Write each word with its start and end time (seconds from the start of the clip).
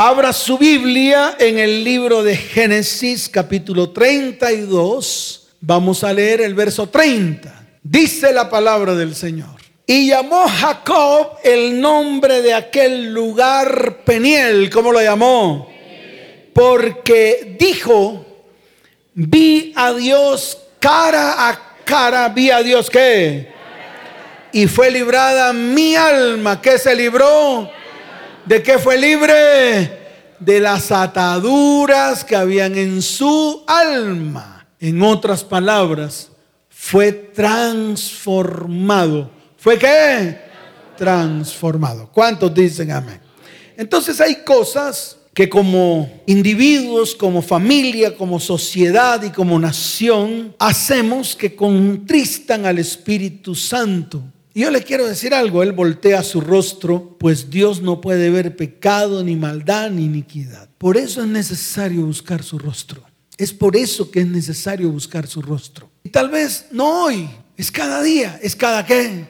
Abra 0.00 0.32
su 0.32 0.56
Biblia 0.58 1.34
en 1.40 1.58
el 1.58 1.82
libro 1.82 2.22
de 2.22 2.36
Génesis 2.36 3.28
capítulo 3.28 3.90
32. 3.90 5.48
Vamos 5.60 6.04
a 6.04 6.12
leer 6.12 6.40
el 6.40 6.54
verso 6.54 6.88
30. 6.88 7.66
Dice 7.82 8.32
la 8.32 8.48
palabra 8.48 8.94
del 8.94 9.16
Señor. 9.16 9.56
Y 9.84 10.06
llamó 10.06 10.46
Jacob 10.46 11.38
el 11.42 11.80
nombre 11.80 12.42
de 12.42 12.54
aquel 12.54 13.12
lugar 13.12 14.04
Peniel. 14.04 14.70
¿Cómo 14.70 14.92
lo 14.92 15.02
llamó? 15.02 15.68
Porque 16.52 17.56
dijo, 17.58 18.24
vi 19.14 19.72
a 19.74 19.92
Dios 19.94 20.58
cara 20.78 21.48
a 21.48 21.74
cara. 21.84 22.28
Vi 22.28 22.52
a 22.52 22.62
Dios 22.62 22.88
qué? 22.88 23.48
Y 24.52 24.68
fue 24.68 24.92
librada 24.92 25.52
mi 25.52 25.96
alma. 25.96 26.62
¿Qué 26.62 26.78
se 26.78 26.94
libró? 26.94 27.68
¿De 28.48 28.62
qué 28.62 28.78
fue 28.78 28.96
libre? 28.96 29.98
De 30.40 30.58
las 30.58 30.90
ataduras 30.90 32.24
que 32.24 32.34
habían 32.34 32.78
en 32.78 33.02
su 33.02 33.62
alma. 33.66 34.66
En 34.80 35.02
otras 35.02 35.44
palabras, 35.44 36.30
fue 36.70 37.12
transformado. 37.12 39.30
¿Fue 39.58 39.78
qué? 39.78 40.38
Transformado. 40.96 42.08
¿Cuántos 42.10 42.54
dicen 42.54 42.90
amén? 42.90 43.20
Entonces 43.76 44.18
hay 44.18 44.36
cosas 44.36 45.18
que 45.34 45.50
como 45.50 46.10
individuos, 46.24 47.14
como 47.14 47.42
familia, 47.42 48.16
como 48.16 48.40
sociedad 48.40 49.22
y 49.22 49.30
como 49.30 49.58
nación 49.58 50.54
hacemos 50.58 51.36
que 51.36 51.54
contristan 51.54 52.64
al 52.64 52.78
Espíritu 52.78 53.54
Santo. 53.54 54.22
Y 54.58 54.62
yo 54.62 54.72
le 54.72 54.82
quiero 54.82 55.06
decir 55.06 55.34
algo, 55.34 55.62
él 55.62 55.70
voltea 55.70 56.20
su 56.24 56.40
rostro, 56.40 57.16
pues 57.20 57.48
Dios 57.48 57.80
no 57.80 58.00
puede 58.00 58.28
ver 58.28 58.56
pecado, 58.56 59.22
ni 59.22 59.36
maldad, 59.36 59.88
ni 59.88 60.06
iniquidad. 60.06 60.68
Por 60.78 60.96
eso 60.96 61.22
es 61.22 61.28
necesario 61.28 62.04
buscar 62.04 62.42
su 62.42 62.58
rostro. 62.58 63.04
Es 63.36 63.52
por 63.52 63.76
eso 63.76 64.10
que 64.10 64.18
es 64.18 64.26
necesario 64.26 64.90
buscar 64.90 65.28
su 65.28 65.42
rostro. 65.42 65.88
Y 66.02 66.08
tal 66.08 66.28
vez 66.28 66.66
no 66.72 67.04
hoy, 67.04 67.30
es 67.56 67.70
cada 67.70 68.02
día, 68.02 68.40
es 68.42 68.56
cada 68.56 68.84
qué. 68.84 69.28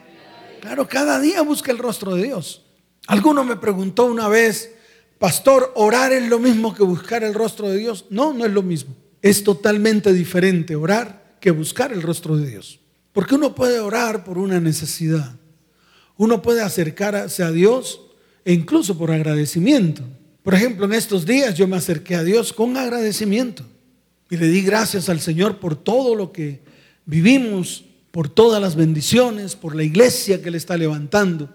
Claro, 0.63 0.89
cada 0.89 1.21
día 1.21 1.43
busca 1.43 1.73
el 1.73 1.77
rostro 1.77 2.15
de 2.15 2.23
Dios. 2.23 2.65
Alguno 3.07 3.45
me 3.45 3.57
preguntó 3.57 4.07
una 4.07 4.29
vez, 4.29 4.73
pastor, 5.19 5.75
¿orar 5.77 6.11
es 6.11 6.27
lo 6.27 6.39
mismo 6.39 6.75
que 6.75 6.85
buscar 6.85 7.23
el 7.23 7.35
rostro 7.35 7.69
de 7.69 7.77
Dios? 7.77 8.07
No, 8.09 8.33
no 8.33 8.47
es 8.47 8.53
lo 8.53 8.63
mismo. 8.63 8.97
Es 9.21 9.45
totalmente 9.45 10.11
diferente 10.15 10.75
orar 10.75 11.37
que 11.39 11.51
buscar 11.51 11.93
el 11.93 12.01
rostro 12.01 12.39
de 12.39 12.49
Dios. 12.49 12.81
Porque 13.19 13.35
uno 13.35 13.53
puede 13.53 13.81
orar 13.81 14.23
por 14.23 14.39
una 14.39 14.61
necesidad. 14.61 15.35
Uno 16.17 16.41
puede 16.41 16.63
acercarse 16.63 17.43
a 17.43 17.51
Dios 17.51 18.01
e 18.45 18.53
incluso 18.53 18.97
por 18.97 19.11
agradecimiento. 19.11 20.05
Por 20.45 20.55
ejemplo, 20.55 20.85
en 20.87 20.93
estos 20.93 21.27
días 21.27 21.57
yo 21.57 21.67
me 21.67 21.77
acerqué 21.77 22.15
a 22.15 22.23
Dios 22.23 22.53
con 22.53 22.77
agradecimiento 22.77 23.65
y 24.31 24.37
le 24.37 24.47
di 24.47 24.63
gracias 24.63 25.09
al 25.09 25.19
Señor 25.19 25.59
por 25.59 25.75
todo 25.75 26.15
lo 26.15 26.31
que 26.31 26.63
vivimos, 27.07 27.87
por 28.13 28.29
todas 28.29 28.63
las 28.63 28.77
bendiciones, 28.77 29.57
por 29.57 29.75
la 29.75 29.83
iglesia 29.83 30.41
que 30.41 30.53
le 30.53 30.59
está 30.59 30.77
levantando, 30.77 31.53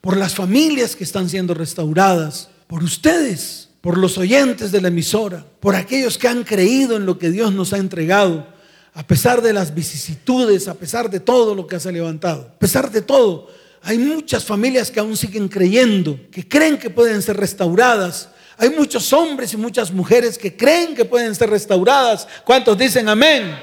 por 0.00 0.16
las 0.16 0.34
familias 0.34 0.96
que 0.96 1.04
están 1.04 1.28
siendo 1.28 1.52
restauradas, 1.52 2.48
por 2.66 2.82
ustedes, 2.82 3.68
por 3.82 3.98
los 3.98 4.16
oyentes 4.16 4.72
de 4.72 4.80
la 4.80 4.88
emisora, 4.88 5.44
por 5.60 5.74
aquellos 5.74 6.16
que 6.16 6.28
han 6.28 6.42
creído 6.42 6.96
en 6.96 7.04
lo 7.04 7.18
que 7.18 7.30
Dios 7.30 7.52
nos 7.52 7.74
ha 7.74 7.76
entregado 7.76 8.51
a 8.94 9.06
pesar 9.06 9.40
de 9.40 9.52
las 9.52 9.74
vicisitudes, 9.74 10.68
a 10.68 10.74
pesar 10.74 11.08
de 11.08 11.20
todo 11.20 11.54
lo 11.54 11.66
que 11.66 11.80
se 11.80 11.88
ha 11.88 11.92
levantado, 11.92 12.52
a 12.54 12.58
pesar 12.58 12.90
de 12.90 13.00
todo, 13.00 13.48
hay 13.82 13.98
muchas 13.98 14.44
familias 14.44 14.90
que 14.90 15.00
aún 15.00 15.16
siguen 15.16 15.48
creyendo, 15.48 16.18
que 16.30 16.46
creen 16.46 16.78
que 16.78 16.90
pueden 16.90 17.20
ser 17.20 17.36
restauradas. 17.36 18.28
Hay 18.56 18.70
muchos 18.70 19.12
hombres 19.12 19.52
y 19.54 19.56
muchas 19.56 19.90
mujeres 19.90 20.38
que 20.38 20.56
creen 20.56 20.94
que 20.94 21.04
pueden 21.04 21.34
ser 21.34 21.50
restauradas. 21.50 22.28
¿Cuántos 22.44 22.78
dicen 22.78 23.08
amén? 23.08 23.58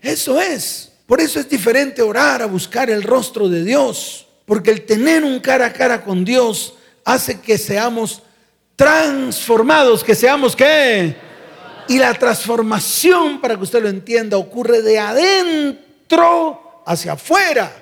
Eso 0.00 0.40
es. 0.40 0.92
Por 1.06 1.20
eso 1.20 1.38
es 1.38 1.48
diferente 1.48 2.00
orar 2.00 2.40
a 2.40 2.46
buscar 2.46 2.88
el 2.88 3.02
rostro 3.02 3.48
de 3.48 3.62
Dios. 3.62 4.26
Porque 4.46 4.70
el 4.70 4.86
tener 4.86 5.22
un 5.22 5.38
cara 5.40 5.66
a 5.66 5.72
cara 5.72 6.02
con 6.02 6.24
Dios 6.24 6.74
hace 7.04 7.40
que 7.40 7.58
seamos 7.58 8.22
transformados, 8.74 10.02
que 10.02 10.14
seamos 10.14 10.56
qué? 10.56 11.14
Y 11.88 11.98
la 11.98 12.14
transformación, 12.14 13.40
para 13.40 13.56
que 13.56 13.62
usted 13.62 13.82
lo 13.82 13.88
entienda, 13.88 14.36
ocurre 14.36 14.82
de 14.82 14.98
adentro 14.98 16.82
hacia 16.86 17.12
afuera. 17.12 17.72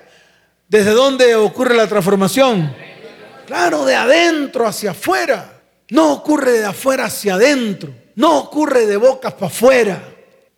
¿Desde 0.67 0.91
dónde 0.91 1.35
ocurre 1.35 1.75
la 1.75 1.87
transformación? 1.87 2.73
Claro, 3.45 3.85
de 3.85 3.95
adentro 3.95 4.65
hacia 4.65 4.91
afuera. 4.91 5.61
No 5.89 6.13
ocurre 6.13 6.53
de 6.53 6.65
afuera 6.65 7.05
hacia 7.05 7.35
adentro. 7.35 7.93
No 8.15 8.37
ocurre 8.37 8.85
de 8.85 8.97
bocas 8.97 9.33
para 9.33 9.47
afuera. 9.47 10.03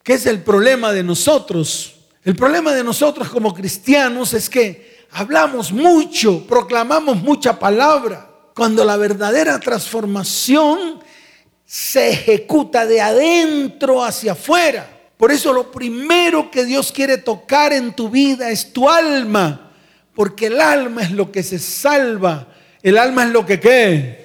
¿Qué 0.04 0.14
es 0.14 0.26
el 0.26 0.44
problema 0.44 0.92
de 0.92 1.04
nosotros? 1.04 1.96
El 2.24 2.36
problema 2.36 2.74
de 2.74 2.84
nosotros 2.84 3.30
como 3.30 3.54
cristianos 3.54 4.34
es 4.34 4.50
que 4.50 5.08
hablamos 5.12 5.72
mucho, 5.72 6.46
proclamamos 6.48 7.18
mucha 7.18 7.58
palabra, 7.58 8.30
cuando 8.54 8.86
la 8.86 8.98
verdadera 8.98 9.60
transformación 9.60 11.02
se 11.74 12.12
ejecuta 12.12 12.86
de 12.86 13.02
adentro 13.02 14.06
hacia 14.06 14.34
afuera. 14.34 14.88
Por 15.18 15.32
eso 15.32 15.52
lo 15.52 15.72
primero 15.72 16.52
que 16.52 16.66
Dios 16.66 16.92
quiere 16.92 17.18
tocar 17.18 17.74
en 17.74 17.94
tu 17.94 18.12
vida 18.12 18.52
es 18.52 18.72
tu 18.72 18.88
alma, 18.88 19.72
porque 20.14 20.46
el 20.46 20.62
alma 20.62 21.02
es 21.02 21.10
lo 21.10 21.32
que 21.32 21.42
se 21.42 21.58
salva. 21.58 22.46
El 22.84 22.96
alma 22.96 23.24
es 23.24 23.32
lo 23.32 23.44
que 23.44 23.60
qué? 23.60 24.24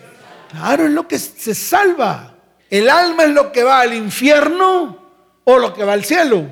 Claro, 0.51 0.85
es 0.85 0.93
lo 0.93 1.09
que 1.09 1.19
se 1.19 1.55
salva. 1.55 2.35
El 2.69 2.91
alma 2.91 3.25
es 3.25 3.31
lo 3.31 3.51
que 3.51 3.63
va 3.63 3.81
al 3.81 3.95
infierno 3.95 4.99
o 5.45 5.57
lo 5.57 5.73
que 5.73 5.85
va 5.85 5.95
al 5.95 6.05
cielo. 6.05 6.47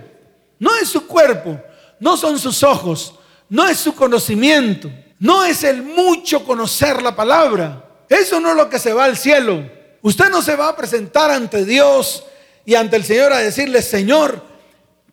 No 0.59 0.75
es 0.77 0.89
su 0.89 1.07
cuerpo, 1.07 1.61
no 2.01 2.17
son 2.17 2.39
sus 2.39 2.63
ojos, 2.63 3.17
no 3.51 3.69
es 3.69 3.77
su 3.77 3.95
conocimiento, 3.95 4.91
no 5.19 5.45
es 5.45 5.63
el 5.63 5.83
mucho 5.83 6.43
conocer 6.43 7.03
la 7.03 7.15
palabra. 7.15 7.85
Eso 8.09 8.41
no 8.41 8.53
es 8.53 8.57
lo 8.57 8.71
que 8.71 8.79
se 8.79 8.95
va 8.95 9.05
al 9.05 9.19
cielo. 9.19 9.76
Usted 10.07 10.31
no 10.31 10.41
se 10.41 10.55
va 10.55 10.69
a 10.69 10.77
presentar 10.77 11.33
ante 11.33 11.65
Dios 11.65 12.23
y 12.65 12.77
ante 12.77 12.95
el 12.95 13.03
Señor 13.03 13.33
a 13.33 13.39
decirle, 13.39 13.83
Señor, 13.83 14.41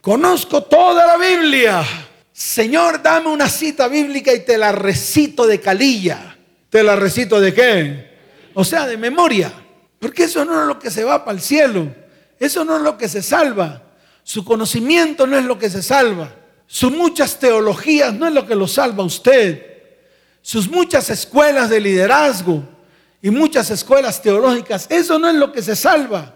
conozco 0.01 0.61
toda 0.65 1.07
la 1.07 1.17
Biblia. 1.17 1.83
Señor, 2.31 3.01
dame 3.01 3.29
una 3.29 3.49
cita 3.49 3.87
bíblica 3.87 4.31
y 4.31 4.41
te 4.41 4.55
la 4.55 4.71
recito 4.71 5.47
de 5.47 5.59
calilla. 5.59 6.37
¿Te 6.69 6.83
la 6.83 6.95
recito 6.95 7.41
de 7.41 7.55
qué? 7.55 8.17
O 8.53 8.63
sea, 8.63 8.85
de 8.85 8.95
memoria. 8.97 9.51
Porque 9.97 10.25
eso 10.25 10.45
no 10.45 10.61
es 10.61 10.67
lo 10.67 10.77
que 10.77 10.91
se 10.91 11.03
va 11.03 11.25
para 11.25 11.37
el 11.37 11.41
cielo. 11.41 11.87
Eso 12.39 12.63
no 12.63 12.75
es 12.75 12.83
lo 12.83 12.95
que 12.95 13.09
se 13.09 13.23
salva. 13.23 13.81
Su 14.21 14.45
conocimiento 14.45 15.25
no 15.25 15.39
es 15.39 15.45
lo 15.45 15.57
que 15.57 15.71
se 15.71 15.81
salva. 15.81 16.35
Sus 16.67 16.91
muchas 16.91 17.39
teologías 17.39 18.13
no 18.13 18.27
es 18.27 18.33
lo 18.35 18.45
que 18.45 18.53
lo 18.53 18.67
salva 18.67 19.01
a 19.01 19.07
usted. 19.07 19.65
Sus 20.43 20.69
muchas 20.69 21.09
escuelas 21.09 21.71
de 21.71 21.81
liderazgo 21.81 22.72
y 23.23 23.31
muchas 23.31 23.71
escuelas 23.71 24.21
teológicas, 24.21 24.85
eso 24.89 25.17
no 25.17 25.29
es 25.29 25.35
lo 25.35 25.53
que 25.53 25.61
se 25.61 25.77
salva. 25.77 26.33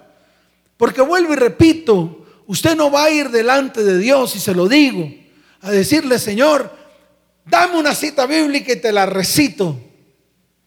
Porque 0.78 1.02
vuelvo 1.02 1.34
y 1.34 1.36
repito, 1.36 2.26
usted 2.48 2.78
no 2.78 2.90
va 2.90 3.04
a 3.04 3.10
ir 3.10 3.30
delante 3.30 3.84
de 3.84 3.98
Dios, 3.98 4.38
y 4.38 4.40
se 4.40 4.56
lo 4.56 4.70
digo, 4.70 5.14
a 5.60 5.70
decirle, 5.70 6.18
Señor, 6.18 6.72
dame 7.46 7.78
una 7.78 7.94
cita 7.94 8.26
bíblica 8.26 8.72
y 8.72 8.78
te 8.78 8.94
la 8.94 9.06
recito. 9.06 9.78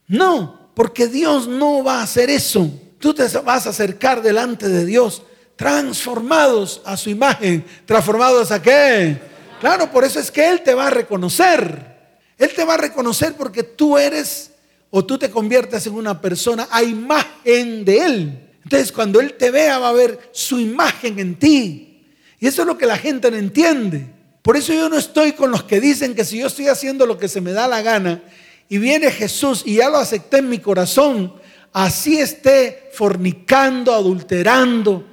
No, 0.08 0.70
porque 0.74 1.06
Dios 1.06 1.48
no 1.48 1.82
va 1.82 2.00
a 2.00 2.02
hacer 2.02 2.28
eso. 2.28 2.70
Tú 2.98 3.14
te 3.14 3.26
vas 3.38 3.66
a 3.66 3.70
acercar 3.70 4.20
delante 4.20 4.68
de 4.68 4.84
Dios 4.84 5.22
transformados 5.56 6.82
a 6.84 6.98
su 6.98 7.08
imagen. 7.08 7.64
¿Transformados 7.86 8.50
a 8.50 8.60
qué? 8.60 9.18
Claro, 9.58 9.90
por 9.90 10.04
eso 10.04 10.20
es 10.20 10.30
que 10.30 10.46
Él 10.46 10.60
te 10.62 10.74
va 10.74 10.88
a 10.88 10.90
reconocer. 10.90 11.96
Él 12.36 12.52
te 12.54 12.64
va 12.64 12.74
a 12.74 12.78
reconocer 12.78 13.32
porque 13.36 13.62
tú 13.62 13.96
eres 13.96 14.49
o 14.90 15.04
tú 15.04 15.18
te 15.18 15.30
conviertes 15.30 15.86
en 15.86 15.94
una 15.94 16.20
persona 16.20 16.68
a 16.70 16.82
imagen 16.82 17.84
de 17.84 18.04
Él. 18.04 18.40
Entonces 18.64 18.92
cuando 18.92 19.20
Él 19.20 19.34
te 19.34 19.50
vea 19.50 19.78
va 19.78 19.90
a 19.90 19.92
ver 19.92 20.18
su 20.32 20.58
imagen 20.58 21.18
en 21.18 21.36
ti. 21.36 22.02
Y 22.38 22.46
eso 22.46 22.62
es 22.62 22.66
lo 22.66 22.76
que 22.76 22.86
la 22.86 22.96
gente 22.96 23.30
no 23.30 23.36
entiende. 23.36 24.06
Por 24.42 24.56
eso 24.56 24.72
yo 24.72 24.88
no 24.88 24.96
estoy 24.96 25.32
con 25.32 25.50
los 25.50 25.64
que 25.64 25.80
dicen 25.80 26.14
que 26.14 26.24
si 26.24 26.38
yo 26.38 26.46
estoy 26.46 26.68
haciendo 26.68 27.06
lo 27.06 27.18
que 27.18 27.28
se 27.28 27.40
me 27.40 27.52
da 27.52 27.68
la 27.68 27.82
gana 27.82 28.22
y 28.68 28.78
viene 28.78 29.10
Jesús 29.10 29.62
y 29.66 29.76
ya 29.76 29.90
lo 29.90 29.98
acepté 29.98 30.38
en 30.38 30.48
mi 30.48 30.58
corazón, 30.58 31.34
así 31.72 32.18
esté 32.18 32.90
fornicando, 32.94 33.94
adulterando, 33.94 35.06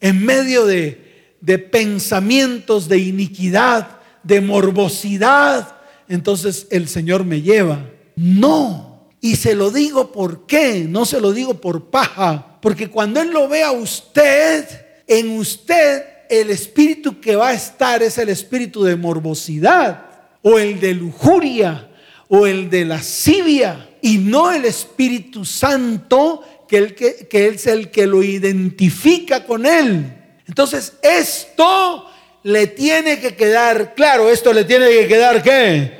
en 0.00 0.24
medio 0.24 0.64
de, 0.64 1.34
de 1.40 1.58
pensamientos 1.58 2.88
de 2.88 2.98
iniquidad, 2.98 3.98
de 4.22 4.40
morbosidad, 4.40 5.76
entonces 6.08 6.66
el 6.70 6.88
Señor 6.88 7.24
me 7.24 7.42
lleva. 7.42 7.86
No. 8.16 8.89
Y 9.20 9.36
se 9.36 9.54
lo 9.54 9.70
digo 9.70 10.12
por 10.12 10.46
qué, 10.46 10.86
no 10.88 11.04
se 11.04 11.20
lo 11.20 11.32
digo 11.32 11.54
por 11.54 11.90
paja, 11.90 12.58
porque 12.62 12.88
cuando 12.88 13.20
Él 13.20 13.30
lo 13.30 13.48
ve 13.48 13.62
a 13.62 13.72
usted, 13.72 14.66
en 15.06 15.30
usted 15.30 16.04
el 16.30 16.50
espíritu 16.50 17.20
que 17.20 17.36
va 17.36 17.48
a 17.48 17.54
estar 17.54 18.02
es 18.02 18.16
el 18.16 18.28
espíritu 18.28 18.84
de 18.84 18.96
morbosidad 18.96 20.06
o 20.42 20.58
el 20.58 20.78
de 20.80 20.94
lujuria 20.94 21.90
o 22.28 22.46
el 22.46 22.70
de 22.70 22.84
lascivia 22.84 23.88
y 24.00 24.18
no 24.18 24.52
el 24.52 24.64
Espíritu 24.64 25.44
Santo 25.44 26.66
que 26.68 26.76
Él, 26.78 26.94
que, 26.94 27.26
que 27.28 27.48
es 27.48 27.66
el 27.66 27.90
que 27.90 28.06
lo 28.06 28.22
identifica 28.22 29.44
con 29.44 29.66
Él. 29.66 30.16
Entonces, 30.46 30.94
esto 31.02 32.08
le 32.44 32.68
tiene 32.68 33.18
que 33.18 33.34
quedar 33.34 33.94
claro, 33.94 34.30
esto 34.30 34.52
le 34.52 34.64
tiene 34.64 34.88
que 34.88 35.08
quedar 35.08 35.42
qué. 35.42 35.98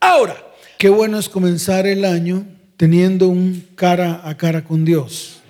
Ahora, 0.00 0.49
qué 0.80 0.88
bueno 0.88 1.18
es 1.18 1.28
comenzar 1.28 1.86
el 1.86 2.06
año 2.06 2.46
teniendo 2.78 3.28
un 3.28 3.66
cara 3.74 4.26
a 4.26 4.38
cara 4.38 4.64
con 4.64 4.86
Dios. 4.86 5.42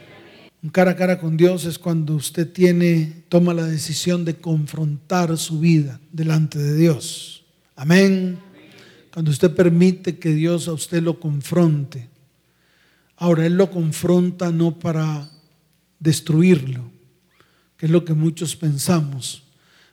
Un 0.61 0.71
cara 0.71 0.91
a 0.91 0.97
cara 0.97 1.21
con 1.21 1.37
Dios 1.37 1.67
es 1.67 1.79
cuando 1.79 2.17
usted 2.17 2.53
tiene, 2.53 3.23
toma 3.29 3.55
la 3.55 3.65
decisión 3.65 4.25
de 4.25 4.35
confrontar 4.35 5.39
su 5.39 5.61
vida 5.61 6.01
delante 6.11 6.59
de 6.59 6.77
Dios. 6.77 7.45
Amén. 7.77 8.41
Cuando 9.13 9.31
usted 9.31 9.55
permite 9.55 10.19
que 10.19 10.35
Dios 10.35 10.67
a 10.67 10.73
usted 10.73 11.01
lo 11.01 11.21
confronte. 11.21 12.09
Ahora, 13.17 13.47
Él 13.47 13.57
lo 13.57 13.71
confronta 13.71 14.51
no 14.51 14.81
para 14.81 15.31
destruirlo, 16.01 16.91
que 17.77 17.87
es 17.87 17.93
lo 17.93 18.05
que 18.05 18.15
muchos 18.15 18.57
pensamos. 18.57 19.45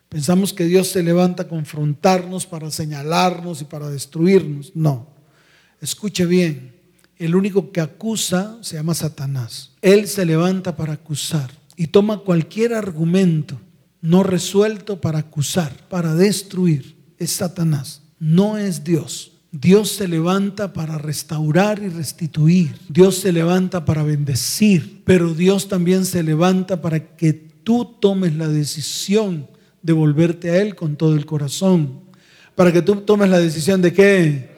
Pensamos 0.09 0.51
que 0.51 0.65
Dios 0.65 0.87
se 0.87 1.03
levanta 1.03 1.43
a 1.43 1.47
confrontarnos 1.47 2.47
para 2.47 2.71
señalarnos 2.71 3.61
y 3.61 3.65
para 3.65 3.87
destruirnos. 3.87 4.71
No. 4.73 5.16
Escuche 5.81 6.25
bien. 6.25 6.73
El 7.17 7.35
único 7.35 7.71
que 7.71 7.81
acusa 7.81 8.57
se 8.61 8.75
llama 8.75 8.93
Satanás. 8.93 9.71
Él 9.81 10.07
se 10.07 10.25
levanta 10.25 10.75
para 10.75 10.93
acusar 10.93 11.51
y 11.75 11.87
toma 11.87 12.19
cualquier 12.19 12.73
argumento 12.73 13.59
no 14.01 14.23
resuelto 14.23 15.01
para 15.01 15.19
acusar, 15.19 15.73
para 15.89 16.15
destruir. 16.15 16.95
Es 17.17 17.31
Satanás, 17.31 18.01
no 18.19 18.57
es 18.57 18.83
Dios. 18.83 19.33
Dios 19.51 19.89
se 19.89 20.07
levanta 20.07 20.73
para 20.73 20.97
restaurar 20.97 21.81
y 21.81 21.89
restituir. 21.89 22.75
Dios 22.89 23.15
se 23.17 23.31
levanta 23.31 23.85
para 23.85 24.03
bendecir. 24.03 25.01
Pero 25.03 25.33
Dios 25.33 25.67
también 25.67 26.05
se 26.05 26.21
levanta 26.21 26.81
para 26.81 27.15
que 27.15 27.33
tú 27.33 27.97
tomes 27.99 28.35
la 28.35 28.47
decisión 28.47 29.47
de 29.81 29.93
volverte 29.93 30.51
a 30.51 30.61
Él 30.61 30.75
con 30.75 30.95
todo 30.95 31.15
el 31.15 31.25
corazón. 31.25 32.01
Para 32.55 32.71
que 32.71 32.81
tú 32.81 32.97
tomes 32.97 33.29
la 33.29 33.39
decisión 33.39 33.81
de 33.81 33.93
qué? 33.93 34.56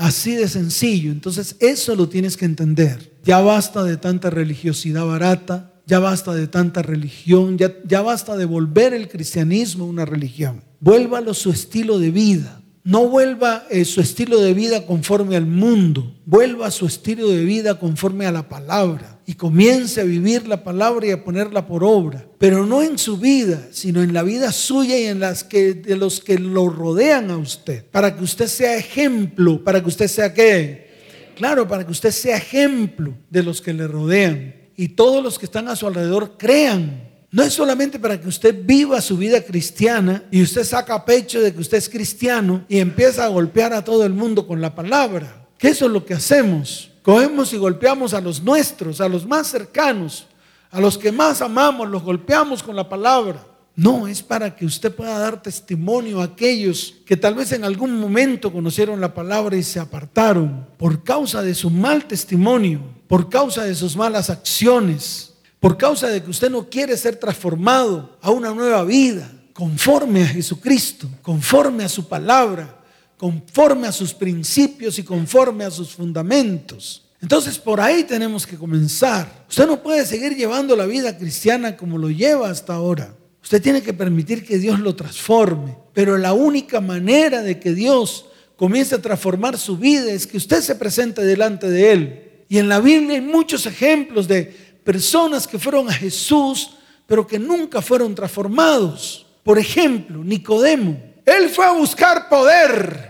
Así 0.00 0.34
de 0.34 0.48
sencillo. 0.48 1.12
Entonces 1.12 1.56
eso 1.60 1.94
lo 1.94 2.08
tienes 2.08 2.38
que 2.38 2.46
entender. 2.46 3.12
Ya 3.22 3.40
basta 3.40 3.84
de 3.84 3.98
tanta 3.98 4.30
religiosidad 4.30 5.04
barata, 5.04 5.74
ya 5.86 5.98
basta 5.98 6.34
de 6.34 6.46
tanta 6.46 6.80
religión, 6.80 7.58
ya, 7.58 7.74
ya 7.86 8.00
basta 8.00 8.38
de 8.38 8.46
volver 8.46 8.94
el 8.94 9.08
cristianismo 9.08 9.84
una 9.84 10.06
religión. 10.06 10.64
Vuélvalo 10.80 11.34
su 11.34 11.50
estilo 11.50 11.98
de 11.98 12.10
vida. 12.10 12.62
No 12.82 13.10
vuelva 13.10 13.66
eh, 13.68 13.84
su 13.84 14.00
estilo 14.00 14.40
de 14.40 14.54
vida 14.54 14.86
conforme 14.86 15.36
al 15.36 15.44
mundo, 15.44 16.16
vuelva 16.24 16.70
su 16.70 16.86
estilo 16.86 17.28
de 17.28 17.44
vida 17.44 17.78
conforme 17.78 18.24
a 18.24 18.32
la 18.32 18.48
palabra 18.48 19.19
y 19.30 19.34
comience 19.34 20.00
a 20.00 20.04
vivir 20.04 20.48
la 20.48 20.64
palabra 20.64 21.06
y 21.06 21.12
a 21.12 21.22
ponerla 21.22 21.64
por 21.64 21.84
obra, 21.84 22.26
pero 22.36 22.66
no 22.66 22.82
en 22.82 22.98
su 22.98 23.16
vida, 23.16 23.68
sino 23.70 24.02
en 24.02 24.12
la 24.12 24.24
vida 24.24 24.50
suya 24.50 24.98
y 24.98 25.04
en 25.04 25.20
las 25.20 25.44
que 25.44 25.74
de 25.74 25.94
los 25.94 26.18
que 26.18 26.36
lo 26.36 26.68
rodean 26.68 27.30
a 27.30 27.36
usted, 27.36 27.84
para 27.92 28.16
que 28.16 28.24
usted 28.24 28.48
sea 28.48 28.76
ejemplo, 28.76 29.62
para 29.62 29.80
que 29.80 29.88
usted 29.88 30.08
sea 30.08 30.34
qué? 30.34 30.90
Claro, 31.36 31.68
para 31.68 31.86
que 31.86 31.92
usted 31.92 32.10
sea 32.10 32.38
ejemplo 32.38 33.14
de 33.30 33.44
los 33.44 33.60
que 33.60 33.72
le 33.72 33.86
rodean 33.86 34.52
y 34.74 34.88
todos 34.88 35.22
los 35.22 35.38
que 35.38 35.46
están 35.46 35.68
a 35.68 35.76
su 35.76 35.86
alrededor 35.86 36.36
crean 36.36 37.08
no 37.30 37.44
es 37.44 37.52
solamente 37.52 38.00
para 38.00 38.20
que 38.20 38.26
usted 38.26 38.64
viva 38.64 39.00
su 39.00 39.16
vida 39.16 39.40
cristiana 39.44 40.24
y 40.32 40.42
usted 40.42 40.64
saca 40.64 41.04
pecho 41.04 41.40
de 41.40 41.54
que 41.54 41.60
usted 41.60 41.78
es 41.78 41.88
cristiano 41.88 42.64
y 42.68 42.80
empieza 42.80 43.26
a 43.26 43.28
golpear 43.28 43.72
a 43.74 43.84
todo 43.84 44.04
el 44.04 44.12
mundo 44.12 44.48
con 44.48 44.60
la 44.60 44.74
palabra. 44.74 45.46
Que 45.56 45.68
es 45.68 45.80
lo 45.82 46.04
que 46.04 46.14
hacemos. 46.14 46.89
Cogemos 47.02 47.52
y 47.52 47.56
golpeamos 47.56 48.14
a 48.14 48.20
los 48.20 48.42
nuestros, 48.42 49.00
a 49.00 49.08
los 49.08 49.26
más 49.26 49.46
cercanos, 49.46 50.26
a 50.70 50.80
los 50.80 50.98
que 50.98 51.10
más 51.10 51.40
amamos, 51.40 51.88
los 51.88 52.02
golpeamos 52.02 52.62
con 52.62 52.76
la 52.76 52.88
palabra. 52.88 53.46
No, 53.76 54.06
es 54.06 54.22
para 54.22 54.54
que 54.54 54.66
usted 54.66 54.94
pueda 54.94 55.18
dar 55.18 55.40
testimonio 55.40 56.20
a 56.20 56.24
aquellos 56.24 56.96
que 57.06 57.16
tal 57.16 57.34
vez 57.34 57.52
en 57.52 57.64
algún 57.64 57.98
momento 57.98 58.52
conocieron 58.52 59.00
la 59.00 59.14
palabra 59.14 59.56
y 59.56 59.62
se 59.62 59.80
apartaron 59.80 60.66
por 60.76 61.02
causa 61.02 61.42
de 61.42 61.54
su 61.54 61.70
mal 61.70 62.04
testimonio, 62.04 62.82
por 63.08 63.30
causa 63.30 63.64
de 63.64 63.74
sus 63.74 63.96
malas 63.96 64.28
acciones, 64.28 65.34
por 65.60 65.78
causa 65.78 66.08
de 66.08 66.22
que 66.22 66.30
usted 66.30 66.50
no 66.50 66.68
quiere 66.68 66.96
ser 66.96 67.16
transformado 67.16 68.18
a 68.20 68.30
una 68.30 68.50
nueva 68.50 68.84
vida, 68.84 69.30
conforme 69.54 70.24
a 70.24 70.26
Jesucristo, 70.26 71.08
conforme 71.22 71.84
a 71.84 71.88
su 71.88 72.08
palabra, 72.08 72.79
conforme 73.20 73.86
a 73.86 73.92
sus 73.92 74.14
principios 74.14 74.98
y 74.98 75.02
conforme 75.02 75.64
a 75.64 75.70
sus 75.70 75.90
fundamentos. 75.90 77.02
Entonces 77.20 77.58
por 77.58 77.78
ahí 77.78 78.04
tenemos 78.04 78.46
que 78.46 78.56
comenzar. 78.56 79.44
Usted 79.46 79.66
no 79.66 79.82
puede 79.82 80.06
seguir 80.06 80.34
llevando 80.34 80.74
la 80.74 80.86
vida 80.86 81.18
cristiana 81.18 81.76
como 81.76 81.98
lo 81.98 82.08
lleva 82.08 82.48
hasta 82.48 82.72
ahora. 82.72 83.14
Usted 83.42 83.60
tiene 83.60 83.82
que 83.82 83.92
permitir 83.92 84.42
que 84.42 84.56
Dios 84.56 84.80
lo 84.80 84.96
transforme. 84.96 85.76
Pero 85.92 86.16
la 86.16 86.32
única 86.32 86.80
manera 86.80 87.42
de 87.42 87.60
que 87.60 87.74
Dios 87.74 88.24
comience 88.56 88.94
a 88.94 89.02
transformar 89.02 89.58
su 89.58 89.76
vida 89.76 90.10
es 90.10 90.26
que 90.26 90.38
usted 90.38 90.62
se 90.62 90.76
presente 90.76 91.22
delante 91.22 91.68
de 91.68 91.92
Él. 91.92 92.30
Y 92.48 92.56
en 92.56 92.70
la 92.70 92.80
Biblia 92.80 93.16
hay 93.16 93.20
muchos 93.20 93.66
ejemplos 93.66 94.28
de 94.28 94.44
personas 94.82 95.46
que 95.46 95.58
fueron 95.58 95.90
a 95.90 95.92
Jesús, 95.92 96.70
pero 97.06 97.26
que 97.26 97.38
nunca 97.38 97.82
fueron 97.82 98.14
transformados. 98.14 99.26
Por 99.42 99.58
ejemplo, 99.58 100.24
Nicodemo. 100.24 100.98
Él 101.26 101.50
fue 101.50 101.66
a 101.66 101.72
buscar 101.72 102.30
poder. 102.30 103.09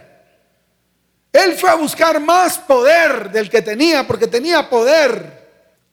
Él 1.32 1.54
fue 1.54 1.70
a 1.70 1.74
buscar 1.74 2.20
más 2.20 2.58
poder 2.58 3.30
del 3.30 3.48
que 3.48 3.62
tenía, 3.62 4.06
porque 4.06 4.26
tenía 4.26 4.68
poder. 4.68 5.40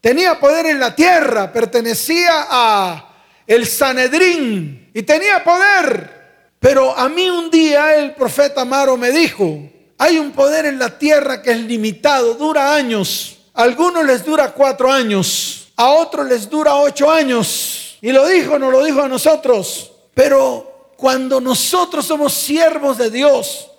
Tenía 0.02 0.40
poder 0.40 0.68
en 0.68 0.80
la 0.80 0.96
tierra, 0.96 1.52
pertenecía 1.52 2.48
a 2.50 3.16
el 3.46 3.66
Sanedrín 3.66 4.92
y 4.94 5.04
tenía 5.04 5.44
poder. 5.44 6.54
Pero 6.60 6.98
a 6.98 7.08
mí 7.10 7.30
un 7.30 7.50
día 7.50 7.96
el 7.96 8.14
profeta 8.14 8.62
Amaro 8.62 8.98
me 8.98 9.12
dijo, 9.12 9.70
hay 9.98 10.18
un 10.18 10.32
poder 10.32 10.66
en 10.66 10.80
la 10.80 10.98
tierra 10.98 11.42
que 11.42 11.52
es 11.52 11.60
limitado, 11.60 12.34
dura 12.36 12.74
años. 12.74 13.40
A 13.54 13.64
algunos 13.64 14.06
les 14.06 14.24
dura 14.24 14.52
cuatro 14.52 14.92
años 14.92 15.58
a 15.78 15.92
otros 15.92 16.28
les 16.28 16.50
dura 16.50 16.76
ocho 16.76 17.10
años. 17.10 17.98
Y 18.02 18.12
lo 18.12 18.28
dijo, 18.28 18.60
no 18.60 18.70
lo 18.70 18.84
dijo 18.84 19.02
a 19.02 19.08
nosotros. 19.08 19.92
Pero 20.14 20.92
cuando 20.98 21.40
nosotros 21.40 22.06
somos 22.06 22.34
siervos 22.34 22.98
de 22.98 23.10
Dios, 23.12 23.70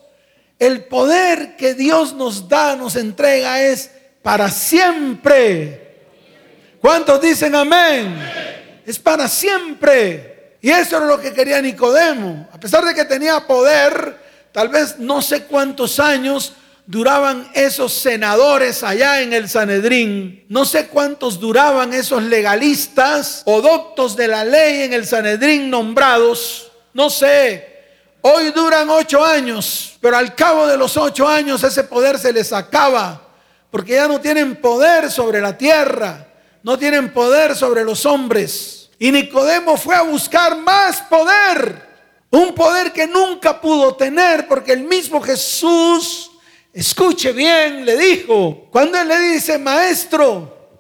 el 0.59 0.85
poder 0.85 1.57
que 1.57 1.75
Dios 1.75 2.15
nos 2.15 2.49
da, 2.49 2.75
nos 2.77 2.97
entrega 2.97 3.63
es 3.63 3.91
para 4.23 4.51
siempre. 4.51 5.89
¿Cuántos 6.81 7.21
dicen 7.21 7.55
amén? 7.55 8.17
Es 8.85 8.99
para 8.99 9.29
siempre. 9.29 10.57
Y 10.61 10.71
eso 10.71 10.97
era 10.97 11.07
lo 11.07 11.21
que 11.21 11.33
quería 11.33 11.63
Nicodemo. 11.63 12.49
A 12.53 12.59
pesar 12.59 12.85
de 12.85 12.95
que 12.95 13.05
tenía 13.05 13.47
poder, 13.47 14.19
tal 14.53 14.69
vez 14.69 14.99
no 14.99 15.23
sé 15.23 15.45
cuántos 15.45 16.01
años, 16.01 16.55
duraban 16.87 17.49
esos 17.53 17.93
senadores 17.93 18.83
allá 18.83 19.21
en 19.21 19.33
el 19.33 19.49
Sanedrín. 19.49 20.45
No 20.49 20.65
sé 20.65 20.89
cuántos 20.89 21.39
duraban 21.39 21.93
esos 21.93 22.23
legalistas 22.23 23.43
o 23.45 23.61
doctos 23.61 24.17
de 24.17 24.27
la 24.27 24.45
ley 24.45 24.83
en 24.83 24.93
el 24.95 25.07
Sanedrín 25.07 25.71
nombrados. 25.71 26.73
No 26.95 27.11
sé. 27.11 27.78
Hoy 28.35 28.51
duran 28.51 28.91
ocho 28.91 29.25
años, 29.25 29.97
pero 30.01 30.17
al 30.17 30.35
cabo 30.35 30.67
de 30.67 30.77
los 30.77 30.97
ocho 30.97 31.27
años 31.27 31.63
ese 31.63 31.85
poder 31.85 32.19
se 32.19 32.33
les 32.33 32.53
acaba, 32.53 33.29
porque 33.71 33.95
ya 33.95 34.09
no 34.09 34.21
tienen 34.21 34.57
poder 34.57 35.11
sobre 35.11 35.41
la 35.41 35.57
tierra, 35.57 36.29
no 36.63 36.79
tienen 36.79 37.13
poder 37.13 37.57
sobre 37.57 37.85
los 37.85 38.05
hombres. 38.07 38.91
Y 38.99 39.13
Nicodemo 39.13 39.77
fue 39.77 39.95
a 39.95 40.03
buscar 40.03 40.57
más 40.57 41.01
poder, 41.03 41.87
un 42.31 42.55
poder 42.55 42.93
que 42.93 43.07
nunca 43.07 43.61
pudo 43.61 43.95
tener, 43.95 44.47
porque 44.49 44.73
el 44.73 44.85
mismo 44.85 45.21
Jesús 45.21 46.29
Escuche 46.79 47.33
bien, 47.33 47.85
le 47.85 47.97
dijo. 47.97 48.69
Cuando 48.71 48.99
él 48.99 49.09
le 49.09 49.19
dice, 49.19 49.59
maestro, 49.59 50.71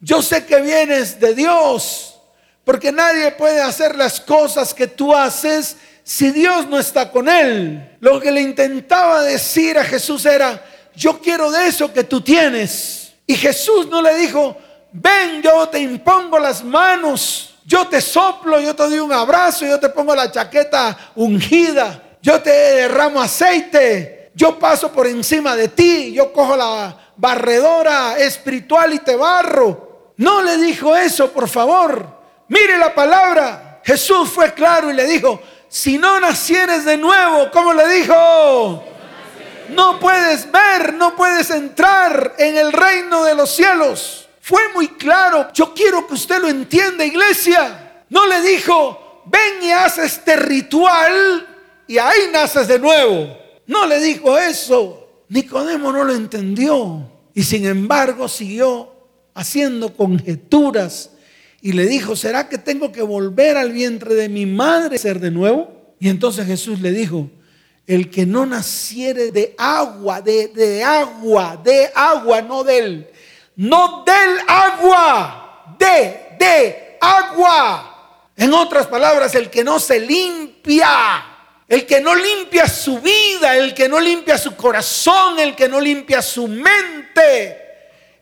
yo 0.00 0.22
sé 0.22 0.44
que 0.44 0.60
vienes 0.60 1.18
de 1.18 1.34
Dios, 1.34 2.20
porque 2.64 2.92
nadie 2.92 3.32
puede 3.32 3.60
hacer 3.60 3.96
las 3.96 4.20
cosas 4.20 4.72
que 4.72 4.86
tú 4.86 5.12
haces 5.12 5.76
si 6.04 6.30
Dios 6.30 6.68
no 6.68 6.78
está 6.78 7.10
con 7.10 7.28
él. 7.28 7.96
Lo 7.98 8.20
que 8.20 8.30
le 8.30 8.40
intentaba 8.40 9.24
decir 9.24 9.76
a 9.76 9.84
Jesús 9.84 10.24
era, 10.24 10.64
yo 10.94 11.18
quiero 11.18 11.50
de 11.50 11.66
eso 11.66 11.92
que 11.92 12.04
tú 12.04 12.20
tienes. 12.20 13.12
Y 13.26 13.34
Jesús 13.34 13.88
no 13.88 14.00
le 14.00 14.14
dijo, 14.16 14.56
ven, 14.92 15.42
yo 15.42 15.68
te 15.68 15.80
impongo 15.80 16.38
las 16.38 16.62
manos, 16.62 17.56
yo 17.64 17.88
te 17.88 18.00
soplo, 18.00 18.60
yo 18.60 18.76
te 18.76 18.84
doy 18.84 19.00
un 19.00 19.12
abrazo, 19.12 19.66
yo 19.66 19.80
te 19.80 19.88
pongo 19.88 20.14
la 20.14 20.30
chaqueta 20.30 21.12
ungida, 21.16 22.18
yo 22.22 22.40
te 22.40 22.50
derramo 22.50 23.20
aceite 23.20 24.14
yo 24.34 24.58
paso 24.58 24.90
por 24.90 25.06
encima 25.06 25.54
de 25.54 25.68
ti, 25.68 26.12
yo 26.12 26.32
cojo 26.32 26.56
la 26.56 26.96
barredora 27.16 28.18
espiritual 28.18 28.92
y 28.92 28.98
te 28.98 29.14
barro. 29.14 30.12
No 30.16 30.42
le 30.42 30.56
dijo 30.58 30.94
eso, 30.96 31.30
por 31.30 31.48
favor. 31.48 32.06
Mire 32.48 32.76
la 32.76 32.92
palabra. 32.94 33.80
Jesús 33.84 34.30
fue 34.30 34.52
claro 34.52 34.90
y 34.90 34.94
le 34.94 35.06
dijo, 35.06 35.40
si 35.74 35.98
no 35.98 36.20
nacieres 36.20 36.84
de 36.84 36.96
nuevo, 36.96 37.50
¿cómo 37.50 37.72
le 37.72 37.88
dijo? 37.88 38.84
no 39.70 39.98
puedes 39.98 40.46
ver, 40.52 40.94
no 40.94 41.16
puedes 41.16 41.50
entrar 41.50 42.36
en 42.38 42.56
el 42.56 42.72
reino 42.72 43.24
de 43.24 43.34
los 43.34 43.50
cielos. 43.50 44.28
Fue 44.40 44.60
muy 44.72 44.86
claro. 44.86 45.48
Yo 45.52 45.74
quiero 45.74 46.06
que 46.06 46.14
usted 46.14 46.40
lo 46.40 46.48
entienda, 46.48 47.04
iglesia. 47.04 48.04
No 48.08 48.24
le 48.28 48.40
dijo, 48.42 49.24
ven 49.26 49.64
y 49.64 49.72
haz 49.72 49.98
este 49.98 50.36
ritual 50.36 51.44
y 51.88 51.98
ahí 51.98 52.28
naces 52.32 52.68
de 52.68 52.78
nuevo. 52.78 53.36
No 53.66 53.84
le 53.84 53.98
dijo 53.98 54.38
eso. 54.38 55.24
Nicodemo 55.28 55.90
no 55.90 56.04
lo 56.04 56.14
entendió 56.14 57.10
y 57.34 57.42
sin 57.42 57.66
embargo 57.66 58.28
siguió 58.28 58.94
haciendo 59.34 59.92
conjeturas 59.96 61.10
y 61.64 61.72
le 61.72 61.86
dijo, 61.86 62.14
¿será 62.14 62.46
que 62.46 62.58
tengo 62.58 62.92
que 62.92 63.00
volver 63.00 63.56
al 63.56 63.72
vientre 63.72 64.14
de 64.14 64.28
mi 64.28 64.44
madre 64.44 64.98
ser 64.98 65.18
de 65.18 65.30
nuevo? 65.30 65.96
Y 65.98 66.10
entonces 66.10 66.46
Jesús 66.46 66.78
le 66.82 66.92
dijo, 66.92 67.30
el 67.86 68.10
que 68.10 68.26
no 68.26 68.44
naciere 68.44 69.30
de 69.30 69.54
agua, 69.56 70.20
de, 70.20 70.48
de 70.48 70.84
agua, 70.84 71.58
de 71.64 71.90
agua, 71.94 72.42
no 72.42 72.64
del, 72.64 73.08
no 73.56 74.04
del 74.04 74.40
agua, 74.46 75.74
de, 75.78 76.36
de 76.38 76.98
agua. 77.00 78.28
En 78.36 78.52
otras 78.52 78.86
palabras, 78.86 79.34
el 79.34 79.48
que 79.48 79.64
no 79.64 79.80
se 79.80 80.00
limpia 80.00 81.30
el 81.66 81.86
que 81.86 81.98
no 82.02 82.14
limpia 82.14 82.68
su 82.68 83.00
vida, 83.00 83.56
el 83.56 83.72
que 83.72 83.88
no 83.88 83.98
limpia 83.98 84.36
su 84.36 84.54
corazón, 84.54 85.38
el 85.38 85.56
que 85.56 85.66
no 85.66 85.80
limpia 85.80 86.20
su 86.20 86.46
mente, 86.46 87.63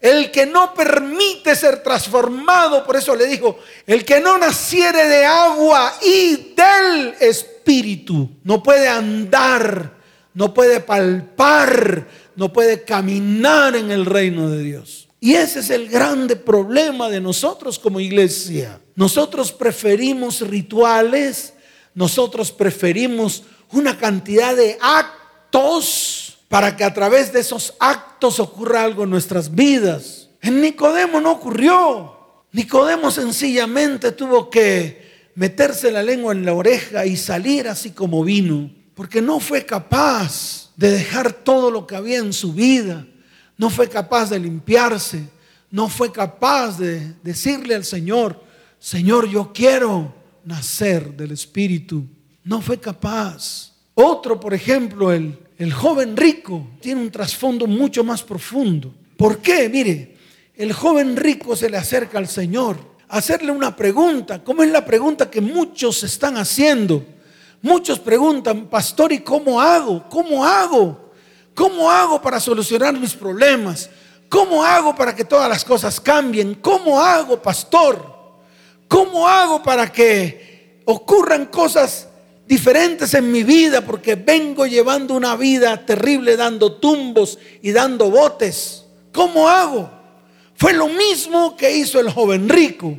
el 0.02 0.32
que 0.32 0.46
no 0.46 0.74
permite 0.74 1.54
ser 1.54 1.80
transformado, 1.80 2.84
por 2.84 2.96
eso 2.96 3.14
le 3.14 3.24
dijo, 3.26 3.60
el 3.86 4.04
que 4.04 4.20
no 4.20 4.36
naciere 4.36 5.06
de 5.06 5.24
agua 5.24 5.94
y 6.02 6.54
del 6.56 7.14
espíritu, 7.20 8.28
no 8.42 8.60
puede 8.60 8.88
andar, 8.88 9.92
no 10.34 10.52
puede 10.52 10.80
palpar, 10.80 12.08
no 12.34 12.52
puede 12.52 12.82
caminar 12.82 13.76
en 13.76 13.92
el 13.92 14.04
reino 14.04 14.50
de 14.50 14.64
Dios. 14.64 15.08
Y 15.20 15.34
ese 15.34 15.60
es 15.60 15.70
el 15.70 15.88
grande 15.88 16.34
problema 16.34 17.08
de 17.08 17.20
nosotros 17.20 17.78
como 17.78 18.00
iglesia. 18.00 18.80
Nosotros 18.96 19.52
preferimos 19.52 20.40
rituales, 20.40 21.54
nosotros 21.94 22.50
preferimos 22.50 23.44
una 23.70 23.96
cantidad 23.96 24.56
de 24.56 24.76
actos 24.80 26.21
para 26.52 26.76
que 26.76 26.84
a 26.84 26.92
través 26.92 27.32
de 27.32 27.40
esos 27.40 27.72
actos 27.80 28.38
ocurra 28.38 28.84
algo 28.84 29.04
en 29.04 29.10
nuestras 29.10 29.54
vidas. 29.54 30.28
En 30.42 30.60
Nicodemo 30.60 31.18
no 31.18 31.30
ocurrió. 31.30 32.44
Nicodemo 32.52 33.10
sencillamente 33.10 34.12
tuvo 34.12 34.50
que 34.50 35.30
meterse 35.34 35.90
la 35.90 36.02
lengua 36.02 36.34
en 36.34 36.44
la 36.44 36.52
oreja 36.52 37.06
y 37.06 37.16
salir 37.16 37.68
así 37.68 37.92
como 37.92 38.22
vino, 38.22 38.70
porque 38.92 39.22
no 39.22 39.40
fue 39.40 39.64
capaz 39.64 40.72
de 40.76 40.90
dejar 40.90 41.32
todo 41.32 41.70
lo 41.70 41.86
que 41.86 41.96
había 41.96 42.18
en 42.18 42.34
su 42.34 42.52
vida, 42.52 43.06
no 43.56 43.70
fue 43.70 43.88
capaz 43.88 44.28
de 44.28 44.38
limpiarse, 44.38 45.26
no 45.70 45.88
fue 45.88 46.12
capaz 46.12 46.78
de 46.78 47.14
decirle 47.22 47.74
al 47.74 47.86
Señor, 47.86 48.38
Señor, 48.78 49.26
yo 49.26 49.52
quiero 49.54 50.14
nacer 50.44 51.16
del 51.16 51.30
Espíritu. 51.30 52.04
No 52.44 52.60
fue 52.60 52.78
capaz. 52.78 53.72
Otro, 53.94 54.38
por 54.38 54.52
ejemplo, 54.52 55.12
el, 55.12 55.38
el 55.62 55.72
joven 55.72 56.16
rico, 56.16 56.66
tiene 56.80 57.02
un 57.02 57.10
trasfondo 57.12 57.68
mucho 57.68 58.02
más 58.02 58.22
profundo. 58.24 58.92
¿Por 59.16 59.38
qué? 59.38 59.68
Mire, 59.68 60.16
el 60.56 60.72
joven 60.72 61.16
rico 61.16 61.54
se 61.54 61.70
le 61.70 61.76
acerca 61.76 62.18
al 62.18 62.26
Señor 62.26 62.76
a 63.08 63.18
hacerle 63.18 63.52
una 63.52 63.76
pregunta, 63.76 64.42
¿Cómo 64.42 64.64
es 64.64 64.70
la 64.70 64.84
pregunta 64.84 65.30
que 65.30 65.40
muchos 65.40 66.02
están 66.02 66.36
haciendo. 66.36 67.04
Muchos 67.60 68.00
preguntan, 68.00 68.66
pastor, 68.66 69.12
¿y 69.12 69.20
cómo 69.20 69.60
hago? 69.60 70.08
¿Cómo 70.08 70.44
hago? 70.44 71.12
¿Cómo 71.54 71.88
hago 71.88 72.20
para 72.20 72.40
solucionar 72.40 72.98
mis 72.98 73.14
problemas? 73.14 73.88
¿Cómo 74.28 74.64
hago 74.64 74.96
para 74.96 75.14
que 75.14 75.24
todas 75.24 75.48
las 75.48 75.64
cosas 75.64 76.00
cambien? 76.00 76.56
¿Cómo 76.56 77.00
hago, 77.00 77.40
pastor? 77.40 78.04
¿Cómo 78.88 79.28
hago 79.28 79.62
para 79.62 79.92
que 79.92 80.80
ocurran 80.86 81.46
cosas 81.46 82.08
diferentes 82.46 83.14
en 83.14 83.30
mi 83.30 83.42
vida? 83.42 83.80
Porque 83.82 84.14
vengo 84.14 84.66
llevando 84.66 85.14
una 85.14 85.36
vida 85.36 85.84
terrible 85.84 86.36
dando 86.36 86.74
tumbos 86.76 87.38
y 87.62 87.72
dando 87.72 88.10
botes. 88.10 88.84
¿Cómo 89.12 89.48
hago? 89.48 89.90
Fue 90.54 90.72
lo 90.72 90.88
mismo 90.88 91.56
que 91.56 91.70
hizo 91.76 91.98
el 92.00 92.10
joven 92.10 92.48
rico. 92.48 92.96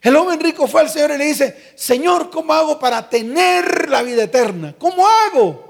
El 0.00 0.16
joven 0.16 0.38
rico 0.40 0.66
fue 0.66 0.82
al 0.82 0.90
Señor 0.90 1.12
y 1.12 1.18
le 1.18 1.24
dice, 1.24 1.72
Señor, 1.74 2.30
¿cómo 2.30 2.52
hago 2.52 2.78
para 2.78 3.08
tener 3.08 3.88
la 3.88 4.02
vida 4.02 4.24
eterna? 4.24 4.74
¿Cómo 4.78 5.06
hago? 5.06 5.68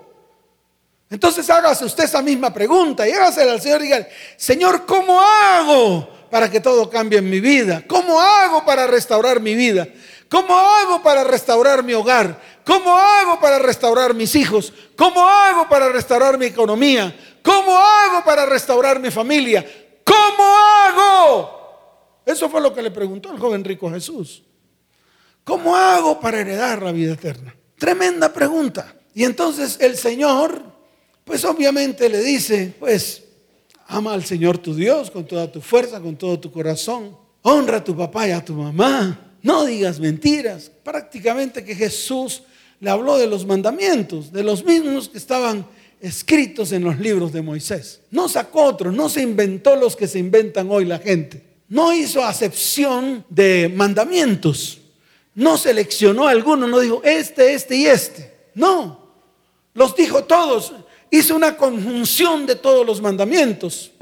Entonces 1.11 1.49
hágase 1.49 1.85
usted 1.85 2.05
esa 2.05 2.21
misma 2.21 2.53
pregunta 2.53 3.09
y 3.09 3.13
hágase 3.13 3.43
al 3.43 3.61
Señor 3.61 3.81
y 3.81 3.85
diga, 3.85 4.07
Señor, 4.37 4.85
¿cómo 4.85 5.19
hago 5.21 6.09
para 6.31 6.51
que 6.51 6.61
todo 6.61 6.91
cambie 6.91 7.19
en 7.19 7.31
mi 7.31 7.41
vida? 7.41 7.83
¿Cómo 7.87 8.21
hago 8.21 8.65
para 8.65 8.87
restaurar 8.87 9.41
mi 9.41 9.55
vida? 9.55 9.89
¿Cómo 10.29 10.55
hago 10.59 11.03
para 11.03 11.25
restaurar 11.25 11.83
mi 11.83 11.95
hogar? 11.95 12.39
¿Cómo 12.69 12.95
hago 12.95 13.41
para 13.41 13.59
restaurar 13.59 14.13
mis 14.13 14.35
hijos? 14.35 14.75
¿Cómo 14.95 15.27
hago 15.27 15.67
para 15.71 15.89
restaurar 15.89 16.37
mi 16.37 16.45
economía? 16.45 17.19
¿Cómo 17.43 17.75
hago 17.75 18.23
para 18.27 18.45
restaurar 18.45 19.01
mi 19.01 19.11
familia? 19.11 19.67
¿Cómo 20.05 20.45
hago? 20.45 22.21
Eso 22.27 22.51
fue 22.51 22.61
lo 22.61 22.75
que 22.75 22.83
le 22.83 22.91
preguntó 22.91 23.33
el 23.33 23.39
joven 23.39 23.65
rico 23.65 23.91
Jesús. 23.91 24.43
¿Cómo 25.45 25.75
hago 25.75 26.21
para 26.21 26.41
heredar 26.41 26.83
la 26.83 26.93
vida 26.93 27.15
eterna? 27.15 27.57
Tremenda 27.79 28.31
pregunta. 28.31 28.95
Y 29.15 29.25
entonces 29.25 29.79
el 29.81 29.97
Señor, 29.97 30.63
pues 31.25 31.47
obviamente 31.47 32.11
le 32.11 32.21
dice, 32.21 32.75
pues 32.79 33.23
Ama 33.87 34.13
al 34.13 34.27
Señor 34.27 34.59
tu 34.59 34.75
Dios 34.75 35.11
con 35.11 35.27
toda 35.27 35.51
tu 35.51 35.63
fuerza, 35.63 35.99
con 35.99 36.17
todo 36.17 36.39
tu 36.39 36.53
corazón. 36.53 37.17
Honra 37.41 37.79
a 37.79 37.85
tu 37.85 37.97
papá 37.97 38.29
y 38.29 38.33
a 38.33 38.45
tu 38.45 38.53
mamá. 38.53 39.39
No 39.43 39.65
digas 39.65 39.99
mentiras. 39.99 40.71
Prácticamente 40.85 41.65
que 41.65 41.75
Jesús 41.75 42.43
le 42.81 42.91
habló 42.91 43.19
de 43.19 43.27
los 43.27 43.47
mandamientos, 43.47 44.33
de 44.33 44.43
los 44.43 44.65
mismos 44.65 45.09
que 45.09 45.19
estaban 45.19 45.67
escritos 46.01 46.73
en 46.73 46.85
los 46.85 46.99
libros 46.99 47.33
de 47.33 47.43
Moisés. 47.43 48.01
No 48.11 48.29
sacó 48.29 48.65
otros, 48.65 48.95
no 48.95 49.09
se 49.09 49.23
inventó 49.23 49.77
los 49.77 49.97
que 49.97 50.07
se 50.07 50.19
inventan 50.19 50.71
hoy 50.71 50.85
la 50.85 50.99
gente. 50.99 51.43
No 51.69 51.93
hizo 51.93 52.25
acepción 52.25 53.25
de 53.29 53.73
mandamientos. 53.75 54.79
No 55.35 55.57
seleccionó 55.57 56.27
alguno, 56.27 56.67
no 56.67 56.81
dijo 56.81 57.03
este, 57.05 57.55
este 57.55 57.77
y 57.77 57.87
este. 57.87 58.33
No, 58.55 59.13
los 59.75 59.95
dijo 59.95 60.25
todos 60.25 60.73
hizo 61.11 61.37
una 61.37 61.57
conjunción 61.57 62.47
de 62.47 62.57
todos 62.57 62.87
los 62.87 63.01
mandamientos. 63.01 63.93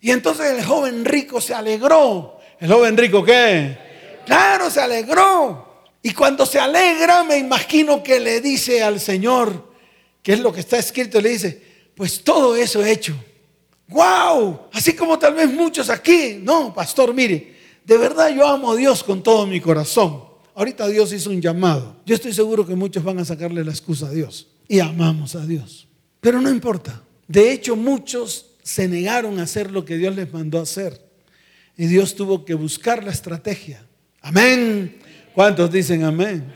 Y 0.00 0.10
entonces 0.10 0.52
el 0.52 0.64
joven 0.64 1.04
rico 1.04 1.40
se 1.40 1.54
alegró. 1.54 2.38
¿El 2.60 2.70
joven 2.70 2.96
rico 2.96 3.24
qué? 3.24 3.78
Claro, 4.26 4.70
se 4.70 4.80
alegró. 4.80 5.63
Y 6.06 6.12
cuando 6.12 6.44
se 6.44 6.60
alegra, 6.60 7.24
me 7.24 7.38
imagino 7.38 8.02
que 8.02 8.20
le 8.20 8.42
dice 8.42 8.82
al 8.82 9.00
Señor, 9.00 9.72
que 10.22 10.34
es 10.34 10.40
lo 10.40 10.52
que 10.52 10.60
está 10.60 10.76
escrito, 10.76 11.18
le 11.18 11.30
dice, 11.30 11.62
pues 11.96 12.22
todo 12.22 12.54
eso 12.56 12.84
he 12.84 12.92
hecho. 12.92 13.16
¡Wow! 13.88 14.68
Así 14.74 14.92
como 14.92 15.18
tal 15.18 15.32
vez 15.32 15.50
muchos 15.50 15.88
aquí. 15.88 16.40
No, 16.42 16.74
pastor, 16.74 17.14
mire, 17.14 17.54
de 17.86 17.96
verdad 17.96 18.28
yo 18.28 18.46
amo 18.46 18.72
a 18.72 18.76
Dios 18.76 19.02
con 19.02 19.22
todo 19.22 19.46
mi 19.46 19.62
corazón. 19.62 20.22
Ahorita 20.54 20.86
Dios 20.88 21.10
hizo 21.14 21.30
un 21.30 21.40
llamado. 21.40 21.96
Yo 22.04 22.14
estoy 22.14 22.34
seguro 22.34 22.66
que 22.66 22.74
muchos 22.74 23.02
van 23.02 23.18
a 23.20 23.24
sacarle 23.24 23.64
la 23.64 23.70
excusa 23.70 24.08
a 24.08 24.10
Dios. 24.10 24.48
Y 24.68 24.80
amamos 24.80 25.34
a 25.34 25.46
Dios. 25.46 25.88
Pero 26.20 26.38
no 26.38 26.50
importa. 26.50 27.02
De 27.26 27.50
hecho, 27.50 27.76
muchos 27.76 28.50
se 28.62 28.88
negaron 28.88 29.40
a 29.40 29.44
hacer 29.44 29.70
lo 29.70 29.86
que 29.86 29.96
Dios 29.96 30.14
les 30.14 30.30
mandó 30.30 30.60
hacer. 30.60 31.00
Y 31.78 31.86
Dios 31.86 32.14
tuvo 32.14 32.44
que 32.44 32.52
buscar 32.52 33.02
la 33.02 33.10
estrategia. 33.10 33.86
Amén. 34.20 34.98
¿Cuántos 35.34 35.70
dicen 35.70 36.04
amén? 36.04 36.52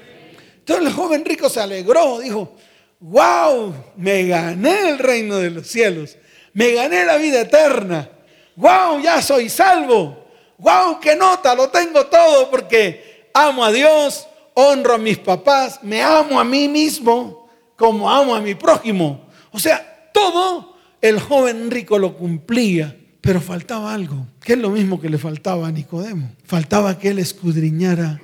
Entonces 0.59 0.87
el 0.87 0.93
joven 0.93 1.25
rico 1.25 1.49
se 1.49 1.61
alegró, 1.61 2.21
dijo, 2.21 2.55
wow, 3.01 3.75
me 3.97 4.27
gané 4.27 4.91
el 4.91 4.99
reino 4.99 5.37
de 5.37 5.51
los 5.51 5.67
cielos, 5.67 6.17
me 6.53 6.73
gané 6.73 7.05
la 7.05 7.17
vida 7.17 7.41
eterna, 7.41 8.09
wow, 8.55 9.01
ya 9.01 9.21
soy 9.23 9.49
salvo, 9.49 10.27
wow, 10.59 11.01
qué 11.01 11.17
nota, 11.17 11.55
lo 11.55 11.71
tengo 11.71 12.07
todo 12.07 12.51
porque 12.51 13.31
amo 13.35 13.65
a 13.65 13.73
Dios, 13.73 14.27
honro 14.55 14.95
a 14.95 14.99
mis 14.99 15.19
papás, 15.19 15.81
me 15.83 16.03
amo 16.03 16.39
a 16.39 16.45
mí 16.45 16.69
mismo 16.69 17.49
como 17.77 18.11
amo 18.11 18.35
a 18.35 18.41
mi 18.41 18.55
prójimo. 18.55 19.29
O 19.53 19.59
sea, 19.59 20.11
todo 20.13 20.77
el 21.01 21.21
joven 21.21 21.71
rico 21.71 21.99
lo 21.99 22.17
cumplía, 22.17 22.97
pero 23.21 23.41
faltaba 23.41 23.95
algo, 23.95 24.27
que 24.41 24.53
es 24.53 24.59
lo 24.59 24.71
mismo 24.71 25.01
que 25.01 25.09
le 25.09 25.19
faltaba 25.19 25.69
a 25.69 25.73
Nicodemo. 25.73 26.33
Faltaba 26.45 26.99
que 26.99 27.09
él 27.11 27.19
escudriñara 27.19 28.21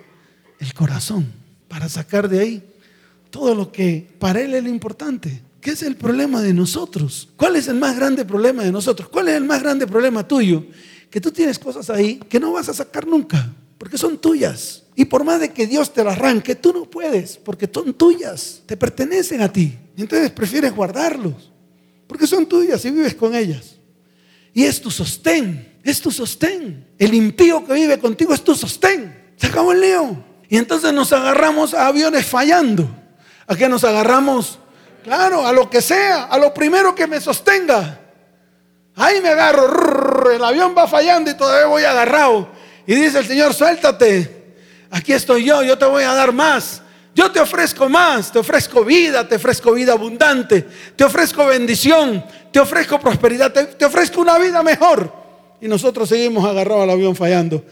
el 0.65 0.75
corazón 0.75 1.27
para 1.69 1.89
sacar 1.89 2.29
de 2.29 2.41
ahí 2.41 2.63
todo 3.31 3.55
lo 3.55 3.71
que 3.73 4.07
para 4.19 4.41
él 4.41 4.55
era 4.55 4.69
importante. 4.69 5.43
¿Qué 5.61 5.71
es 5.73 5.83
el 5.83 5.97
problema 5.97 6.41
de 6.41 6.55
nosotros? 6.55 7.29
¿Cuál 7.37 7.57
es 7.57 7.69
el 7.69 7.77
más 7.77 7.97
grande 7.97 8.25
problema 8.25 8.63
de 8.63 8.71
nosotros? 8.71 9.09
¿Cuál 9.09 9.29
es 9.29 9.35
el 9.35 9.45
más 9.45 9.63
grande 9.63 9.87
problema 9.87 10.27
tuyo? 10.27 10.65
Que 11.11 11.21
tú 11.21 11.31
tienes 11.31 11.59
cosas 11.59 11.91
ahí 11.91 12.17
que 12.29 12.39
no 12.39 12.53
vas 12.53 12.69
a 12.69 12.75
sacar 12.75 13.07
nunca, 13.07 13.53
porque 13.79 13.99
son 13.99 14.19
tuyas. 14.19 14.83
Y 14.95 15.05
por 15.07 15.25
más 15.25 15.41
de 15.41 15.53
que 15.53 15.67
Dios 15.67 15.93
te 15.93 16.05
las 16.05 16.17
arranque, 16.17 16.55
tú 16.55 16.73
no 16.73 16.85
puedes, 16.85 17.37
porque 17.39 17.69
son 17.73 17.95
tuyas, 17.95 18.63
te 18.67 18.77
pertenecen 18.77 19.41
a 19.43 19.53
ti. 19.53 19.77
Entonces 19.97 20.31
prefieres 20.31 20.75
guardarlos. 20.75 21.51
porque 22.07 22.27
son 22.27 22.47
tuyas 22.47 22.85
y 22.85 22.91
vives 22.91 23.15
con 23.15 23.35
ellas. 23.35 23.77
Y 24.53 24.65
es 24.65 24.81
tu 24.81 24.91
sostén, 24.91 25.81
es 25.83 26.01
tu 26.01 26.11
sostén. 26.11 26.87
El 26.99 27.15
impío 27.15 27.67
que 27.67 27.73
vive 27.73 27.99
contigo 27.99 28.33
es 28.33 28.45
tu 28.45 28.55
sostén. 28.55 29.33
Se 29.37 29.49
acabó 29.49 29.73
el 29.73 29.81
lío. 29.81 30.34
Y 30.49 30.57
entonces 30.57 30.93
nos 30.93 31.13
agarramos 31.13 31.75
a 31.75 31.87
aviones 31.87 32.27
fallando. 32.27 32.89
¿A 33.47 33.57
qué 33.57 33.69
nos 33.69 33.85
agarramos? 33.85 34.59
Claro, 35.03 35.47
a 35.47 35.53
lo 35.53 35.69
que 35.69 35.83
sea, 35.83 36.25
a 36.25 36.39
lo 36.39 36.53
primero 36.55 36.95
que 36.95 37.07
me 37.07 37.21
sostenga. 37.21 38.01
Ahí 38.97 39.21
me 39.21 39.31
agarro, 39.31 40.31
el 40.31 40.43
avión 40.43 40.75
va 40.77 40.87
fallando 40.87 41.31
y 41.31 41.35
todavía 41.35 41.67
voy 41.67 41.85
agarrado. 41.85 42.49
Y 42.87 42.95
dice 42.95 43.19
el 43.19 43.27
Señor, 43.27 43.53
suéltate. 43.55 44.55
Aquí 44.91 45.13
estoy 45.13 45.45
yo, 45.45 45.63
yo 45.63 45.77
te 45.77 45.85
voy 45.85 46.05
a 46.05 46.15
dar 46.15 46.33
más. 46.33 46.81
Yo 47.15 47.31
te 47.31 47.39
ofrezco 47.39 47.89
más, 47.89 48.33
te 48.33 48.41
ofrezco 48.41 48.85
vida, 48.85 49.27
te 49.27 49.37
ofrezco 49.37 49.73
vida 49.73 49.93
abundante, 49.93 50.67
te 50.97 51.05
ofrezco 51.05 51.47
bendición, 51.47 52.25
te 52.51 52.59
ofrezco 52.59 52.99
prosperidad, 52.99 53.53
te, 53.53 53.85
ofrezco 53.85 54.21
una 54.21 54.37
vida 54.37 54.63
mejor. 54.65 55.13
Y 55.61 55.69
nosotros 55.69 56.09
seguimos 56.09 56.45
agarrados 56.45 56.83
al 56.83 56.91
avión 56.91 57.15
fallando 57.15 57.65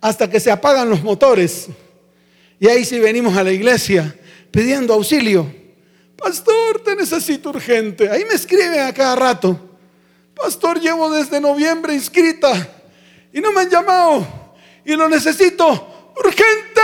hasta 0.00 0.28
que 0.28 0.40
se 0.40 0.50
apagan 0.50 0.90
los 0.90 1.02
motores. 1.02 1.68
Y 2.62 2.68
ahí 2.68 2.84
sí 2.84 3.00
venimos 3.00 3.36
a 3.36 3.42
la 3.42 3.50
iglesia 3.50 4.14
pidiendo 4.52 4.94
auxilio. 4.94 5.52
Pastor, 6.16 6.78
te 6.84 6.94
necesito 6.94 7.48
urgente. 7.50 8.08
Ahí 8.08 8.24
me 8.24 8.34
escriben 8.34 8.78
a 8.82 8.94
cada 8.94 9.16
rato. 9.16 9.58
Pastor, 10.32 10.78
llevo 10.80 11.10
desde 11.10 11.40
noviembre 11.40 11.92
inscrita 11.92 12.52
y 13.32 13.40
no 13.40 13.50
me 13.50 13.62
han 13.62 13.68
llamado 13.68 14.54
y 14.84 14.94
lo 14.94 15.08
necesito 15.08 16.12
urgente. 16.16 16.80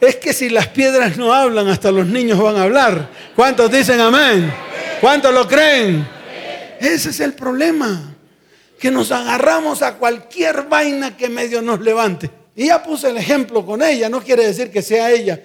Es 0.00 0.16
que 0.16 0.32
si 0.32 0.48
las 0.48 0.68
piedras 0.68 1.18
no 1.18 1.34
hablan, 1.34 1.68
hasta 1.68 1.92
los 1.92 2.06
niños 2.06 2.38
van 2.38 2.56
a 2.56 2.62
hablar. 2.62 3.10
¿Cuántos 3.36 3.70
dicen 3.70 4.00
amén? 4.00 4.50
¿Cuántos 5.02 5.34
lo 5.34 5.46
creen? 5.46 6.08
Ese 6.80 7.10
es 7.10 7.20
el 7.20 7.34
problema. 7.34 8.14
Que 8.78 8.90
nos 8.90 9.12
agarramos 9.12 9.82
a 9.82 9.96
cualquier 9.96 10.62
vaina 10.62 11.14
que 11.14 11.28
medio 11.28 11.60
nos 11.60 11.78
levante. 11.82 12.45
Y 12.56 12.66
ya 12.66 12.82
puse 12.82 13.10
el 13.10 13.18
ejemplo 13.18 13.64
con 13.64 13.82
ella, 13.82 14.08
no 14.08 14.22
quiere 14.22 14.46
decir 14.46 14.70
que 14.70 14.82
sea 14.82 15.10
ella. 15.10 15.40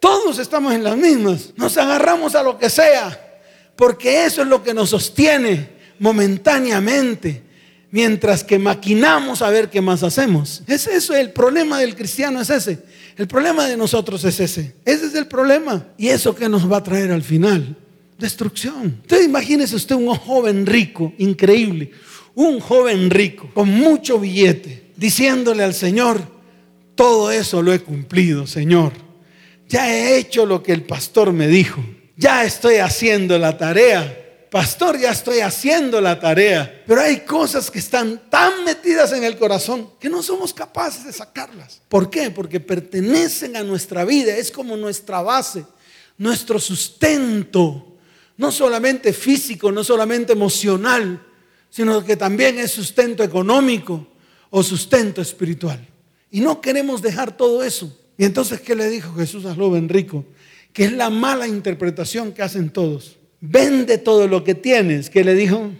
Todos 0.00 0.38
estamos 0.38 0.74
en 0.74 0.84
las 0.84 0.96
mismas. 0.96 1.52
Nos 1.56 1.76
agarramos 1.78 2.34
a 2.34 2.42
lo 2.42 2.58
que 2.58 2.68
sea, 2.68 3.38
porque 3.76 4.24
eso 4.24 4.42
es 4.42 4.48
lo 4.48 4.62
que 4.62 4.74
nos 4.74 4.90
sostiene 4.90 5.70
momentáneamente, 5.98 7.42
mientras 7.90 8.44
que 8.44 8.58
maquinamos 8.58 9.40
a 9.40 9.48
ver 9.48 9.70
qué 9.70 9.80
más 9.80 10.02
hacemos. 10.02 10.62
Es 10.66 10.86
eso, 10.86 11.14
el 11.14 11.30
problema 11.30 11.78
del 11.78 11.94
cristiano 11.94 12.40
es 12.40 12.50
ese 12.50 12.82
el 13.16 13.26
problema 13.26 13.66
de 13.66 13.76
nosotros 13.76 14.22
es 14.24 14.38
ese. 14.40 14.74
Ese 14.84 15.06
es 15.06 15.14
el 15.14 15.26
problema. 15.26 15.86
¿Y 15.96 16.08
eso 16.08 16.34
que 16.34 16.48
nos 16.48 16.70
va 16.70 16.78
a 16.78 16.82
traer 16.82 17.10
al 17.10 17.22
final? 17.22 17.76
Destrucción. 18.18 18.98
Entonces 19.02 19.26
imagínese 19.26 19.74
usted 19.74 19.94
un 19.94 20.14
joven 20.14 20.66
rico, 20.66 21.14
increíble, 21.18 21.92
un 22.34 22.60
joven 22.60 23.08
rico, 23.08 23.50
con 23.54 23.70
mucho 23.70 24.18
billete, 24.18 24.90
diciéndole 24.96 25.64
al 25.64 25.72
Señor, 25.72 26.35
todo 26.96 27.30
eso 27.30 27.62
lo 27.62 27.72
he 27.72 27.78
cumplido, 27.78 28.48
Señor. 28.48 28.92
Ya 29.68 29.94
he 29.94 30.18
hecho 30.18 30.44
lo 30.46 30.62
que 30.64 30.72
el 30.72 30.82
pastor 30.82 31.32
me 31.32 31.46
dijo. 31.46 31.80
Ya 32.16 32.44
estoy 32.44 32.76
haciendo 32.76 33.38
la 33.38 33.56
tarea 33.56 34.24
pastor, 34.50 34.98
ya 34.98 35.10
estoy 35.10 35.40
haciendo 35.40 36.00
la 36.00 36.18
tarea, 36.18 36.82
pero 36.86 37.02
hay 37.02 37.20
cosas 37.20 37.70
que 37.70 37.78
están 37.78 38.30
tan 38.30 38.64
metidas 38.64 39.12
en 39.12 39.24
el 39.24 39.36
corazón 39.36 39.90
que 40.00 40.08
no 40.08 40.22
somos 40.22 40.54
capaces 40.54 41.04
de 41.04 41.12
sacarlas. 41.12 41.82
¿Por 41.88 42.08
qué? 42.08 42.30
Porque 42.30 42.58
pertenecen 42.58 43.54
a 43.56 43.62
nuestra 43.62 44.04
vida, 44.06 44.34
es 44.34 44.50
como 44.50 44.74
nuestra 44.76 45.20
base, 45.20 45.66
nuestro 46.16 46.58
sustento, 46.58 47.98
no 48.38 48.50
solamente 48.50 49.12
físico, 49.12 49.70
no 49.70 49.84
solamente 49.84 50.32
emocional, 50.32 51.22
sino 51.68 52.02
que 52.02 52.16
también 52.16 52.58
es 52.58 52.70
sustento 52.70 53.22
económico 53.22 54.06
o 54.48 54.62
sustento 54.62 55.20
espiritual. 55.20 55.86
Y 56.30 56.40
no 56.40 56.60
queremos 56.60 57.02
dejar 57.02 57.36
todo 57.36 57.62
eso. 57.62 57.96
Y 58.18 58.24
entonces, 58.24 58.60
¿qué 58.60 58.74
le 58.74 58.88
dijo 58.88 59.14
Jesús 59.14 59.44
a 59.46 59.54
joven 59.54 59.88
rico? 59.88 60.24
Que 60.72 60.84
es 60.84 60.92
la 60.92 61.10
mala 61.10 61.46
interpretación 61.46 62.32
que 62.32 62.42
hacen 62.42 62.70
todos 62.70 63.16
vende 63.40 63.98
todo 63.98 64.26
lo 64.28 64.44
que 64.44 64.54
tienes. 64.54 65.10
¿Qué 65.10 65.24
le 65.24 65.34
dijo? 65.34 65.70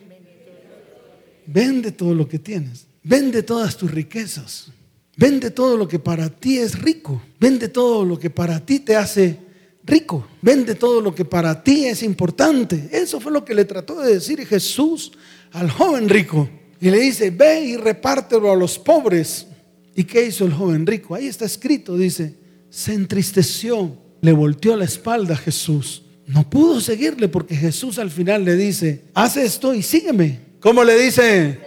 Vende 1.47 1.93
todo 1.93 2.15
lo 2.15 2.29
que 2.29 2.39
tienes. 2.39 2.87
Vende 3.03 3.43
todas 3.43 3.77
tus 3.77 3.91
riquezas. 3.91 4.69
Vende 5.17 5.51
todo 5.51 5.77
lo 5.77 5.89
que 5.89 5.99
para 5.99 6.29
ti 6.29 6.59
es 6.59 6.79
rico. 6.81 7.23
Vende 7.39 7.69
todo 7.69 8.05
lo 8.05 8.19
que 8.19 8.31
para 8.31 8.65
ti 8.65 8.81
te 8.81 8.97
hace 8.97 9.39
rico. 9.85 10.27
Vende 10.43 10.75
todo 10.75 11.01
lo 11.01 11.15
que 11.15 11.25
para 11.25 11.63
ti 11.63 11.87
es 11.87 12.03
importante. 12.03 12.89
Eso 12.93 13.21
fue 13.21 13.33
lo 13.33 13.45
que 13.45 13.55
le 13.55 13.65
trató 13.65 14.01
de 14.01 14.15
decir 14.15 14.45
Jesús 14.47 15.13
al 15.53 15.71
joven 15.71 16.09
rico. 16.09 16.49
Y 16.81 16.91
le 16.91 16.99
dice, 16.99 17.31
ve 17.31 17.61
y 17.61 17.77
repártelo 17.77 18.53
a 18.53 18.57
los 18.57 18.79
pobres. 18.79 19.47
¿Y 19.97 20.05
qué 20.05 20.27
hizo 20.27 20.45
el 20.45 20.53
joven 20.53 20.87
rico? 20.87 21.15
Ahí 21.15 21.27
está 21.27 21.47
escrito, 21.47 21.97
dice, 21.97 22.35
se 22.71 22.93
entristeció, 22.93 23.97
le 24.21 24.33
volteó 24.33 24.77
la 24.77 24.85
espalda 24.85 25.35
a 25.35 25.39
Jesús 25.39 26.03
no 26.27 26.49
pudo 26.49 26.81
seguirle 26.81 27.29
porque 27.29 27.55
Jesús 27.55 27.99
al 27.99 28.11
final 28.11 28.45
le 28.45 28.57
dice, 28.57 29.05
haz 29.15 29.37
esto 29.37 29.75
y 29.75 29.83
sígueme. 29.83 30.41
¿Cómo 30.61 30.83
le 30.83 30.99
dice? 30.99 31.61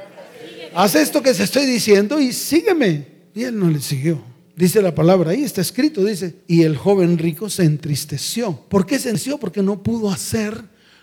Haz 0.76 0.96
esto 0.96 1.22
que 1.24 1.34
se 1.34 1.44
estoy 1.44 1.66
diciendo 1.66 2.20
y 2.20 2.34
sígueme. 2.34 3.08
Y 3.34 3.44
él 3.44 3.58
no 3.58 3.70
le 3.70 3.80
siguió. 3.80 4.22
Dice 4.56 4.82
la 4.82 4.94
palabra, 4.94 5.32
ahí 5.32 5.44
está 5.44 5.62
escrito, 5.62 6.04
dice, 6.04 6.36
y 6.46 6.64
el 6.64 6.76
joven 6.76 7.18
rico 7.18 7.50
se 7.50 7.64
entristeció. 7.64 8.66
¿Por 8.68 8.86
qué 8.86 9.00
se 9.00 9.10
entristeció? 9.10 9.38
Porque 9.38 9.64
no 9.64 9.82
pudo 9.82 10.12
hacer 10.12 10.62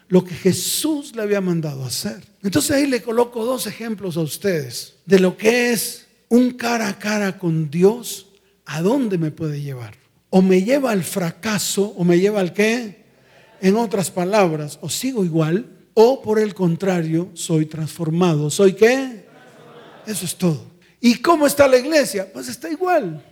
lo 0.08 0.22
que 0.22 0.34
Jesús 0.34 1.16
le 1.16 1.22
había 1.22 1.40
mandado 1.40 1.84
hacer. 1.84 2.22
Entonces 2.42 2.72
ahí 2.72 2.86
le 2.86 3.00
coloco 3.00 3.46
dos 3.46 3.66
ejemplos 3.66 4.18
a 4.18 4.20
ustedes 4.20 4.96
de 5.06 5.18
lo 5.18 5.38
que 5.38 5.72
es 5.72 6.06
un 6.28 6.52
cara 6.52 6.88
a 6.88 6.98
cara 6.98 7.38
con 7.38 7.70
Dios, 7.70 8.28
a 8.64 8.82
dónde 8.82 9.18
me 9.18 9.30
puede 9.30 9.62
llevar. 9.62 9.94
O 10.30 10.42
me 10.42 10.62
lleva 10.62 10.90
al 10.90 11.04
fracaso 11.04 11.94
o 11.96 12.04
me 12.04 12.18
lleva 12.18 12.40
al 12.40 12.52
qué? 12.52 13.04
En 13.60 13.76
otras 13.76 14.10
palabras, 14.10 14.78
o 14.82 14.88
sigo 14.88 15.24
igual 15.24 15.76
o 15.98 16.20
por 16.20 16.38
el 16.38 16.52
contrario, 16.52 17.30
soy 17.32 17.64
transformado. 17.64 18.50
¿Soy 18.50 18.74
qué? 18.74 19.24
Eso 20.06 20.26
es 20.26 20.36
todo. 20.36 20.62
¿Y 21.00 21.14
cómo 21.16 21.46
está 21.46 21.66
la 21.66 21.78
iglesia? 21.78 22.30
Pues 22.30 22.48
está 22.48 22.70
igual. 22.70 23.24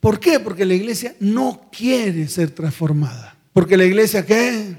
¿Por 0.00 0.18
qué? 0.18 0.40
Porque 0.40 0.64
la 0.64 0.74
iglesia 0.74 1.14
no 1.20 1.68
quiere 1.70 2.26
ser 2.26 2.50
transformada. 2.50 3.36
Porque 3.52 3.76
la 3.76 3.84
iglesia 3.84 4.26
qué? 4.26 4.76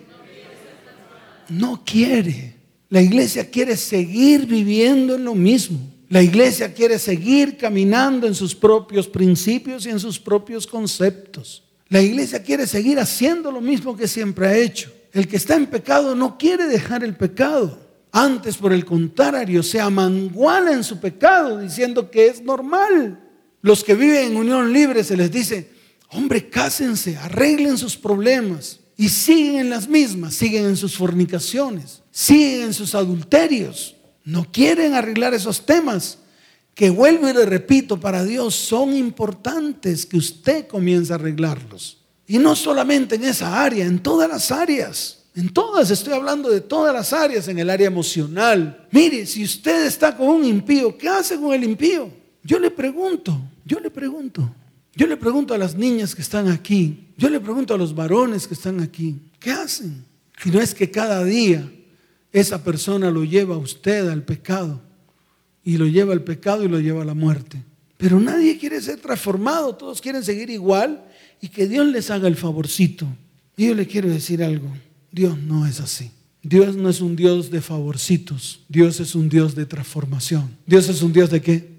No 1.48 1.82
quiere. 1.86 2.56
La 2.90 3.02
iglesia 3.02 3.50
quiere 3.50 3.78
seguir 3.78 4.46
viviendo 4.46 5.16
en 5.16 5.24
lo 5.24 5.34
mismo. 5.34 5.80
La 6.10 6.22
iglesia 6.22 6.74
quiere 6.74 7.00
seguir 7.00 7.58
caminando 7.58 8.28
en 8.28 8.36
sus 8.36 8.56
propios 8.56 9.08
principios 9.08 9.86
y 9.86 9.90
en 9.90 10.00
sus 10.00 10.20
propios 10.20 10.66
conceptos. 10.66 11.64
La 11.90 12.02
iglesia 12.02 12.42
quiere 12.42 12.66
seguir 12.66 13.00
haciendo 13.00 13.52
lo 13.52 13.60
mismo 13.60 13.96
que 13.96 14.08
siempre 14.08 14.48
ha 14.48 14.58
hecho. 14.58 14.92
El 15.12 15.28
que 15.28 15.38
está 15.38 15.56
en 15.56 15.68
pecado 15.68 16.16
no 16.16 16.38
quiere 16.38 16.68
dejar 16.68 17.04
el 17.04 17.16
pecado. 17.16 17.80
Antes, 18.12 18.56
por 18.56 18.72
el 18.72 18.86
contrario, 18.86 19.62
se 19.64 19.80
amanguala 19.80 20.72
en 20.72 20.84
su 20.84 21.00
pecado 21.00 21.60
diciendo 21.60 22.10
que 22.10 22.28
es 22.28 22.42
normal. 22.42 23.20
Los 23.62 23.84
que 23.84 23.96
viven 23.96 24.32
en 24.32 24.38
unión 24.38 24.72
libre 24.72 25.04
se 25.04 25.18
les 25.18 25.32
dice, 25.32 25.70
hombre, 26.10 26.50
cásense, 26.50 27.18
arreglen 27.18 27.78
sus 27.78 27.98
problemas. 27.98 28.80
Y 28.96 29.10
siguen 29.10 29.58
en 29.58 29.70
las 29.70 29.88
mismas, 29.88 30.34
siguen 30.34 30.66
en 30.66 30.78
sus 30.78 30.96
fornicaciones, 30.96 32.02
siguen 32.12 32.64
en 32.64 32.74
sus 32.74 32.96
adulterios. 32.96 33.97
No 34.28 34.46
quieren 34.52 34.94
arreglar 34.94 35.34
esos 35.34 35.66
temas 35.66 36.18
que 36.76 36.90
vuelvo 36.90 37.30
y 37.30 37.34
le 37.34 37.46
repito, 37.46 37.98
para 37.98 38.26
Dios 38.26 38.56
son 38.56 38.94
importantes 38.94 40.06
que 40.06 40.18
usted 40.18 40.68
comience 40.68 41.14
a 41.14 41.16
arreglarlos. 41.16 42.04
Y 42.28 42.38
no 42.38 42.54
solamente 42.54 43.16
en 43.16 43.24
esa 43.24 43.64
área, 43.64 43.86
en 43.86 44.00
todas 44.00 44.30
las 44.30 44.52
áreas. 44.52 45.24
En 45.34 45.48
todas, 45.48 45.92
estoy 45.92 46.12
hablando 46.12 46.50
de 46.50 46.60
todas 46.60 46.94
las 46.94 47.14
áreas, 47.14 47.48
en 47.48 47.58
el 47.58 47.70
área 47.70 47.88
emocional. 47.88 48.86
Mire, 48.92 49.26
si 49.26 49.46
usted 49.46 49.86
está 49.86 50.18
con 50.18 50.28
un 50.28 50.44
impío, 50.44 50.98
¿qué 50.98 51.08
hace 51.08 51.40
con 51.40 51.54
el 51.54 51.64
impío? 51.64 52.12
Yo 52.44 52.60
le 52.60 52.70
pregunto, 52.70 53.40
yo 53.64 53.80
le 53.80 53.90
pregunto. 53.90 54.54
Yo 54.94 55.08
le 55.08 55.16
pregunto 55.16 55.54
a 55.54 55.58
las 55.58 55.74
niñas 55.74 56.14
que 56.14 56.22
están 56.22 56.50
aquí, 56.50 57.14
yo 57.16 57.30
le 57.30 57.40
pregunto 57.40 57.74
a 57.74 57.78
los 57.78 57.96
varones 57.96 58.46
que 58.46 58.56
están 58.56 58.82
aquí, 58.82 59.22
¿qué 59.40 59.52
hacen? 59.52 60.04
Si 60.44 60.52
no 60.52 60.60
es 60.60 60.74
que 60.74 60.92
cada 60.92 61.24
día 61.24 61.72
esa 62.40 62.64
persona 62.64 63.12
lo 63.12 63.24
lleva 63.24 63.56
a 63.56 63.60
usted 63.60 64.08
al 64.10 64.24
pecado 64.24 64.82
y 65.64 65.78
lo 65.78 65.86
lleva 65.86 66.14
al 66.14 66.24
pecado 66.24 66.64
y 66.64 66.68
lo 66.68 66.80
lleva 66.80 67.02
a 67.02 67.06
la 67.06 67.14
muerte. 67.14 67.64
Pero 67.98 68.20
nadie 68.20 68.58
quiere 68.58 68.80
ser 68.82 69.00
transformado, 69.00 69.76
todos 69.76 70.02
quieren 70.02 70.24
seguir 70.24 70.50
igual 70.50 71.04
y 71.42 71.50
que 71.50 71.68
Dios 71.68 71.88
les 71.88 72.10
haga 72.10 72.28
el 72.28 72.36
favorcito. 72.36 73.08
Y 73.56 73.68
yo 73.68 73.76
le 73.76 73.88
quiero 73.88 74.08
decir 74.08 74.44
algo, 74.44 74.70
Dios 75.12 75.38
no 75.38 75.66
es 75.66 75.80
así. 75.80 76.12
Dios 76.44 76.76
no 76.76 76.90
es 76.90 77.02
un 77.02 77.16
Dios 77.16 77.52
de 77.52 77.60
favorcitos, 77.60 78.62
Dios 78.70 79.00
es 79.00 79.16
un 79.16 79.28
Dios 79.28 79.56
de 79.56 79.66
transformación. 79.66 80.56
Dios 80.66 80.88
es 80.88 81.02
un 81.02 81.12
Dios 81.12 81.30
de 81.30 81.42
qué? 81.42 81.78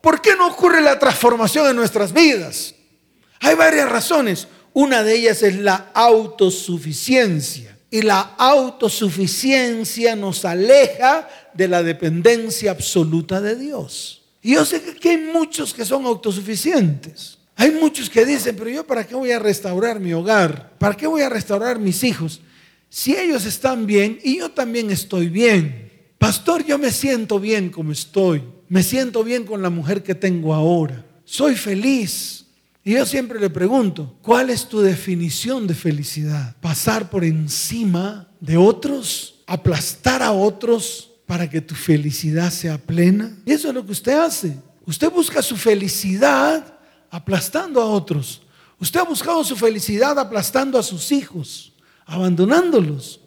¿Por 0.00 0.22
qué 0.22 0.36
no 0.36 0.48
ocurre 0.48 0.80
la 0.80 0.98
transformación 0.98 1.68
en 1.68 1.76
nuestras 1.76 2.12
vidas? 2.12 2.74
Hay 3.40 3.54
varias 3.56 3.90
razones. 3.90 4.48
Una 4.72 5.02
de 5.02 5.16
ellas 5.16 5.42
es 5.42 5.58
la 5.58 5.90
autosuficiencia. 5.94 7.76
Y 7.90 8.02
la 8.02 8.34
autosuficiencia 8.38 10.16
nos 10.16 10.44
aleja 10.44 11.28
de 11.52 11.68
la 11.68 11.82
dependencia 11.82 12.72
absoluta 12.72 13.40
de 13.40 13.56
Dios. 13.56 14.22
Y 14.42 14.54
yo 14.54 14.64
sé 14.64 14.82
que 14.82 15.10
hay 15.10 15.18
muchos 15.18 15.72
que 15.72 15.84
son 15.84 16.04
autosuficientes. 16.04 17.38
Hay 17.56 17.70
muchos 17.70 18.10
que 18.10 18.26
dicen, 18.26 18.56
pero 18.56 18.68
yo 18.68 18.86
para 18.86 19.06
qué 19.06 19.14
voy 19.14 19.30
a 19.30 19.38
restaurar 19.38 20.00
mi 20.00 20.12
hogar? 20.12 20.76
¿Para 20.78 20.96
qué 20.96 21.06
voy 21.06 21.22
a 21.22 21.28
restaurar 21.28 21.78
mis 21.78 22.02
hijos? 22.02 22.40
Si 22.88 23.16
ellos 23.16 23.44
están 23.46 23.86
bien 23.86 24.18
y 24.22 24.38
yo 24.38 24.50
también 24.50 24.90
estoy 24.90 25.28
bien. 25.28 25.90
Pastor, 26.18 26.64
yo 26.64 26.78
me 26.78 26.90
siento 26.90 27.38
bien 27.38 27.70
como 27.70 27.92
estoy. 27.92 28.42
Me 28.68 28.82
siento 28.82 29.22
bien 29.22 29.44
con 29.44 29.62
la 29.62 29.70
mujer 29.70 30.02
que 30.02 30.14
tengo 30.14 30.54
ahora. 30.54 31.04
Soy 31.24 31.54
feliz. 31.54 32.43
Y 32.86 32.92
yo 32.92 33.06
siempre 33.06 33.40
le 33.40 33.48
pregunto, 33.48 34.14
¿cuál 34.20 34.50
es 34.50 34.68
tu 34.68 34.80
definición 34.82 35.66
de 35.66 35.74
felicidad? 35.74 36.54
¿Pasar 36.60 37.08
por 37.08 37.24
encima 37.24 38.28
de 38.40 38.58
otros? 38.58 39.36
¿Aplastar 39.46 40.22
a 40.22 40.32
otros 40.32 41.10
para 41.24 41.48
que 41.48 41.62
tu 41.62 41.74
felicidad 41.74 42.50
sea 42.50 42.76
plena? 42.76 43.34
Y 43.46 43.52
eso 43.52 43.68
es 43.68 43.74
lo 43.74 43.86
que 43.86 43.92
usted 43.92 44.12
hace. 44.12 44.58
Usted 44.84 45.10
busca 45.10 45.40
su 45.40 45.56
felicidad 45.56 46.78
aplastando 47.10 47.80
a 47.80 47.86
otros. 47.86 48.42
Usted 48.78 49.00
ha 49.00 49.04
buscado 49.04 49.42
su 49.44 49.56
felicidad 49.56 50.18
aplastando 50.18 50.78
a 50.78 50.82
sus 50.82 51.10
hijos, 51.10 51.72
abandonándolos. 52.04 53.18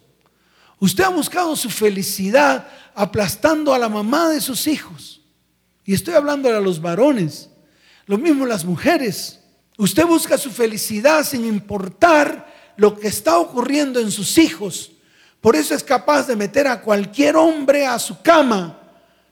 Usted 0.78 1.02
ha 1.02 1.08
buscado 1.08 1.56
su 1.56 1.68
felicidad 1.68 2.68
aplastando 2.94 3.74
a 3.74 3.78
la 3.78 3.88
mamá 3.88 4.28
de 4.28 4.40
sus 4.40 4.68
hijos. 4.68 5.20
Y 5.84 5.94
estoy 5.94 6.14
hablando 6.14 6.48
a 6.48 6.60
los 6.60 6.80
varones. 6.80 7.50
Lo 8.06 8.18
mismo 8.18 8.46
las 8.46 8.64
mujeres. 8.64 9.37
Usted 9.78 10.04
busca 10.06 10.36
su 10.36 10.50
felicidad 10.50 11.24
sin 11.24 11.44
importar 11.44 12.72
lo 12.76 12.98
que 12.98 13.06
está 13.06 13.38
ocurriendo 13.38 14.00
en 14.00 14.10
sus 14.10 14.36
hijos. 14.36 14.90
Por 15.40 15.54
eso 15.54 15.72
es 15.72 15.84
capaz 15.84 16.26
de 16.26 16.34
meter 16.34 16.66
a 16.66 16.80
cualquier 16.80 17.36
hombre 17.36 17.86
a 17.86 17.96
su 18.00 18.20
cama, 18.20 18.76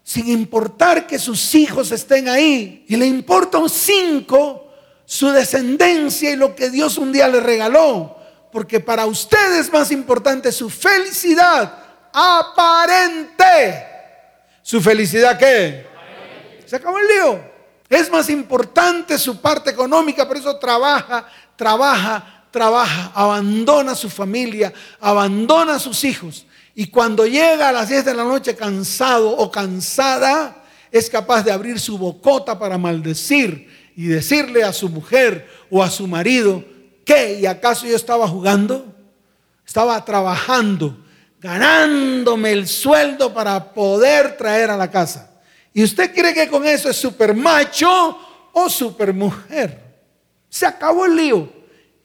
sin 0.04 0.28
importar 0.28 1.04
que 1.04 1.18
sus 1.18 1.52
hijos 1.56 1.90
estén 1.90 2.28
ahí. 2.28 2.84
Y 2.88 2.94
le 2.94 3.06
importa 3.06 3.58
un 3.58 3.68
cinco 3.68 4.72
su 5.04 5.30
descendencia 5.30 6.30
y 6.30 6.36
lo 6.36 6.54
que 6.54 6.70
Dios 6.70 6.96
un 6.96 7.10
día 7.10 7.26
le 7.26 7.40
regaló. 7.40 8.16
Porque 8.52 8.78
para 8.78 9.04
usted 9.04 9.58
es 9.58 9.72
más 9.72 9.90
importante 9.90 10.52
su 10.52 10.70
felicidad 10.70 11.76
aparente. 12.12 13.84
¿Su 14.62 14.80
felicidad 14.80 15.36
qué? 15.36 15.86
Se 16.66 16.76
acabó 16.76 17.00
el 17.00 17.06
lío. 17.08 17.55
Es 17.88 18.10
más 18.10 18.28
importante 18.30 19.18
su 19.18 19.40
parte 19.40 19.70
económica, 19.70 20.26
por 20.26 20.36
eso 20.36 20.56
trabaja, 20.56 21.26
trabaja, 21.54 22.44
trabaja, 22.50 23.12
abandona 23.14 23.92
a 23.92 23.96
su 23.96 24.10
familia, 24.10 24.72
abandona 25.00 25.74
a 25.74 25.78
sus 25.78 26.02
hijos. 26.04 26.46
Y 26.74 26.88
cuando 26.88 27.26
llega 27.26 27.68
a 27.68 27.72
las 27.72 27.88
10 27.88 28.04
de 28.04 28.14
la 28.14 28.24
noche 28.24 28.56
cansado 28.56 29.30
o 29.30 29.50
cansada, 29.50 30.64
es 30.90 31.08
capaz 31.08 31.42
de 31.42 31.52
abrir 31.52 31.78
su 31.78 31.96
bocota 31.96 32.58
para 32.58 32.76
maldecir 32.76 33.92
y 33.96 34.06
decirle 34.06 34.62
a 34.62 34.72
su 34.72 34.88
mujer 34.88 35.48
o 35.70 35.82
a 35.82 35.90
su 35.90 36.06
marido, 36.06 36.64
¿qué? 37.04 37.38
¿Y 37.40 37.46
acaso 37.46 37.86
yo 37.86 37.96
estaba 37.96 38.28
jugando? 38.28 38.84
Estaba 39.66 40.04
trabajando, 40.04 40.96
ganándome 41.40 42.52
el 42.52 42.68
sueldo 42.68 43.32
para 43.32 43.72
poder 43.72 44.36
traer 44.36 44.70
a 44.70 44.76
la 44.76 44.90
casa. 44.90 45.35
¿Y 45.76 45.84
usted 45.84 46.14
cree 46.14 46.32
que 46.32 46.48
con 46.48 46.66
eso 46.66 46.88
es 46.88 46.96
super 46.96 47.34
macho 47.34 48.18
o 48.54 48.70
super 48.70 49.12
mujer? 49.12 49.78
Se 50.48 50.64
acabó 50.64 51.04
el 51.04 51.14
lío 51.14 51.52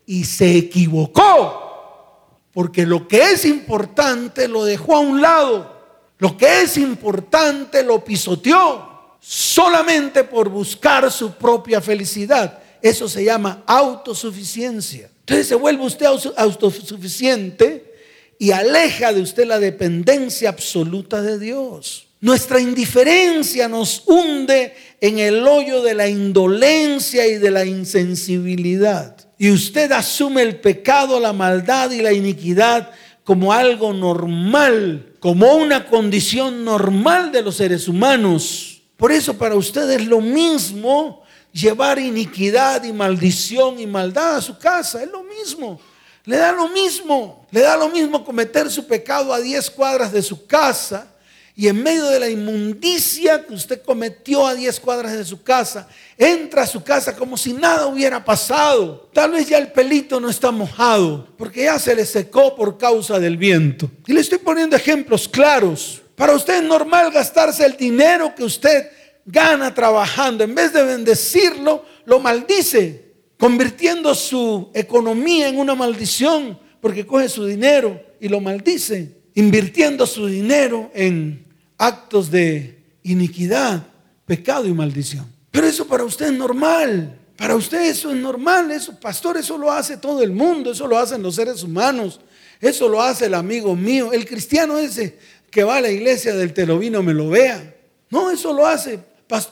y 0.05 0.25
se 0.25 0.57
equivocó. 0.57 2.41
Porque 2.51 2.85
lo 2.85 3.07
que 3.07 3.31
es 3.31 3.45
importante 3.45 4.49
lo 4.49 4.65
dejó 4.65 4.97
a 4.97 4.99
un 4.99 5.21
lado. 5.21 5.73
Lo 6.17 6.35
que 6.35 6.63
es 6.63 6.75
importante 6.75 7.81
lo 7.81 8.03
pisoteó 8.03 9.15
solamente 9.21 10.25
por 10.25 10.49
buscar 10.49 11.09
su 11.09 11.31
propia 11.35 11.79
felicidad. 11.79 12.59
Eso 12.81 13.07
se 13.07 13.23
llama 13.23 13.63
autosuficiencia. 13.65 15.09
Entonces 15.21 15.47
se 15.47 15.55
vuelve 15.55 15.85
usted 15.85 16.07
autosuficiente 16.35 17.95
y 18.37 18.51
aleja 18.51 19.13
de 19.13 19.21
usted 19.21 19.45
la 19.45 19.59
dependencia 19.59 20.49
absoluta 20.49 21.21
de 21.21 21.39
Dios. 21.39 22.10
Nuestra 22.21 22.59
indiferencia 22.59 23.67
nos 23.67 24.03
hunde 24.05 24.75
en 25.01 25.17
el 25.17 25.47
hoyo 25.47 25.81
de 25.81 25.95
la 25.95 26.07
indolencia 26.07 27.25
y 27.25 27.39
de 27.39 27.49
la 27.49 27.65
insensibilidad. 27.65 29.17
Y 29.39 29.49
usted 29.49 29.91
asume 29.91 30.43
el 30.43 30.59
pecado, 30.59 31.19
la 31.19 31.33
maldad 31.33 31.89
y 31.89 32.03
la 32.03 32.13
iniquidad 32.13 32.91
como 33.23 33.51
algo 33.51 33.91
normal, 33.91 35.15
como 35.19 35.55
una 35.55 35.87
condición 35.87 36.63
normal 36.63 37.31
de 37.31 37.41
los 37.41 37.55
seres 37.55 37.87
humanos. 37.87 38.83
Por 38.97 39.11
eso 39.11 39.35
para 39.35 39.55
usted 39.55 39.89
es 39.89 40.05
lo 40.05 40.21
mismo 40.21 41.23
llevar 41.51 41.97
iniquidad 41.97 42.83
y 42.83 42.93
maldición 42.93 43.79
y 43.79 43.87
maldad 43.87 44.35
a 44.35 44.41
su 44.41 44.59
casa, 44.59 45.01
es 45.01 45.09
lo 45.09 45.23
mismo. 45.23 45.81
Le 46.25 46.37
da 46.37 46.51
lo 46.51 46.69
mismo, 46.69 47.47
le 47.49 47.61
da 47.61 47.75
lo 47.75 47.89
mismo 47.89 48.23
cometer 48.23 48.69
su 48.69 48.85
pecado 48.85 49.33
a 49.33 49.39
10 49.39 49.71
cuadras 49.71 50.11
de 50.11 50.21
su 50.21 50.45
casa 50.45 51.07
y 51.55 51.67
en 51.67 51.83
medio 51.83 52.05
de 52.05 52.19
la 52.19 52.29
inmundicia 52.29 53.45
que 53.45 53.53
usted 53.53 53.81
cometió 53.81 54.47
a 54.47 54.55
10 54.55 54.79
cuadras 54.79 55.13
de 55.13 55.25
su 55.25 55.43
casa, 55.43 55.87
entra 56.17 56.63
a 56.63 56.67
su 56.67 56.83
casa 56.83 57.15
como 57.15 57.35
si 57.37 57.53
nada 57.53 57.87
hubiera 57.87 58.23
pasado. 58.23 59.09
Tal 59.13 59.31
vez 59.31 59.49
ya 59.49 59.57
el 59.57 59.71
pelito 59.71 60.19
no 60.19 60.29
está 60.29 60.51
mojado, 60.51 61.27
porque 61.37 61.63
ya 61.63 61.77
se 61.77 61.93
le 61.93 62.05
secó 62.05 62.55
por 62.55 62.77
causa 62.77 63.19
del 63.19 63.35
viento. 63.35 63.91
Y 64.07 64.13
le 64.13 64.21
estoy 64.21 64.37
poniendo 64.37 64.75
ejemplos 64.75 65.27
claros. 65.27 66.01
Para 66.15 66.33
usted 66.33 66.61
es 66.61 66.63
normal 66.63 67.11
gastarse 67.11 67.65
el 67.65 67.75
dinero 67.75 68.33
que 68.33 68.43
usted 68.43 68.89
gana 69.25 69.73
trabajando. 69.73 70.43
En 70.43 70.55
vez 70.55 70.71
de 70.71 70.83
bendecirlo, 70.83 71.83
lo 72.05 72.19
maldice, 72.19 73.11
convirtiendo 73.37 74.15
su 74.15 74.71
economía 74.73 75.49
en 75.49 75.59
una 75.59 75.75
maldición, 75.75 76.57
porque 76.79 77.05
coge 77.05 77.27
su 77.27 77.45
dinero 77.45 78.01
y 78.21 78.29
lo 78.29 78.39
maldice 78.39 79.20
invirtiendo 79.33 80.05
su 80.05 80.27
dinero 80.27 80.91
en 80.93 81.45
actos 81.77 82.29
de 82.29 82.79
iniquidad, 83.03 83.87
pecado 84.25 84.67
y 84.67 84.73
maldición. 84.73 85.31
Pero 85.51 85.67
eso 85.67 85.87
para 85.87 86.03
usted 86.03 86.27
es 86.27 86.33
normal. 86.33 87.17
Para 87.41 87.55
usted 87.55 87.89
eso 87.89 88.11
es 88.11 88.17
normal, 88.17 88.69
eso, 88.69 88.99
pastor, 88.99 89.35
eso 89.35 89.57
lo 89.57 89.71
hace 89.71 89.97
todo 89.97 90.21
el 90.21 90.31
mundo, 90.31 90.73
eso 90.73 90.85
lo 90.85 90.95
hacen 90.99 91.23
los 91.23 91.33
seres 91.33 91.63
humanos, 91.63 92.19
eso 92.59 92.87
lo 92.87 93.01
hace 93.01 93.25
el 93.25 93.33
amigo 93.33 93.75
mío, 93.75 94.13
el 94.13 94.27
cristiano 94.27 94.77
ese 94.77 95.17
que 95.49 95.63
va 95.63 95.77
a 95.77 95.81
la 95.81 95.89
iglesia 95.89 96.35
del 96.35 96.53
telovino 96.53 97.01
me 97.01 97.15
lo 97.15 97.29
vea. 97.29 97.75
No, 98.11 98.29
eso 98.29 98.53
lo 98.53 98.67
hace, 98.67 98.99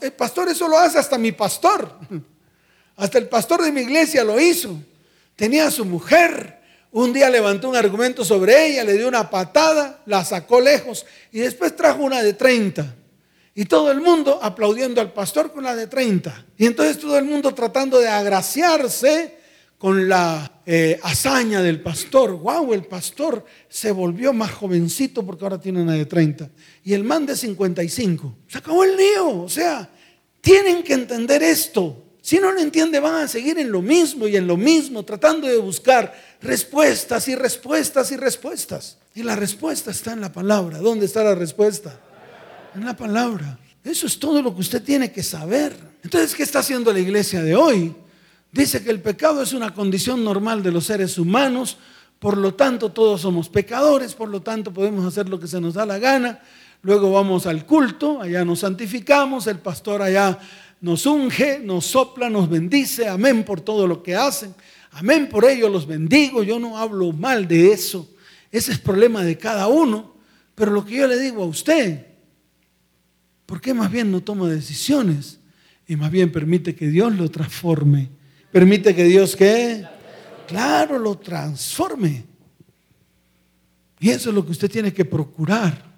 eh, 0.01 0.11
pastor, 0.11 0.49
eso 0.49 0.67
lo 0.67 0.77
hace 0.77 0.99
hasta 0.99 1.17
mi 1.17 1.31
pastor. 1.31 1.97
Hasta 2.95 3.17
el 3.17 3.29
pastor 3.29 3.63
de 3.63 3.71
mi 3.71 3.79
iglesia 3.79 4.25
lo 4.25 4.37
hizo. 4.37 4.77
Tenía 5.37 5.67
a 5.67 5.71
su 5.71 5.85
mujer, 5.85 6.58
un 6.91 7.13
día 7.13 7.29
levantó 7.29 7.69
un 7.69 7.75
argumento 7.75 8.25
sobre 8.25 8.67
ella, 8.67 8.83
le 8.83 8.97
dio 8.97 9.07
una 9.07 9.29
patada, 9.29 10.01
la 10.05 10.25
sacó 10.25 10.59
lejos 10.59 11.05
y 11.31 11.39
después 11.39 11.75
trajo 11.75 12.03
una 12.03 12.23
de 12.23 12.33
30. 12.33 12.95
Y 13.53 13.65
todo 13.65 13.91
el 13.91 14.01
mundo 14.01 14.39
aplaudiendo 14.41 15.01
al 15.01 15.11
pastor 15.11 15.51
con 15.51 15.63
la 15.63 15.75
de 15.75 15.87
30. 15.87 16.45
Y 16.57 16.65
entonces 16.65 16.97
todo 16.97 17.17
el 17.17 17.25
mundo 17.25 17.53
tratando 17.53 17.99
de 17.99 18.07
agraciarse 18.07 19.37
con 19.77 20.07
la 20.09 20.61
eh, 20.65 20.99
hazaña 21.03 21.61
del 21.61 21.81
pastor. 21.81 22.37
¡Wow! 22.37 22.73
El 22.73 22.85
pastor 22.85 23.45
se 23.67 23.91
volvió 23.91 24.33
más 24.33 24.51
jovencito 24.51 25.25
porque 25.25 25.45
ahora 25.45 25.59
tiene 25.59 25.81
una 25.81 25.93
de 25.93 26.05
30. 26.05 26.49
Y 26.83 26.93
el 26.93 27.03
man 27.03 27.25
de 27.25 27.35
55. 27.35 28.37
Se 28.47 28.57
acabó 28.57 28.83
el 28.83 28.95
lío. 28.95 29.41
O 29.41 29.49
sea, 29.49 29.89
tienen 30.41 30.83
que 30.83 30.93
entender 30.93 31.43
esto. 31.43 32.05
Si 32.21 32.37
no 32.37 32.51
lo 32.51 32.59
entiende, 32.59 32.99
van 32.99 33.23
a 33.23 33.27
seguir 33.27 33.57
en 33.57 33.71
lo 33.71 33.81
mismo 33.81 34.27
y 34.27 34.35
en 34.35 34.45
lo 34.45 34.57
mismo, 34.57 35.03
tratando 35.03 35.47
de 35.47 35.57
buscar 35.57 36.13
respuestas 36.41 37.27
y 37.27 37.35
respuestas 37.35 38.11
y 38.11 38.17
respuestas. 38.17 38.97
Y 39.15 39.23
la 39.23 39.35
respuesta 39.35 39.91
está 39.91 40.13
en 40.13 40.21
la 40.21 40.31
palabra. 40.31 40.79
¿Dónde 40.79 41.05
está 41.05 41.23
la 41.23 41.35
respuesta? 41.35 41.99
En 42.75 42.85
la 42.85 42.95
palabra. 42.95 43.59
Eso 43.83 44.07
es 44.07 44.19
todo 44.19 44.41
lo 44.41 44.53
que 44.53 44.61
usted 44.61 44.83
tiene 44.83 45.11
que 45.11 45.23
saber. 45.23 45.75
Entonces, 46.03 46.35
¿qué 46.35 46.43
está 46.43 46.59
haciendo 46.59 46.93
la 46.93 46.99
iglesia 46.99 47.41
de 47.41 47.55
hoy? 47.55 47.95
Dice 48.51 48.83
que 48.83 48.89
el 48.89 49.01
pecado 49.01 49.41
es 49.41 49.53
una 49.53 49.73
condición 49.73 50.23
normal 50.23 50.63
de 50.63 50.71
los 50.71 50.85
seres 50.85 51.17
humanos, 51.17 51.77
por 52.19 52.37
lo 52.37 52.53
tanto 52.53 52.91
todos 52.91 53.21
somos 53.21 53.47
pecadores, 53.47 54.15
por 54.15 54.29
lo 54.29 54.41
tanto 54.41 54.73
podemos 54.73 55.05
hacer 55.05 55.29
lo 55.29 55.39
que 55.39 55.47
se 55.47 55.61
nos 55.61 55.75
da 55.75 55.85
la 55.85 55.99
gana. 55.99 56.41
Luego 56.81 57.11
vamos 57.11 57.45
al 57.45 57.65
culto, 57.65 58.21
allá 58.21 58.43
nos 58.45 58.59
santificamos, 58.59 59.47
el 59.47 59.59
pastor 59.59 60.01
allá 60.01 60.39
nos 60.81 61.05
unge, 61.05 61.59
nos 61.59 61.85
sopla, 61.85 62.29
nos 62.29 62.49
bendice. 62.49 63.07
Amén 63.07 63.43
por 63.43 63.61
todo 63.61 63.85
lo 63.85 64.01
que 64.01 64.15
hacen. 64.15 64.55
Amén 64.91 65.29
por 65.29 65.45
ello 65.45 65.69
los 65.69 65.85
bendigo. 65.85 66.43
Yo 66.43 66.59
no 66.59 66.77
hablo 66.77 67.11
mal 67.11 67.47
de 67.47 67.71
eso. 67.71 68.09
Ese 68.51 68.71
es 68.71 68.79
problema 68.79 69.23
de 69.23 69.37
cada 69.37 69.67
uno. 69.67 70.15
Pero 70.55 70.71
lo 70.71 70.85
que 70.85 70.97
yo 70.97 71.07
le 71.07 71.19
digo 71.19 71.43
a 71.43 71.47
usted, 71.47 72.05
¿por 73.45 73.61
qué 73.61 73.73
más 73.73 73.91
bien 73.91 74.11
no 74.11 74.21
toma 74.21 74.49
decisiones? 74.49 75.39
Y 75.87 75.95
más 75.95 76.11
bien 76.11 76.31
permite 76.31 76.75
que 76.75 76.87
Dios 76.87 77.15
lo 77.15 77.29
transforme. 77.29 78.09
Permite 78.51 78.95
que 78.95 79.05
Dios 79.05 79.35
qué? 79.35 79.85
Claro, 80.47 80.97
lo 80.99 81.17
transforme. 81.17 82.25
Y 83.99 84.09
eso 84.09 84.29
es 84.29 84.35
lo 84.35 84.45
que 84.45 84.51
usted 84.51 84.69
tiene 84.69 84.93
que 84.93 85.05
procurar. 85.05 85.89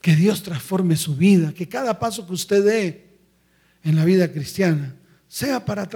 Que 0.00 0.16
Dios 0.16 0.42
transforme 0.42 0.96
su 0.96 1.14
vida, 1.14 1.52
que 1.52 1.68
cada 1.68 1.98
paso 1.98 2.26
que 2.26 2.32
usted 2.32 2.64
dé 2.64 3.10
en 3.84 3.96
la 3.96 4.04
vida 4.04 4.32
cristiana 4.32 4.96
sea 5.30 5.64
para, 5.64 5.86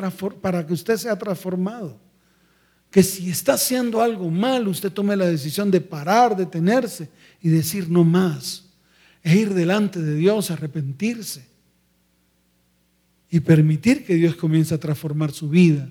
que 0.64 0.72
usted 0.72 0.96
sea 0.96 1.18
transformado. 1.18 2.00
Que 2.88 3.02
si 3.02 3.30
está 3.30 3.54
haciendo 3.54 4.00
algo 4.00 4.30
mal, 4.30 4.68
usted 4.68 4.92
tome 4.92 5.16
la 5.16 5.26
decisión 5.26 5.72
de 5.72 5.80
parar, 5.80 6.36
detenerse 6.36 7.10
y 7.42 7.48
decir 7.48 7.90
no 7.90 8.04
más. 8.04 8.70
E 9.24 9.34
ir 9.34 9.52
delante 9.52 10.00
de 10.00 10.14
Dios, 10.14 10.52
arrepentirse. 10.52 11.48
Y 13.28 13.40
permitir 13.40 14.06
que 14.06 14.14
Dios 14.14 14.36
comience 14.36 14.72
a 14.72 14.78
transformar 14.78 15.32
su 15.32 15.48
vida. 15.48 15.90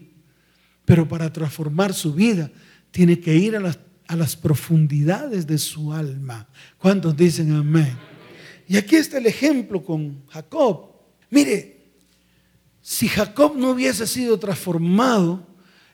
Pero 0.85 1.05
para 1.05 1.33
transformar 1.33 1.93
su 1.93 2.13
vida, 2.13 2.49
tiene 2.91 3.19
que 3.19 3.35
ir 3.35 3.57
a 3.57 3.59
las, 3.59 3.77
a 4.07 4.15
las 4.15 4.37
profundidades 4.37 5.45
de 5.45 5.57
su 5.57 5.91
alma. 5.91 6.47
¿Cuántos 6.77 7.17
dicen 7.17 7.51
amén? 7.51 7.97
Y 8.69 8.77
aquí 8.77 8.95
está 8.95 9.17
el 9.17 9.25
ejemplo 9.25 9.83
con 9.83 10.25
Jacob. 10.27 10.93
Mire, 11.29 11.72
si 12.83 13.07
Jacob 13.07 13.55
no 13.55 13.71
hubiese 13.71 14.05
sido 14.05 14.37
transformado, 14.37 15.47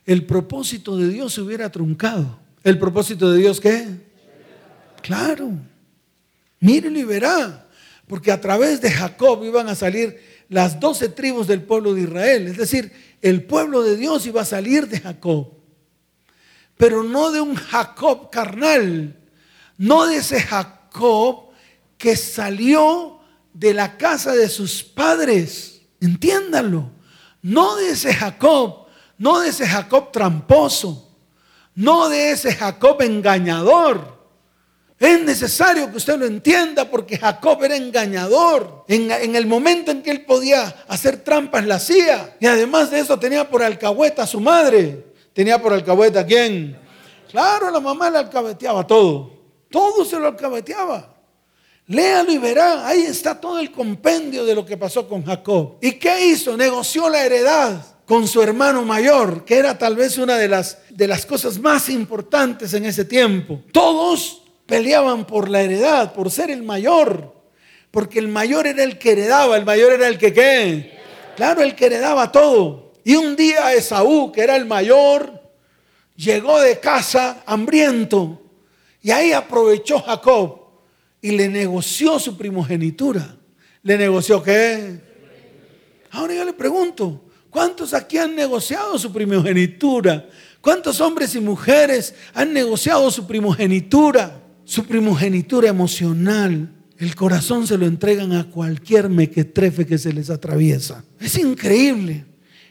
el 0.08 0.26
propósito 0.26 0.98
de 0.98 1.08
Dios 1.08 1.34
se 1.34 1.42
hubiera 1.42 1.72
truncado. 1.72 2.40
¿El 2.64 2.80
propósito 2.80 3.32
de 3.32 3.38
Dios 3.38 3.62
qué? 3.62 3.88
Claro. 5.04 5.52
Mírelo 6.60 6.98
y 6.98 7.04
verá. 7.04 7.68
Porque 8.08 8.32
a 8.32 8.42
través 8.42 8.82
de 8.82 8.90
Jacob 8.90 9.44
iban 9.46 9.70
a 9.70 9.76
salir 9.76 10.20
las 10.50 10.80
doce 10.80 11.10
tribus 11.10 11.46
del 11.46 11.62
pueblo 11.62 11.94
de 11.94 12.02
Israel. 12.02 12.48
Es 12.48 12.58
decir, 12.58 12.92
el 13.22 13.44
pueblo 13.44 13.84
de 13.84 13.96
Dios 13.96 14.26
iba 14.26 14.42
a 14.42 14.46
salir 14.46 14.88
de 14.88 15.00
Jacob. 15.00 15.54
Pero 16.76 17.04
no 17.04 17.30
de 17.30 17.40
un 17.40 17.54
Jacob 17.54 18.32
carnal. 18.32 19.16
No 19.78 20.08
de 20.08 20.18
ese 20.18 20.42
Jacob 20.42 21.50
que 22.00 22.16
salió 22.16 23.20
de 23.54 23.76
la 23.76 23.96
casa 23.96 24.34
de 24.34 24.50
sus 24.50 24.84
padres 24.84 25.79
Entiéndalo. 26.02 26.92
No 27.42 27.76
de 27.78 27.92
ese 27.92 28.14
Jacob, 28.14 28.88
no 29.18 29.40
de 29.40 29.50
ese 29.50 29.66
Jacob 29.66 30.12
tramposo, 30.12 31.10
no 31.76 32.10
de 32.10 32.32
ese 32.32 32.54
Jacob 32.54 33.02
engañador. 33.02 34.20
Es 35.00 35.24
necesario 35.24 35.90
que 35.90 35.98
usted 35.98 36.20
lo 36.20 36.26
entienda 36.26 36.84
porque 36.84 37.18
Jacob 37.18 37.64
era 37.64 37.78
engañador. 37.78 38.84
En, 38.90 39.34
el 39.34 39.48
momento 39.48 39.92
en 39.92 40.04
que 40.04 40.12
él 40.12 40.26
podía 40.26 40.84
hacer 40.90 41.24
trampas, 41.24 41.66
la 41.66 41.76
hacía. 41.76 42.36
Y 42.42 42.48
además 42.48 42.92
de 42.92 43.00
eso 43.00 43.18
tenía 43.18 43.50
por 43.50 43.64
alcahueta 43.64 44.24
a 44.24 44.28
su 44.28 44.42
madre. 44.42 45.14
¿Tenía 45.32 45.62
por 45.62 45.72
alcahueta 45.72 46.20
a 46.20 46.26
quién? 46.26 46.78
Claro, 47.32 47.72
la 47.72 47.80
mamá 47.80 48.10
le 48.10 48.18
alcahueteaba 48.18 48.86
todo. 48.86 49.32
Todo 49.72 50.04
se 50.04 50.20
lo 50.20 50.28
alcahueteaba. 50.28 51.19
Léalo 51.90 52.32
y 52.32 52.38
verá, 52.38 52.88
ahí 52.88 53.02
está 53.02 53.42
todo 53.42 53.58
el 53.60 53.72
compendio 53.72 54.46
de 54.46 54.54
lo 54.54 54.64
que 54.64 54.78
pasó 54.78 55.08
con 55.08 55.26
Jacob. 55.26 55.78
¿Y 55.82 55.94
qué 55.94 56.28
hizo? 56.28 56.56
Negoció 56.56 57.10
la 57.10 57.26
heredad 57.26 57.84
con 58.06 58.28
su 58.28 58.44
hermano 58.44 58.84
mayor, 58.84 59.44
que 59.44 59.58
era 59.58 59.76
tal 59.76 59.96
vez 59.96 60.20
una 60.20 60.38
de 60.38 60.48
las, 60.48 60.78
de 60.92 61.08
las 61.08 61.26
cosas 61.26 61.58
más 61.58 61.90
importantes 61.90 62.76
en 62.76 62.86
ese 62.86 63.06
tiempo. 63.06 63.64
Todos 63.72 64.44
peleaban 64.68 65.26
por 65.26 65.50
la 65.50 65.62
heredad, 65.62 66.14
por 66.14 66.30
ser 66.30 66.52
el 66.52 66.62
mayor, 66.62 67.34
porque 67.90 68.20
el 68.20 68.28
mayor 68.28 68.68
era 68.68 68.84
el 68.84 69.00
que 69.00 69.14
heredaba, 69.14 69.58
el 69.58 69.66
mayor 69.66 69.94
era 69.94 70.08
el 70.08 70.20
que 70.20 70.32
qué. 70.32 71.00
Claro, 71.36 71.64
el 71.64 71.74
que 71.74 71.88
heredaba 71.88 72.32
todo. 72.32 72.94
Y 73.04 73.16
un 73.16 73.36
día 73.36 73.74
Esaú, 73.74 74.32
que 74.32 74.42
era 74.42 74.56
el 74.56 74.68
mayor, 74.68 75.42
llegó 76.16 76.62
de 76.62 76.80
casa 76.80 77.42
hambriento. 77.48 78.40
Y 79.02 79.10
ahí 79.10 79.34
aprovechó 79.34 80.00
Jacob 80.02 80.59
y 81.22 81.32
le 81.32 81.50
negoció 81.50 82.20
su 82.20 82.38
primogenitura. 82.38 83.36
¿Le 83.84 83.98
negoció 83.98 84.42
qué? 84.44 85.00
Ahora 86.12 86.34
yo 86.34 86.46
le 86.46 86.54
pregunto, 86.54 87.26
¿cuántos 87.50 87.94
aquí 87.94 88.18
han 88.18 88.36
negociado 88.36 88.98
su 88.98 89.12
primogenitura? 89.12 90.28
¿Cuántos 90.62 91.00
hombres 91.00 91.36
y 91.36 91.40
mujeres 91.40 92.14
han 92.34 92.54
negociado 92.54 93.10
su 93.12 93.26
primogenitura? 93.26 94.42
Su 94.66 94.86
primogenitura 94.86 95.70
emocional. 95.70 96.70
El 96.98 97.16
corazón 97.16 97.66
se 97.66 97.78
lo 97.78 97.86
entregan 97.86 98.34
a 98.34 98.50
cualquier 98.50 99.10
mequetrefe 99.10 99.86
que 99.86 99.98
se 99.98 100.12
les 100.12 100.30
atraviesa. 100.30 101.04
Es 101.20 101.38
increíble. 101.38 102.26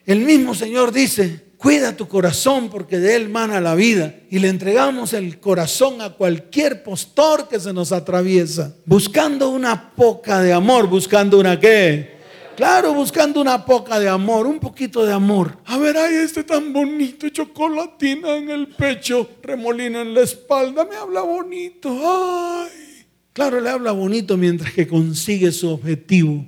El 0.04 0.20
mismo 0.20 0.54
Señor 0.54 0.92
dice, 0.92 1.47
Cuida 1.58 1.96
tu 1.96 2.06
corazón 2.06 2.70
porque 2.70 3.00
de 3.00 3.16
él 3.16 3.28
mana 3.28 3.60
la 3.60 3.74
vida. 3.74 4.14
Y 4.30 4.38
le 4.38 4.48
entregamos 4.48 5.12
el 5.12 5.40
corazón 5.40 6.00
a 6.00 6.10
cualquier 6.10 6.84
postor 6.84 7.48
que 7.48 7.58
se 7.58 7.72
nos 7.72 7.90
atraviesa. 7.90 8.76
Buscando 8.86 9.48
una 9.48 9.90
poca 9.90 10.40
de 10.40 10.52
amor. 10.52 10.86
Buscando 10.86 11.38
una 11.38 11.58
qué. 11.58 12.16
Claro, 12.56 12.94
buscando 12.94 13.40
una 13.40 13.64
poca 13.64 14.00
de 14.00 14.08
amor, 14.08 14.44
un 14.44 14.58
poquito 14.58 15.06
de 15.06 15.12
amor. 15.12 15.58
A 15.64 15.78
ver, 15.78 15.96
ay, 15.96 16.16
este 16.16 16.42
tan 16.42 16.72
bonito, 16.72 17.28
chocolatina 17.28 18.36
en 18.36 18.50
el 18.50 18.66
pecho, 18.66 19.30
remolino 19.44 20.00
en 20.00 20.12
la 20.12 20.22
espalda, 20.22 20.84
me 20.84 20.96
habla 20.96 21.20
bonito. 21.20 21.88
Ay. 21.88 23.06
Claro, 23.32 23.60
le 23.60 23.70
habla 23.70 23.92
bonito 23.92 24.36
mientras 24.36 24.72
que 24.72 24.88
consigue 24.88 25.52
su 25.52 25.68
objetivo. 25.70 26.44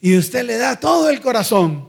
Y 0.00 0.16
usted 0.16 0.44
le 0.44 0.58
da 0.58 0.78
todo 0.78 1.10
el 1.10 1.20
corazón. 1.20 1.88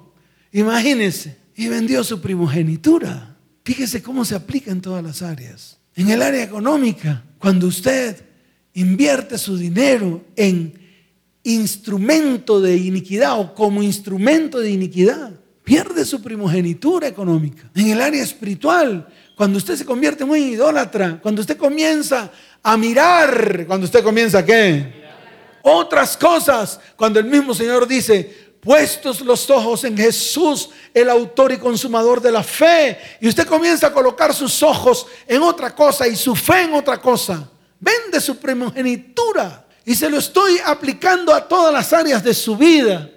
Imagínese 0.52 1.43
y 1.56 1.68
vendió 1.68 2.04
su 2.04 2.22
primogenitura. 2.22 3.36
Fíjese 3.64 4.02
cómo 4.02 4.26
se 4.26 4.36
aplica 4.36 4.72
en 4.72 4.82
todas 4.82 5.04
las 5.04 5.22
áreas. 5.22 5.78
En 5.96 6.10
el 6.10 6.22
área 6.22 6.44
económica, 6.44 7.24
cuando 7.38 7.68
usted 7.68 8.24
invierte 8.74 9.38
su 9.38 9.58
dinero 9.58 10.24
en 10.36 10.74
instrumento 11.44 12.60
de 12.60 12.78
iniquidad 12.78 13.40
o 13.40 13.54
como 13.54 13.84
instrumento 13.84 14.60
de 14.60 14.72
iniquidad, 14.72 15.32
pierde 15.64 16.06
su 16.06 16.22
primogenitura 16.22 17.08
económica. 17.08 17.70
En 17.76 17.90
el 17.90 18.02
área 18.02 18.24
espiritual, 18.24 19.08
cuando 19.36 19.58
usted 19.58 19.76
se 19.76 19.86
convierte 19.86 20.24
en 20.24 20.36
idólatra, 20.36 21.20
cuando 21.22 21.42
usted 21.42 21.58
comienza 21.58 22.32
a 22.62 22.78
mirar, 22.78 23.66
cuando 23.68 23.86
usted 23.86 24.04
comienza 24.04 24.40
a 24.40 24.46
qué? 24.46 25.04
Otras 25.64 26.18
cosas, 26.18 26.80
cuando 26.98 27.20
el 27.20 27.26
mismo 27.26 27.54
Señor 27.54 27.88
dice, 27.88 28.43
puestos 28.64 29.22
los 29.22 29.50
ojos 29.50 29.84
en 29.84 29.98
Jesús, 29.98 30.70
el 30.94 31.10
autor 31.10 31.52
y 31.52 31.58
consumador 31.58 32.22
de 32.22 32.32
la 32.32 32.44
fe, 32.44 32.98
y 33.20 33.28
usted 33.28 33.46
comienza 33.46 33.88
a 33.88 33.94
colocar 33.94 34.34
sus 34.34 34.64
ojos 34.64 35.06
en 35.28 35.42
otra 35.42 35.76
cosa 35.76 36.08
y 36.08 36.16
su 36.16 36.36
fe 36.36 36.62
en 36.62 36.74
otra 36.74 37.00
cosa, 37.02 37.50
vende 37.80 38.22
su 38.22 38.38
primogenitura 38.38 39.66
y 39.86 39.96
se 39.96 40.10
lo 40.10 40.18
estoy 40.18 40.60
aplicando 40.66 41.34
a 41.34 41.46
todas 41.46 41.74
las 41.74 41.92
áreas 41.92 42.24
de 42.24 42.34
su 42.34 42.56
vida. 42.56 43.10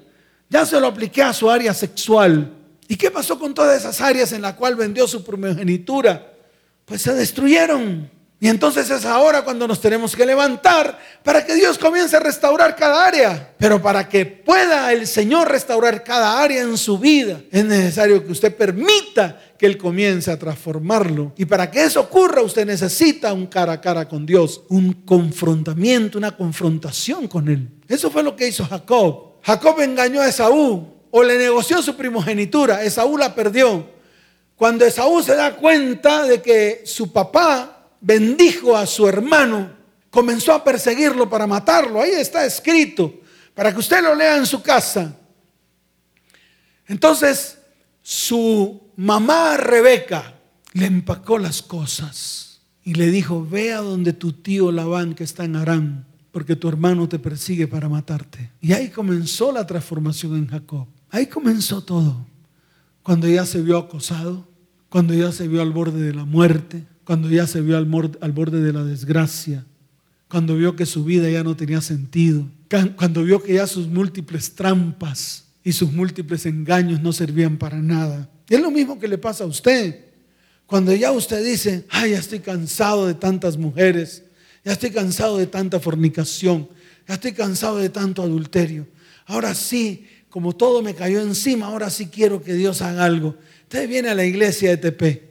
Ya 0.49 0.67
se 0.67 0.79
lo 0.81 0.89
apliqué 0.89 1.23
a 1.23 1.33
su 1.33 1.49
área 1.49 1.73
sexual. 1.73 2.53
¿Y 2.89 2.97
qué 2.97 3.11
pasó 3.11 3.39
con 3.39 3.55
todas 3.55 3.79
esas 3.79 4.01
áreas 4.01 4.33
en 4.33 4.43
las 4.43 4.55
cuales 4.55 4.79
vendió 4.79 5.07
su 5.07 5.25
primogenitura? 5.25 6.33
Pues 6.85 7.03
se 7.03 7.15
destruyeron. 7.15 8.11
Y 8.39 8.49
entonces 8.49 8.91
es 8.91 9.07
ahora 9.07 9.43
cuando 9.43 9.67
nos 9.67 9.81
tenemos 9.81 10.15
que 10.15 10.27
levantar 10.27 10.99
para 11.23 11.47
que 11.47 11.55
Dios 11.55 11.79
comience 11.79 12.17
a 12.17 12.21
restaurar 12.21 12.77
cada 12.77 13.07
área. 13.07 13.55
Pero 13.57 13.81
para 13.81 14.07
que 14.07 14.27
pueda 14.27 14.93
el 14.93 15.07
Señor 15.07 15.51
restaurar 15.51 16.05
cada 16.05 16.43
área 16.43 16.63
en 16.63 16.77
su 16.77 16.99
vida, 16.99 17.41
es 17.51 17.65
necesario 17.65 18.23
que 18.23 18.33
usted 18.33 18.55
permita 18.55 19.41
que 19.59 19.65
Él 19.65 19.79
comience 19.79 20.31
a 20.31 20.39
transformarlo. 20.39 21.33
Y 21.39 21.47
para 21.47 21.71
que 21.71 21.83
eso 21.83 22.01
ocurra, 22.01 22.43
usted 22.43 22.67
necesita 22.67 23.33
un 23.33 23.47
cara 23.47 23.73
a 23.73 23.81
cara 23.81 24.07
con 24.07 24.27
Dios, 24.27 24.65
un 24.69 24.93
confrontamiento, 24.93 26.19
una 26.19 26.37
confrontación 26.37 27.29
con 27.29 27.49
Él. 27.49 27.71
Eso 27.89 28.11
fue 28.11 28.23
lo 28.23 28.37
que 28.37 28.49
hizo 28.49 28.67
Jacob. 28.67 29.37
Jacob 29.43 29.81
engañó 29.81 30.21
a 30.21 30.29
Esaú 30.29 30.87
o 31.11 31.23
le 31.23 31.39
negoció 31.39 31.81
su 31.81 31.97
primogenitura. 31.97 32.83
Esaú 32.85 33.17
la 33.17 33.35
perdió. 33.35 33.97
Cuando 34.57 34.85
Esaú 34.85 35.23
se 35.23 35.35
da 35.35 35.57
cuenta 35.57 36.27
de 36.27 36.43
que 36.43 36.83
su 36.85 37.11
papá 37.13 37.76
bendijo 38.07 38.77
a 38.77 38.87
su 38.87 39.09
hermano, 39.09 39.69
comenzó 40.11 40.53
a 40.53 40.63
perseguirlo 40.63 41.29
para 41.29 41.47
matarlo. 41.47 42.01
Ahí 42.01 42.13
está 42.13 42.47
escrito, 42.47 43.21
para 43.53 43.73
que 43.73 43.81
usted 43.81 44.01
lo 44.01 44.15
lea 44.15 44.37
en 44.37 44.47
su 44.47 44.63
casa. 44.63 45.17
Entonces, 46.87 47.59
su 48.03 48.81
mamá 48.95 49.57
Rebeca 49.57 50.35
le 50.73 50.87
empacó 50.87 51.37
las 51.39 51.63
cosas 51.63 52.61
y 52.85 52.95
le 52.95 53.11
dijo, 53.11 53.45
ve 53.45 53.73
a 53.73 53.79
donde 53.79 54.13
tu 54.13 54.33
tío 54.33 54.71
Labán 54.71 55.17
que 55.17 55.25
está 55.25 55.45
en 55.45 55.57
Arán, 55.57 56.07
porque 56.31 56.55
tu 56.55 56.69
hermano 56.69 57.09
te 57.09 57.19
persigue 57.19 57.67
para 57.67 57.89
matarte. 57.89 58.53
Y 58.61 58.73
ahí 58.73 58.89
comenzó 58.91 59.51
la 59.51 59.67
transformación 59.67 60.37
en 60.37 60.47
Jacob. 60.47 60.87
Ahí 61.11 61.27
comenzó 61.27 61.83
todo. 61.83 62.25
Cuando 63.03 63.27
ya 63.27 63.45
se 63.45 63.61
vio 63.63 63.79
acosado, 63.79 64.47
cuando 64.89 65.13
ya 65.13 65.33
se 65.33 65.49
vio 65.49 65.61
al 65.61 65.73
borde 65.73 66.01
de 66.01 66.15
la 66.15 66.25
muerte, 66.25 66.85
cuando 67.07 67.31
ya 67.31 67.47
se 67.47 67.61
vio 67.61 67.77
al, 67.77 67.85
borde 67.85 68.61
de 68.61 68.73
la 68.73 68.83
desgracia, 68.83 69.65
cuando 70.29 70.57
vio 70.57 70.75
que 70.75 70.85
su 70.85 71.05
vida 71.05 71.31
ya 71.31 71.45
no 71.45 71.57
tenía 71.57 71.81
sentido, 71.81 72.49
cuando 72.97 73.23
vio 73.23 73.41
que 73.41 73.55
ya 73.55 73.69
sus 73.69 73.87
múltiples 73.87 74.57
trampas 74.57 75.45
y 75.63 75.71
sus 75.71 75.93
múltiples 75.93 76.47
engaños 76.47 77.01
no 77.01 77.13
servían 77.13 77.59
para 77.59 77.81
nada. 77.81 78.29
Y 78.49 78.57
es 78.57 78.61
lo 78.61 78.73
mismo 78.73 78.99
que 78.99 79.07
le 79.07 79.19
pasa 79.19 79.45
a 79.45 79.47
usted. 79.47 80.05
Cuando 80.67 80.93
ya 80.93 81.13
usted 81.13 81.45
dice, 81.45 81.87
ay, 81.91 82.11
ya 82.11 82.19
estoy 82.19 82.41
cansado 82.41 83.07
de 83.07 83.15
tantas 83.15 83.57
mujeres, 83.57 84.25
ya 84.65 84.73
estoy 84.73 84.91
cansado 84.91 85.39
de 85.39 85.47
tanta 85.47 85.79
fornicación, 85.79 86.69
ya 87.07 87.15
estoy 87.15 87.31
cansado 87.31 87.77
de 87.77 87.89
tanto 87.89 88.21
adulterio. 88.21 88.89
Ahora 89.27 89.55
sí, 89.55 90.09
como 90.29 90.57
todo 90.57 90.83
me 90.83 90.97
cayó 90.97 91.21
encima, 91.21 91.67
ahora 91.67 91.89
sí 91.89 92.09
quiero 92.09 92.43
que 92.43 92.55
Dios 92.55 92.83
haga 92.83 93.05
algo. 93.05 93.37
Usted 93.63 93.89
viene 93.89 94.09
a 94.09 94.15
la 94.17 94.25
iglesia 94.25 94.71
de 94.71 94.91
TP 94.91 95.23
a 95.23 95.26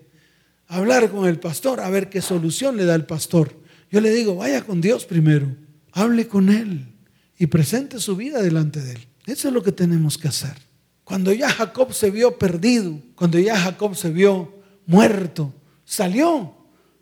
hablar 0.67 1.10
con 1.12 1.28
el 1.28 1.39
pastor, 1.39 1.80
a 1.80 1.89
ver 1.89 2.10
qué 2.10 2.21
solución 2.21 2.78
le 2.78 2.86
da 2.86 2.95
el 2.95 3.06
pastor. 3.06 3.54
Yo 3.91 4.01
le 4.01 4.12
digo, 4.12 4.36
vaya 4.36 4.63
con 4.63 4.82
Dios 4.82 5.06
primero, 5.06 5.56
hable 5.91 6.28
con 6.28 6.49
Él 6.49 6.88
y 7.38 7.47
presente 7.47 7.99
su 7.99 8.15
vida 8.15 8.41
delante 8.41 8.82
de 8.82 8.93
Él. 8.93 9.08
Eso 9.25 9.47
es 9.47 9.54
lo 9.54 9.63
que 9.63 9.71
tenemos 9.71 10.17
que 10.17 10.28
hacer. 10.28 10.54
Cuando 11.04 11.32
ya 11.32 11.49
Jacob 11.49 11.93
se 11.93 12.10
vio 12.10 12.38
perdido, 12.38 12.99
cuando 13.15 13.38
ya 13.39 13.58
Jacob 13.58 13.95
se 13.95 14.10
vio 14.10 14.56
muerto, 14.86 15.54
salió 15.84 16.56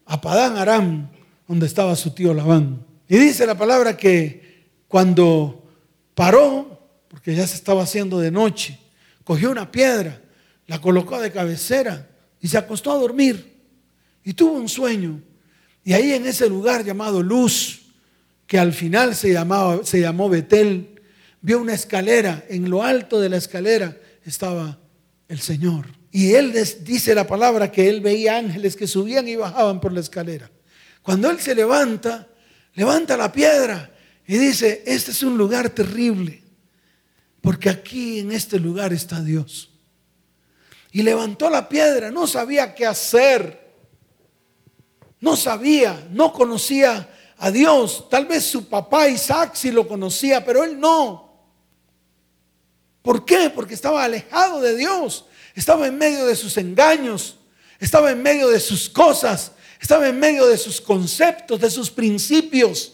a 0.05 0.19
Padán 0.19 0.57
Aram, 0.57 1.09
donde 1.47 1.65
estaba 1.65 1.95
su 1.95 2.11
tío 2.11 2.33
Labán. 2.33 2.85
Y 3.07 3.17
dice 3.17 3.45
la 3.45 3.57
palabra 3.57 3.95
que 3.95 4.67
cuando 4.87 5.67
paró, 6.15 6.79
porque 7.07 7.35
ya 7.35 7.47
se 7.47 7.55
estaba 7.55 7.83
haciendo 7.83 8.19
de 8.19 8.31
noche, 8.31 8.79
cogió 9.23 9.51
una 9.51 9.71
piedra, 9.71 10.21
la 10.67 10.81
colocó 10.81 11.19
de 11.19 11.31
cabecera 11.31 12.09
y 12.41 12.47
se 12.47 12.57
acostó 12.57 12.91
a 12.91 12.97
dormir. 12.97 13.52
Y 14.23 14.33
tuvo 14.33 14.53
un 14.53 14.69
sueño. 14.69 15.21
Y 15.83 15.93
ahí 15.93 16.13
en 16.13 16.25
ese 16.25 16.47
lugar 16.47 16.83
llamado 16.83 17.21
Luz, 17.21 17.81
que 18.47 18.57
al 18.57 18.73
final 18.73 19.15
se, 19.15 19.33
llamaba, 19.33 19.83
se 19.83 19.99
llamó 19.99 20.29
Betel, 20.29 21.01
vio 21.41 21.59
una 21.59 21.73
escalera. 21.73 22.45
En 22.49 22.69
lo 22.69 22.83
alto 22.83 23.19
de 23.19 23.29
la 23.29 23.37
escalera 23.37 23.97
estaba 24.25 24.79
el 25.27 25.39
Señor. 25.39 25.87
Y 26.11 26.33
él 26.33 26.53
dice 26.81 27.15
la 27.15 27.25
palabra 27.25 27.71
que 27.71 27.89
él 27.89 27.99
veía 27.99 28.37
ángeles 28.37 28.75
que 28.75 28.87
subían 28.87 29.27
y 29.27 29.35
bajaban 29.35 29.81
por 29.81 29.91
la 29.91 29.99
escalera. 29.99 30.51
Cuando 31.01 31.29
él 31.29 31.39
se 31.39 31.55
levanta, 31.55 32.27
levanta 32.75 33.17
la 33.17 33.31
piedra 33.31 33.91
y 34.25 34.37
dice, 34.37 34.83
este 34.85 35.11
es 35.11 35.23
un 35.23 35.37
lugar 35.37 35.69
terrible, 35.69 36.43
porque 37.41 37.69
aquí 37.69 38.19
en 38.19 38.31
este 38.31 38.59
lugar 38.59 38.93
está 38.93 39.21
Dios. 39.21 39.71
Y 40.91 41.01
levantó 41.01 41.49
la 41.49 41.67
piedra, 41.67 42.11
no 42.11 42.27
sabía 42.27 42.73
qué 42.75 42.85
hacer, 42.85 43.62
no 45.23 45.35
sabía, 45.35 46.07
no 46.11 46.33
conocía 46.33 47.09
a 47.37 47.49
Dios. 47.49 48.09
Tal 48.09 48.25
vez 48.25 48.43
su 48.43 48.67
papá 48.67 49.07
Isaac 49.07 49.51
sí 49.55 49.71
lo 49.71 49.87
conocía, 49.87 50.43
pero 50.45 50.63
él 50.63 50.79
no. 50.79 51.31
¿Por 53.01 53.25
qué? 53.25 53.49
Porque 53.49 53.73
estaba 53.73 54.03
alejado 54.03 54.61
de 54.61 54.75
Dios 54.75 55.25
estaba 55.55 55.87
en 55.87 55.97
medio 55.97 56.25
de 56.25 56.35
sus 56.35 56.57
engaños, 56.57 57.37
estaba 57.79 58.11
en 58.11 58.21
medio 58.21 58.49
de 58.49 58.59
sus 58.59 58.89
cosas, 58.89 59.51
estaba 59.79 60.07
en 60.07 60.19
medio 60.19 60.47
de 60.47 60.57
sus 60.57 60.81
conceptos, 60.81 61.59
de 61.59 61.69
sus 61.69 61.91
principios. 61.91 62.93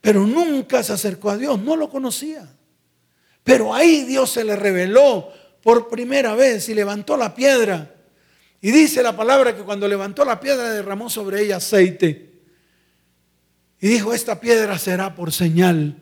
Pero 0.00 0.26
nunca 0.26 0.82
se 0.82 0.92
acercó 0.92 1.30
a 1.30 1.36
Dios, 1.36 1.58
no 1.60 1.76
lo 1.76 1.88
conocía. 1.90 2.48
Pero 3.44 3.74
ahí 3.74 4.02
Dios 4.02 4.30
se 4.30 4.44
le 4.44 4.56
reveló 4.56 5.32
por 5.62 5.88
primera 5.88 6.34
vez 6.34 6.68
y 6.68 6.74
levantó 6.74 7.16
la 7.16 7.34
piedra. 7.34 7.94
Y 8.66 8.72
dice 8.72 9.00
la 9.00 9.16
palabra 9.16 9.54
que 9.54 9.62
cuando 9.62 9.86
levantó 9.86 10.24
la 10.24 10.40
piedra 10.40 10.72
derramó 10.72 11.08
sobre 11.08 11.40
ella 11.40 11.58
aceite. 11.58 12.32
Y 13.80 13.86
dijo, 13.86 14.12
esta 14.12 14.40
piedra 14.40 14.76
será 14.76 15.14
por 15.14 15.30
señal. 15.30 15.96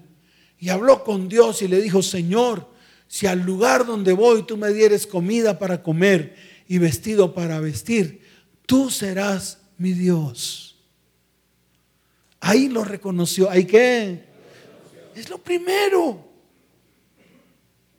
Y 0.59 0.71
habló 0.71 1.05
con 1.05 1.29
Dios 1.29 1.61
y 1.61 1.69
le 1.69 1.83
dijo, 1.83 2.01
Señor, 2.01 2.67
si 3.07 3.27
al 3.27 3.41
lugar 3.41 3.85
donde 3.85 4.15
voy 4.15 4.45
tú 4.45 4.57
me 4.57 4.73
dieres 4.73 5.07
comida 5.07 5.59
para 5.59 5.83
comer 5.83 6.37
y 6.67 6.79
vestido 6.79 7.35
para 7.35 7.61
vestir, 7.61 8.23
tú 8.65 8.89
serás 8.89 9.59
mi 9.77 9.93
Dios. 9.93 10.79
Ahí 12.41 12.71
lo 12.71 12.83
reconoció. 12.83 13.51
¿Hay 13.51 13.67
qué? 13.67 14.25
Es 15.15 15.29
lo 15.29 15.37
primero. 15.37 16.27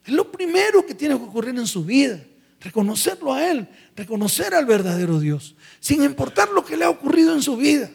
Es 0.03 0.11
lo 0.11 0.31
primero 0.31 0.83
que 0.83 0.95
tiene 0.95 1.15
que 1.15 1.23
ocurrir 1.23 1.55
en 1.55 1.67
su 1.67 1.85
vida. 1.85 2.19
Reconocerlo 2.65 3.31
a 3.31 3.47
Él, 3.47 3.67
reconocer 3.95 4.53
al 4.53 4.65
verdadero 4.65 5.19
Dios, 5.19 5.55
sin 5.79 6.03
importar 6.03 6.49
lo 6.49 6.65
que 6.65 6.77
le 6.77 6.85
ha 6.85 6.89
ocurrido 6.89 7.33
en 7.33 7.41
su 7.41 7.57
vida, 7.57 7.89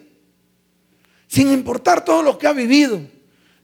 sin 1.28 1.52
importar 1.52 2.04
todo 2.04 2.22
lo 2.22 2.38
que 2.38 2.46
ha 2.46 2.52
vivido 2.52 3.00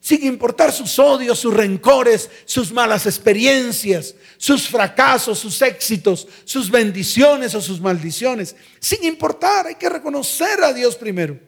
sin 0.06 0.24
importar 0.24 0.72
sus 0.72 1.00
odios, 1.00 1.40
sus 1.40 1.52
rencores, 1.52 2.30
sus 2.44 2.70
malas 2.70 3.06
experiencias, 3.06 4.14
sus 4.36 4.68
fracasos, 4.68 5.36
sus 5.36 5.60
éxitos, 5.62 6.28
sus 6.44 6.70
bendiciones 6.70 7.56
o 7.56 7.60
sus 7.60 7.80
maldiciones. 7.80 8.54
Sin 8.78 9.02
importar, 9.02 9.66
hay 9.66 9.74
que 9.74 9.88
reconocer 9.88 10.62
a 10.62 10.72
Dios 10.72 10.94
primero. 10.94 11.40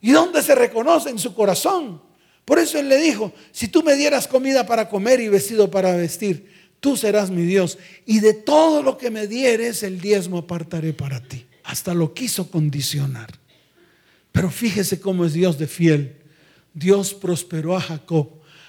¿Y 0.00 0.10
dónde 0.10 0.42
se 0.42 0.56
reconoce? 0.56 1.08
En 1.10 1.20
su 1.20 1.34
corazón. 1.34 2.02
Por 2.44 2.58
eso 2.58 2.80
Él 2.80 2.88
le 2.88 2.96
dijo, 2.96 3.32
si 3.52 3.68
tú 3.68 3.84
me 3.84 3.94
dieras 3.94 4.26
comida 4.26 4.66
para 4.66 4.88
comer 4.88 5.20
y 5.20 5.28
vestido 5.28 5.70
para 5.70 5.94
vestir, 5.94 6.55
tú 6.80 6.96
serás 6.96 7.30
mi 7.30 7.42
Dios. 7.42 7.78
Y 8.04 8.20
de 8.20 8.34
todo 8.34 8.82
lo 8.82 8.98
que 8.98 9.10
me 9.10 9.26
dieres, 9.26 9.82
el 9.82 10.00
diezmo 10.00 10.38
apartaré 10.38 10.92
para 10.92 11.22
ti. 11.22 11.46
Hasta 11.64 11.94
lo 11.94 12.14
quiso 12.14 12.50
condicionar. 12.50 13.30
Pero 14.32 14.50
fíjese 14.50 15.00
cómo 15.00 15.24
es 15.24 15.32
Dios 15.32 15.58
de 15.58 15.66
fiel 15.66 16.16
Dios 16.76 17.14
prosperó 17.14 17.74
a 17.74 17.80
Jacob 17.80 18.28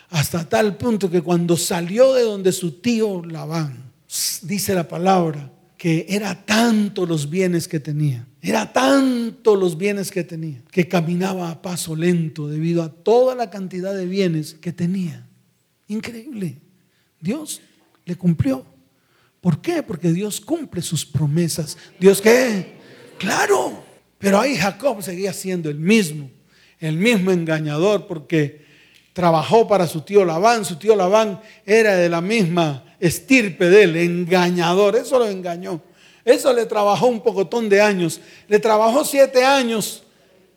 hasta 0.10 0.48
tal 0.48 0.78
punto 0.78 1.12
que 1.12 1.22
cuando 1.22 1.58
salió 1.58 2.13
de 2.13 2.24
donde 2.24 2.54
su 2.54 2.80
tío 2.80 3.22
Labán, 3.26 3.91
dice 4.43 4.74
la 4.74 4.88
palabra, 4.88 5.52
que 5.78 6.06
era 6.08 6.46
tanto 6.46 7.06
los 7.06 7.30
bienes 7.30 7.67
que 7.67 7.82
tenía, 7.82 8.26
era 8.41 8.72
tanto 8.72 9.58
los 9.58 9.78
bienes 9.78 10.10
que 10.10 10.24
tenía, 10.24 10.63
que 10.72 10.88
caminaba 10.88 11.52
a 11.52 11.62
paso 11.62 11.98
lento 11.98 12.48
debido 12.48 12.82
a 12.82 12.88
toda 12.89 13.36
la 13.36 13.50
cantidad 13.50 13.93
de 13.93 14.06
bienes 14.06 14.54
que 14.54 14.72
tenía. 14.72 15.28
Increíble. 15.89 16.62
Dios 17.20 17.60
le 18.08 18.15
cumplió. 18.15 18.65
¿Por 19.39 19.62
qué? 19.62 19.84
Porque 19.84 20.12
Dios 20.12 20.41
cumple 20.41 20.82
sus 20.82 21.06
promesas. 21.06 21.78
¿Dios 22.00 22.20
qué? 22.20 22.78
Claro. 23.20 23.84
Pero 24.17 24.39
ahí 24.39 24.58
Jacob 24.58 25.04
seguía 25.04 25.32
siendo 25.32 25.70
el 25.70 25.78
mismo 25.78 26.32
el 26.80 26.98
mismo 26.98 27.32
engañador, 27.32 28.08
porque 28.08 28.65
trabajó 29.13 29.67
para 29.67 29.88
su 29.88 30.02
tío 30.02 30.24
Labán, 30.26 30.63
su 30.63 30.78
tío 30.78 30.96
Labán 30.96 31.41
era 31.65 31.96
de 31.96 32.10
la 32.10 32.22
misma 32.22 32.84
estirpe 33.00 33.70
de 33.70 33.84
él, 33.84 33.96
engañador, 33.96 34.96
eso 34.96 35.17
lo 35.20 35.28
engañó. 35.28 35.82
Eso 36.24 36.52
le 36.54 36.65
trabajó 36.65 37.08
un 37.08 37.22
pocotón 37.22 37.70
de 37.70 37.82
años. 37.82 38.20
Le 38.50 38.60
trabajó 38.60 39.06
siete 39.06 39.46
años 39.46 40.04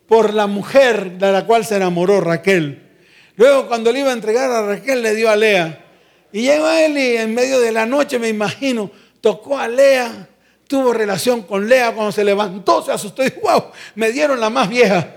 por 0.09 0.35
la 0.35 0.49
mujer 0.49 1.17
de 1.17 1.31
la 1.31 1.47
cual 1.47 1.65
se 1.65 1.77
enamoró 1.77 2.21
Raquel. 2.21 2.91
Luego 3.37 3.69
cuando 3.69 3.93
le 3.93 4.01
iba 4.01 4.11
a 4.11 4.15
entregar 4.15 4.51
a 4.51 4.67
Raquel 4.67 5.01
le 5.01 5.15
dio 5.15 5.31
a 5.31 5.37
Lea. 5.37 5.87
Y 6.33 6.43
llegó 6.43 6.67
a 6.67 6.85
él 6.85 6.97
y 6.97 7.17
en 7.17 7.35
medio 7.35 7.61
de 7.61 7.73
la 7.73 7.87
noche, 7.87 8.19
me 8.19 8.29
imagino, 8.29 8.91
tocó 9.21 9.59
a 9.59 9.67
Lea, 9.67 10.29
tuvo 10.67 10.93
relación 10.93 11.43
con 11.43 11.69
Lea, 11.69 11.93
cuando 11.93 12.13
se 12.13 12.25
levantó 12.25 12.83
se 12.83 12.93
asustó 12.93 13.25
y 13.25 13.31
wow, 13.43 13.73
me 13.97 14.13
dieron 14.13 14.39
la 14.39 14.51
más 14.51 14.69
vieja. 14.69 15.17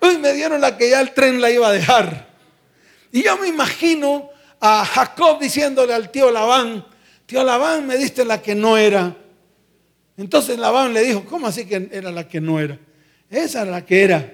Uy, 0.00 0.18
me 0.18 0.32
dieron 0.32 0.60
la 0.60 0.76
que 0.76 0.90
ya 0.90 1.00
el 1.00 1.12
tren 1.12 1.40
la 1.40 1.50
iba 1.50 1.68
a 1.68 1.72
dejar. 1.72 2.28
Y 3.12 3.22
yo 3.22 3.36
me 3.36 3.48
imagino 3.48 4.30
a 4.58 4.84
Jacob 4.84 5.38
diciéndole 5.38 5.92
al 5.92 6.10
tío 6.10 6.30
Labán, 6.30 6.84
tío 7.26 7.44
Labán, 7.44 7.86
me 7.86 7.96
diste 7.96 8.24
la 8.24 8.40
que 8.40 8.54
no 8.54 8.78
era. 8.78 9.14
Entonces 10.16 10.58
Labán 10.58 10.94
le 10.94 11.02
dijo, 11.02 11.24
¿cómo 11.24 11.46
así 11.46 11.66
que 11.66 11.90
era 11.92 12.10
la 12.10 12.26
que 12.26 12.40
no 12.40 12.58
era? 12.58 12.78
Esa 13.28 13.62
era 13.62 13.70
la 13.70 13.84
que 13.84 14.02
era. 14.02 14.32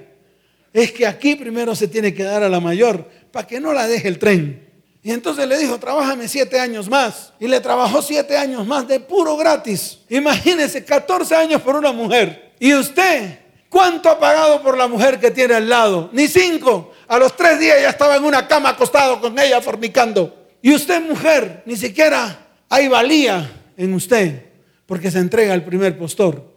Es 0.73 0.93
que 0.93 1.07
aquí 1.07 1.35
primero 1.35 1.75
se 1.75 1.89
tiene 1.89 2.15
que 2.15 2.23
dar 2.23 2.43
a 2.43 2.49
la 2.49 2.61
mayor 2.61 3.09
para 3.33 3.47
que 3.47 3.59
no 3.59 3.73
la 3.73 3.89
deje 3.89 4.09
el 4.09 4.19
tren. 4.19 4.68
Y 5.03 5.13
entonces 5.13 5.47
le 5.47 5.59
dijo, 5.59 5.79
trabájame 5.79 6.29
siete 6.29 6.59
años 6.59 6.89
más. 6.89 7.33
Y 7.39 7.47
le 7.49 7.61
trabajó 7.61 8.03
siete 8.03 8.37
años 8.37 8.67
más 8.67 8.87
de 8.89 9.01
puro 9.01 9.37
gratis. 9.37 9.99
Imagínese, 10.09 10.85
14 10.85 11.35
años 11.35 11.63
por 11.63 11.77
una 11.77 11.93
mujer. 11.93 12.55
Y 12.59 12.75
usted 12.75 13.39
¿Cuánto 13.69 14.09
ha 14.09 14.19
pagado 14.19 14.63
por 14.63 14.77
la 14.77 14.89
mujer 14.89 15.21
que 15.21 15.31
tiene 15.31 15.55
al 15.55 15.69
lado? 15.69 16.09
Ni 16.13 16.27
cinco. 16.27 16.93
A 17.07 17.19
los 17.19 17.37
tres 17.37 17.59
días 17.61 17.81
ya 17.81 17.91
estaba 17.91 18.17
en 18.17 18.25
una 18.25 18.49
cama 18.49 18.71
acostado 18.71 19.21
con 19.21 19.39
ella 19.39 19.61
fornicando. 19.61 20.49
Y 20.63 20.75
usted, 20.75 21.03
mujer, 21.03 21.63
ni 21.67 21.77
siquiera 21.77 22.47
hay 22.69 22.89
valía 22.89 23.51
en 23.77 23.95
usted, 23.95 24.47
porque 24.87 25.11
se 25.11 25.19
entrega 25.19 25.53
al 25.53 25.65
primer 25.65 25.99
postor. 25.99 26.53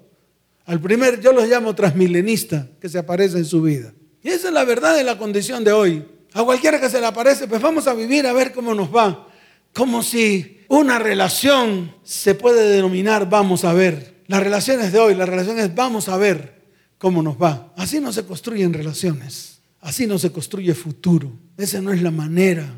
Al 0.66 0.80
primer, 0.80 1.20
yo 1.20 1.34
los 1.34 1.48
llamo 1.48 1.76
transmilenista, 1.76 2.68
que 2.80 2.88
se 2.88 2.98
aparece 2.98 3.38
en 3.38 3.46
su 3.46 3.62
vida. 3.62 3.94
Y 4.24 4.30
esa 4.30 4.48
es 4.48 4.54
la 4.54 4.64
verdad 4.64 4.96
de 4.96 5.04
la 5.04 5.18
condición 5.18 5.64
de 5.64 5.74
hoy. 5.74 6.06
A 6.34 6.44
cualquiera 6.44 6.80
que 6.80 6.90
se 6.90 7.00
le 7.00 7.08
aparece, 7.08 7.48
pues 7.48 7.62
vamos 7.62 7.88
a 7.88 7.94
vivir 7.94 8.26
a 8.26 8.34
ver 8.34 8.54
cómo 8.54 8.74
nos 8.74 8.94
va. 8.94 9.28
Como 9.74 10.04
si 10.04 10.60
una 10.68 11.00
relación 11.00 11.94
se 12.04 12.36
puede 12.36 12.70
denominar 12.70 13.30
vamos 13.30 13.66
a 13.66 13.74
ver. 13.74 14.22
Las 14.28 14.42
relaciones 14.42 14.94
de 14.94 15.00
hoy, 15.00 15.16
las 15.16 15.28
relaciones 15.28 15.76
vamos 15.76 16.08
a 16.08 16.18
ver 16.18 16.62
cómo 16.98 17.22
nos 17.22 17.42
va. 17.42 17.74
Así 17.76 18.00
no 18.00 18.14
se 18.14 18.26
construyen 18.26 18.74
relaciones, 18.74 19.60
así 19.82 20.08
no 20.08 20.18
se 20.18 20.32
construye 20.32 20.74
futuro. 20.74 21.34
Esa 21.58 21.82
no 21.82 21.92
es 21.92 22.02
la 22.02 22.12
manera. 22.12 22.74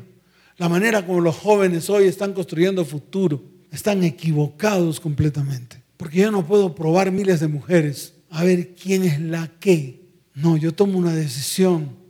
La 0.56 0.68
manera 0.68 1.06
como 1.06 1.20
los 1.20 1.36
jóvenes 1.36 1.88
hoy 1.90 2.06
están 2.06 2.32
construyendo 2.32 2.84
futuro. 2.84 3.42
Están 3.70 4.02
equivocados 4.04 5.00
completamente. 5.00 5.82
Porque 5.96 6.18
yo 6.18 6.30
no 6.30 6.46
puedo 6.46 6.74
probar 6.74 7.12
miles 7.12 7.40
de 7.40 7.48
mujeres 7.48 8.14
a 8.30 8.42
ver 8.44 8.74
quién 8.74 9.04
es 9.04 9.20
la 9.20 9.48
que. 9.60 10.02
No, 10.34 10.56
yo 10.56 10.72
tomo 10.72 10.98
una 10.98 11.14
decisión 11.14 12.03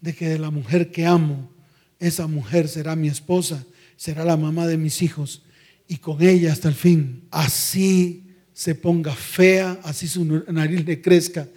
de 0.00 0.14
que 0.14 0.28
de 0.28 0.38
la 0.38 0.50
mujer 0.50 0.90
que 0.90 1.06
amo, 1.06 1.50
esa 1.98 2.26
mujer 2.26 2.68
será 2.68 2.94
mi 2.96 3.08
esposa, 3.08 3.64
será 3.96 4.24
la 4.24 4.36
mamá 4.36 4.66
de 4.66 4.76
mis 4.76 5.02
hijos 5.02 5.42
y 5.88 5.96
con 5.96 6.22
ella 6.22 6.52
hasta 6.52 6.68
el 6.68 6.74
fin. 6.74 7.24
Así 7.30 8.26
se 8.52 8.74
ponga 8.74 9.14
fea, 9.14 9.80
así 9.82 10.06
su 10.06 10.24
nariz 10.24 10.84
le 10.84 11.00
crezca 11.00 11.48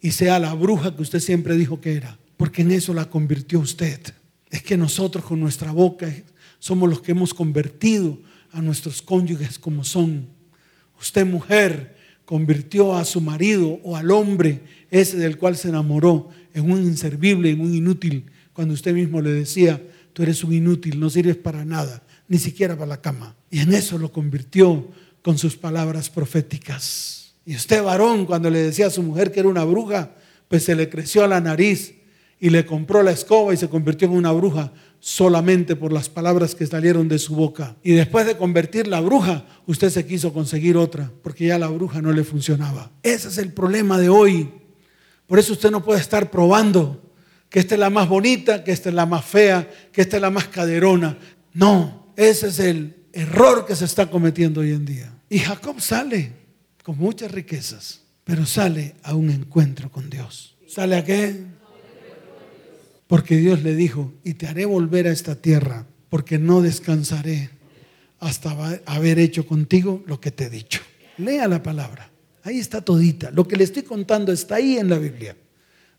y 0.00 0.12
sea 0.12 0.38
la 0.38 0.54
bruja 0.54 0.94
que 0.94 1.02
usted 1.02 1.20
siempre 1.20 1.56
dijo 1.56 1.80
que 1.80 1.94
era, 1.94 2.18
porque 2.36 2.62
en 2.62 2.70
eso 2.70 2.94
la 2.94 3.10
convirtió 3.10 3.60
usted. 3.60 4.00
Es 4.50 4.62
que 4.62 4.76
nosotros 4.76 5.24
con 5.24 5.40
nuestra 5.40 5.72
boca 5.72 6.12
somos 6.58 6.88
los 6.88 7.02
que 7.02 7.12
hemos 7.12 7.34
convertido 7.34 8.18
a 8.52 8.62
nuestros 8.62 9.02
cónyuges 9.02 9.58
como 9.58 9.84
son. 9.84 10.28
Usted 11.00 11.26
mujer 11.26 11.96
convirtió 12.30 12.94
a 12.94 13.04
su 13.04 13.20
marido 13.20 13.80
o 13.82 13.96
al 13.96 14.12
hombre 14.12 14.60
ese 14.88 15.16
del 15.16 15.36
cual 15.36 15.56
se 15.56 15.68
enamoró 15.68 16.28
en 16.54 16.70
un 16.70 16.80
inservible, 16.84 17.50
en 17.50 17.60
un 17.60 17.74
inútil, 17.74 18.26
cuando 18.52 18.72
usted 18.72 18.94
mismo 18.94 19.20
le 19.20 19.32
decía, 19.32 19.82
tú 20.12 20.22
eres 20.22 20.44
un 20.44 20.52
inútil, 20.52 21.00
no 21.00 21.10
sirves 21.10 21.34
para 21.34 21.64
nada, 21.64 22.04
ni 22.28 22.38
siquiera 22.38 22.76
para 22.76 22.86
la 22.86 23.00
cama. 23.00 23.34
Y 23.50 23.58
en 23.58 23.74
eso 23.74 23.98
lo 23.98 24.12
convirtió 24.12 24.86
con 25.22 25.38
sus 25.38 25.56
palabras 25.56 26.08
proféticas. 26.08 27.34
Y 27.44 27.56
usted 27.56 27.82
varón, 27.82 28.26
cuando 28.26 28.48
le 28.48 28.60
decía 28.60 28.86
a 28.86 28.90
su 28.90 29.02
mujer 29.02 29.32
que 29.32 29.40
era 29.40 29.48
una 29.48 29.64
bruja, 29.64 30.12
pues 30.46 30.62
se 30.62 30.76
le 30.76 30.88
creció 30.88 31.26
la 31.26 31.40
nariz 31.40 31.94
y 32.38 32.50
le 32.50 32.64
compró 32.64 33.02
la 33.02 33.10
escoba 33.10 33.52
y 33.52 33.56
se 33.56 33.68
convirtió 33.68 34.06
en 34.06 34.14
una 34.14 34.30
bruja 34.30 34.72
solamente 35.00 35.74
por 35.76 35.92
las 35.92 36.08
palabras 36.08 36.54
que 36.54 36.66
salieron 36.66 37.08
de 37.08 37.18
su 37.18 37.34
boca. 37.34 37.76
Y 37.82 37.92
después 37.92 38.26
de 38.26 38.36
convertir 38.36 38.86
la 38.86 39.00
bruja, 39.00 39.46
usted 39.66 39.90
se 39.90 40.06
quiso 40.06 40.32
conseguir 40.32 40.76
otra, 40.76 41.10
porque 41.22 41.46
ya 41.46 41.58
la 41.58 41.68
bruja 41.68 42.02
no 42.02 42.12
le 42.12 42.22
funcionaba. 42.22 42.92
Ese 43.02 43.28
es 43.28 43.38
el 43.38 43.52
problema 43.52 43.98
de 43.98 44.10
hoy. 44.10 44.50
Por 45.26 45.38
eso 45.38 45.54
usted 45.54 45.70
no 45.70 45.82
puede 45.82 46.00
estar 46.00 46.30
probando 46.30 47.02
que 47.48 47.58
esta 47.58 47.74
es 47.74 47.80
la 47.80 47.90
más 47.90 48.08
bonita, 48.08 48.62
que 48.62 48.72
esta 48.72 48.90
es 48.90 48.94
la 48.94 49.06
más 49.06 49.24
fea, 49.24 49.68
que 49.90 50.02
esta 50.02 50.16
es 50.16 50.22
la 50.22 50.30
más 50.30 50.48
caderona. 50.48 51.18
No, 51.52 52.12
ese 52.16 52.48
es 52.48 52.58
el 52.60 52.96
error 53.12 53.66
que 53.66 53.74
se 53.74 53.86
está 53.86 54.10
cometiendo 54.10 54.60
hoy 54.60 54.72
en 54.72 54.84
día. 54.84 55.12
Y 55.28 55.38
Jacob 55.38 55.80
sale 55.80 56.32
con 56.84 56.98
muchas 56.98 57.32
riquezas, 57.32 58.02
pero 58.24 58.44
sale 58.44 58.96
a 59.02 59.14
un 59.14 59.30
encuentro 59.30 59.90
con 59.90 60.10
Dios. 60.10 60.56
¿Sale 60.68 60.96
a 60.96 61.04
qué? 61.04 61.44
Porque 63.10 63.38
Dios 63.38 63.64
le 63.64 63.74
dijo, 63.74 64.12
y 64.22 64.34
te 64.34 64.46
haré 64.46 64.66
volver 64.66 65.08
a 65.08 65.10
esta 65.10 65.34
tierra, 65.34 65.84
porque 66.10 66.38
no 66.38 66.62
descansaré 66.62 67.50
hasta 68.20 68.80
haber 68.86 69.18
hecho 69.18 69.44
contigo 69.46 70.04
lo 70.06 70.20
que 70.20 70.30
te 70.30 70.44
he 70.44 70.48
dicho. 70.48 70.80
Lea 71.18 71.48
la 71.48 71.60
palabra. 71.60 72.08
Ahí 72.44 72.60
está 72.60 72.82
todita. 72.82 73.32
Lo 73.32 73.48
que 73.48 73.56
le 73.56 73.64
estoy 73.64 73.82
contando 73.82 74.30
está 74.30 74.54
ahí 74.54 74.78
en 74.78 74.88
la 74.88 74.98
Biblia. 74.98 75.36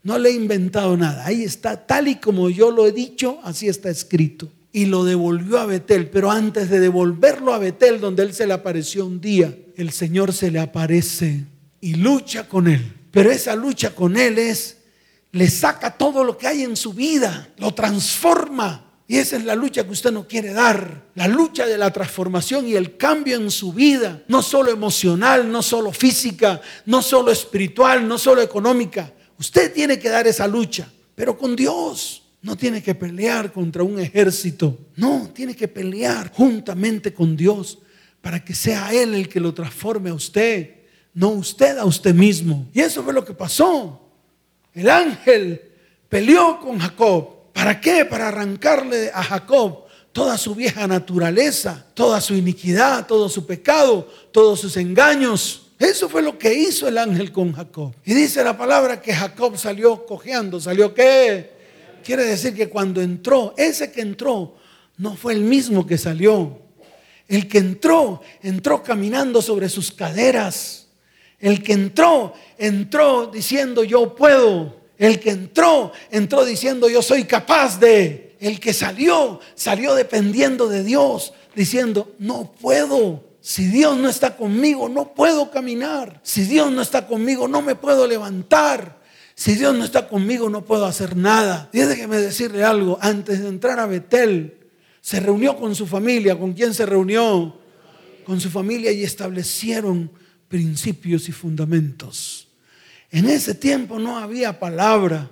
No 0.03 0.17
le 0.17 0.29
he 0.29 0.33
inventado 0.33 0.95
nada. 0.95 1.25
Ahí 1.25 1.43
está, 1.43 1.85
tal 1.85 2.07
y 2.07 2.15
como 2.15 2.49
yo 2.49 2.71
lo 2.71 2.87
he 2.87 2.93
dicho, 2.93 3.39
así 3.43 3.67
está 3.67 3.89
escrito. 3.89 4.49
Y 4.71 4.85
lo 4.85 5.03
devolvió 5.03 5.59
a 5.59 5.65
Betel. 5.65 6.09
Pero 6.09 6.31
antes 6.31 6.69
de 6.69 6.79
devolverlo 6.79 7.53
a 7.53 7.59
Betel, 7.59 7.99
donde 7.99 8.23
él 8.23 8.33
se 8.33 8.47
le 8.47 8.53
apareció 8.53 9.05
un 9.05 9.19
día, 9.19 9.53
el 9.75 9.91
Señor 9.91 10.31
se 10.31 10.49
le 10.49 10.59
aparece 10.59 11.43
y 11.81 11.95
lucha 11.95 12.47
con 12.47 12.69
él. 12.69 12.93
Pero 13.11 13.31
esa 13.31 13.53
lucha 13.57 13.93
con 13.93 14.15
él 14.15 14.39
es, 14.39 14.77
le 15.31 15.49
saca 15.49 15.97
todo 15.97 16.23
lo 16.23 16.37
que 16.37 16.47
hay 16.47 16.63
en 16.63 16.75
su 16.75 16.93
vida, 16.93 17.49
lo 17.57 17.73
transforma 17.73 18.91
y 19.11 19.17
esa 19.17 19.35
es 19.35 19.43
la 19.43 19.55
lucha 19.55 19.83
que 19.83 19.91
usted 19.91 20.09
no 20.09 20.25
quiere 20.25 20.53
dar. 20.53 21.09
La 21.15 21.27
lucha 21.27 21.65
de 21.65 21.77
la 21.77 21.91
transformación 21.91 22.65
y 22.65 22.75
el 22.75 22.95
cambio 22.95 23.35
en 23.35 23.51
su 23.51 23.73
vida. 23.73 24.23
No 24.29 24.41
solo 24.41 24.71
emocional, 24.71 25.51
no 25.51 25.61
solo 25.61 25.91
física, 25.91 26.61
no 26.85 27.01
solo 27.01 27.29
espiritual, 27.29 28.07
no 28.07 28.17
solo 28.17 28.41
económica. 28.41 29.11
Usted 29.37 29.73
tiene 29.73 29.99
que 29.99 30.07
dar 30.07 30.27
esa 30.27 30.47
lucha, 30.47 30.89
pero 31.13 31.37
con 31.37 31.57
Dios. 31.57 32.23
No 32.41 32.55
tiene 32.55 32.81
que 32.81 32.95
pelear 32.95 33.51
contra 33.51 33.83
un 33.83 33.99
ejército. 33.99 34.79
No, 34.95 35.29
tiene 35.35 35.57
que 35.57 35.67
pelear 35.67 36.31
juntamente 36.31 37.13
con 37.13 37.35
Dios 37.35 37.79
para 38.21 38.41
que 38.41 38.55
sea 38.55 38.93
Él 38.93 39.13
el 39.13 39.27
que 39.27 39.41
lo 39.41 39.53
transforme 39.53 40.11
a 40.11 40.13
usted, 40.13 40.83
no 41.13 41.31
usted 41.31 41.77
a 41.77 41.83
usted 41.83 42.15
mismo. 42.15 42.69
Y 42.71 42.79
eso 42.79 43.03
fue 43.03 43.11
lo 43.11 43.25
que 43.25 43.33
pasó. 43.33 44.10
El 44.73 44.89
ángel 44.89 45.61
peleó 46.09 46.59
con 46.59 46.79
Jacob 46.79 47.41
¿Para 47.53 47.79
qué? 47.79 48.05
Para 48.05 48.29
arrancarle 48.29 49.11
a 49.13 49.23
Jacob 49.23 49.85
toda 50.11 50.37
su 50.37 50.55
vieja 50.55 50.87
naturaleza, 50.87 51.85
toda 51.93 52.21
su 52.21 52.35
iniquidad, 52.35 53.07
todo 53.07 53.29
su 53.29 53.45
pecado, 53.45 54.07
todos 54.31 54.59
sus 54.59 54.77
engaños. 54.77 55.67
Eso 55.77 56.09
fue 56.09 56.21
lo 56.21 56.37
que 56.37 56.53
hizo 56.53 56.87
el 56.87 56.97
ángel 56.97 57.31
con 57.31 57.53
Jacob. 57.53 57.93
Y 58.05 58.13
dice 58.13 58.43
la 58.43 58.57
palabra 58.57 59.01
que 59.01 59.13
Jacob 59.13 59.57
salió 59.57 60.05
cojeando. 60.05 60.59
¿Salió 60.59 60.93
qué? 60.93 61.51
Quiere 62.03 62.23
decir 62.23 62.55
que 62.55 62.69
cuando 62.69 63.01
entró, 63.01 63.53
ese 63.57 63.91
que 63.91 64.01
entró 64.01 64.55
no 64.97 65.15
fue 65.15 65.33
el 65.33 65.41
mismo 65.41 65.85
que 65.85 65.97
salió. 65.97 66.61
El 67.27 67.47
que 67.47 67.59
entró, 67.59 68.21
entró 68.41 68.83
caminando 68.83 69.41
sobre 69.41 69.69
sus 69.69 69.91
caderas. 69.91 70.80
El 71.41 71.63
que 71.63 71.73
entró, 71.73 72.33
entró 72.57 73.27
diciendo 73.27 73.83
yo 73.83 74.15
puedo. 74.15 74.79
El 74.97 75.19
que 75.19 75.31
entró, 75.31 75.91
entró 76.11 76.45
diciendo 76.45 76.87
yo 76.87 77.01
soy 77.01 77.23
capaz 77.23 77.79
de. 77.79 78.35
El 78.39 78.59
que 78.59 78.73
salió, 78.73 79.39
salió 79.55 79.93
dependiendo 79.93 80.67
de 80.67 80.83
Dios, 80.83 81.33
diciendo 81.55 82.13
no 82.19 82.51
puedo. 82.53 83.23
Si 83.41 83.65
Dios 83.65 83.97
no 83.97 84.07
está 84.07 84.37
conmigo, 84.37 84.87
no 84.87 85.15
puedo 85.15 85.49
caminar. 85.49 86.21
Si 86.23 86.43
Dios 86.43 86.71
no 86.71 86.83
está 86.83 87.07
conmigo, 87.07 87.47
no 87.47 87.63
me 87.63 87.73
puedo 87.73 88.05
levantar. 88.05 89.01
Si 89.33 89.55
Dios 89.55 89.75
no 89.75 89.83
está 89.83 90.07
conmigo, 90.07 90.49
no 90.49 90.63
puedo 90.63 90.85
hacer 90.85 91.17
nada. 91.17 91.67
Déjeme 91.73 92.17
decirle 92.17 92.63
algo. 92.63 92.99
Antes 93.01 93.41
de 93.41 93.47
entrar 93.47 93.79
a 93.79 93.87
Betel, 93.87 94.59
se 95.01 95.19
reunió 95.19 95.57
con 95.57 95.73
su 95.73 95.87
familia. 95.87 96.37
¿Con 96.37 96.53
quién 96.53 96.75
se 96.75 96.85
reunió? 96.85 97.57
Con 98.23 98.39
su 98.39 98.51
familia 98.51 98.91
y 98.91 99.03
establecieron 99.03 100.11
principios 100.51 101.29
y 101.29 101.31
fundamentos. 101.31 102.47
En 103.09 103.27
ese 103.27 103.55
tiempo 103.55 103.97
no 103.97 104.17
había 104.17 104.59
palabra, 104.59 105.31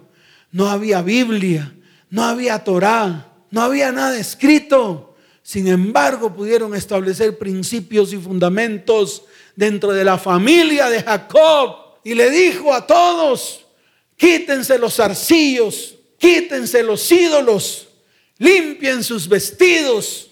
no 0.51 0.67
había 0.69 1.01
Biblia, 1.01 1.73
no 2.09 2.23
había 2.23 2.63
Torah, 2.63 3.27
no 3.51 3.61
había 3.61 3.91
nada 3.91 4.17
escrito. 4.17 5.17
Sin 5.43 5.67
embargo, 5.67 6.33
pudieron 6.33 6.73
establecer 6.73 7.37
principios 7.37 8.13
y 8.13 8.17
fundamentos 8.17 9.23
dentro 9.55 9.91
de 9.91 10.05
la 10.05 10.17
familia 10.17 10.89
de 10.89 11.03
Jacob. 11.03 11.99
Y 12.03 12.13
le 12.13 12.29
dijo 12.31 12.73
a 12.73 12.87
todos, 12.87 13.65
quítense 14.15 14.79
los 14.79 14.99
arcillos, 15.01 15.95
quítense 16.17 16.81
los 16.81 17.11
ídolos, 17.11 17.89
limpien 18.37 19.03
sus 19.03 19.27
vestidos, 19.27 20.28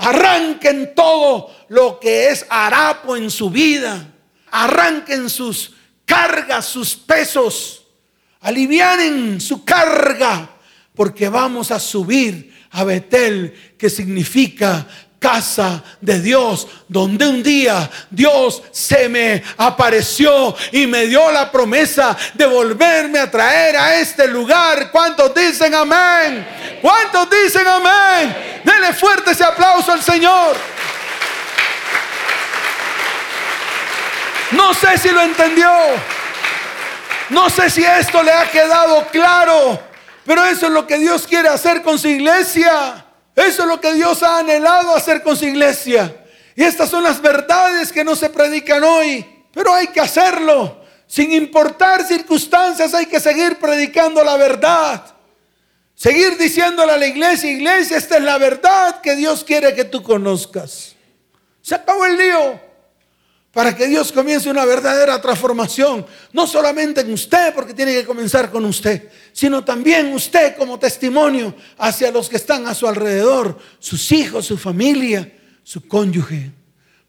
arranquen 0.00 0.94
todo 0.94 1.54
lo 1.68 2.00
que 2.00 2.30
es 2.30 2.46
harapo 2.48 3.16
en 3.16 3.30
su 3.30 3.50
vida, 3.50 4.12
arranquen 4.50 5.28
sus 5.28 5.74
carga 6.10 6.60
sus 6.60 6.96
pesos, 6.96 7.86
alivianen 8.40 9.40
su 9.40 9.64
carga, 9.64 10.50
porque 10.94 11.28
vamos 11.28 11.70
a 11.70 11.78
subir 11.78 12.52
a 12.72 12.82
Betel, 12.82 13.54
que 13.78 13.88
significa 13.88 14.88
casa 15.20 15.84
de 16.00 16.18
Dios, 16.18 16.66
donde 16.88 17.28
un 17.28 17.42
día 17.42 17.88
Dios 18.10 18.62
se 18.72 19.08
me 19.08 19.42
apareció 19.58 20.56
y 20.72 20.86
me 20.86 21.06
dio 21.06 21.30
la 21.30 21.52
promesa 21.52 22.16
de 22.34 22.46
volverme 22.46 23.18
a 23.18 23.30
traer 23.30 23.76
a 23.76 23.96
este 23.96 24.26
lugar. 24.26 24.90
¿Cuántos 24.90 25.32
dicen 25.34 25.74
amén? 25.74 26.78
¿Cuántos 26.80 27.28
dicen 27.30 27.66
amén? 27.68 28.62
Dele 28.64 28.94
fuerte 28.94 29.32
ese 29.32 29.44
aplauso 29.44 29.92
al 29.92 30.02
Señor. 30.02 30.56
No 34.52 34.72
sé 34.72 34.96
si 34.98 35.10
lo 35.10 35.20
entendió. 35.20 35.70
No 37.28 37.50
sé 37.50 37.68
si 37.68 37.84
esto 37.84 38.22
le 38.22 38.32
ha 38.32 38.50
quedado 38.50 39.06
claro. 39.08 39.78
Pero 40.24 40.46
eso 40.46 40.66
es 40.66 40.72
lo 40.72 40.86
que 40.86 40.98
Dios 40.98 41.26
quiere 41.26 41.48
hacer 41.48 41.82
con 41.82 41.98
su 41.98 42.08
iglesia. 42.08 43.04
Eso 43.40 43.62
es 43.62 43.68
lo 43.68 43.80
que 43.80 43.94
Dios 43.94 44.22
ha 44.22 44.38
anhelado 44.38 44.94
hacer 44.94 45.22
con 45.22 45.36
su 45.36 45.46
iglesia. 45.46 46.24
Y 46.54 46.62
estas 46.62 46.90
son 46.90 47.02
las 47.02 47.20
verdades 47.20 47.92
que 47.92 48.04
no 48.04 48.14
se 48.14 48.28
predican 48.28 48.82
hoy. 48.84 49.24
Pero 49.52 49.74
hay 49.74 49.88
que 49.88 50.00
hacerlo. 50.00 50.80
Sin 51.06 51.32
importar 51.32 52.06
circunstancias, 52.06 52.94
hay 52.94 53.06
que 53.06 53.18
seguir 53.18 53.58
predicando 53.58 54.22
la 54.22 54.36
verdad. 54.36 55.04
Seguir 55.94 56.38
diciéndole 56.38 56.92
a 56.92 56.96
la 56.96 57.06
iglesia, 57.06 57.50
iglesia, 57.50 57.96
esta 57.96 58.16
es 58.16 58.22
la 58.22 58.38
verdad 58.38 59.00
que 59.00 59.16
Dios 59.16 59.44
quiere 59.44 59.74
que 59.74 59.84
tú 59.84 60.02
conozcas. 60.02 60.94
Se 61.60 61.74
acabó 61.74 62.06
el 62.06 62.16
lío 62.16 62.60
para 63.52 63.74
que 63.76 63.88
Dios 63.88 64.12
comience 64.12 64.48
una 64.48 64.64
verdadera 64.64 65.20
transformación, 65.20 66.06
no 66.32 66.46
solamente 66.46 67.00
en 67.00 67.12
usted, 67.12 67.52
porque 67.52 67.74
tiene 67.74 67.92
que 67.92 68.04
comenzar 68.04 68.50
con 68.50 68.64
usted, 68.64 69.08
sino 69.32 69.64
también 69.64 70.12
usted 70.12 70.56
como 70.56 70.78
testimonio 70.78 71.54
hacia 71.78 72.12
los 72.12 72.28
que 72.28 72.36
están 72.36 72.66
a 72.66 72.74
su 72.74 72.86
alrededor, 72.86 73.58
sus 73.80 74.12
hijos, 74.12 74.46
su 74.46 74.56
familia, 74.56 75.32
su 75.64 75.86
cónyuge, 75.88 76.52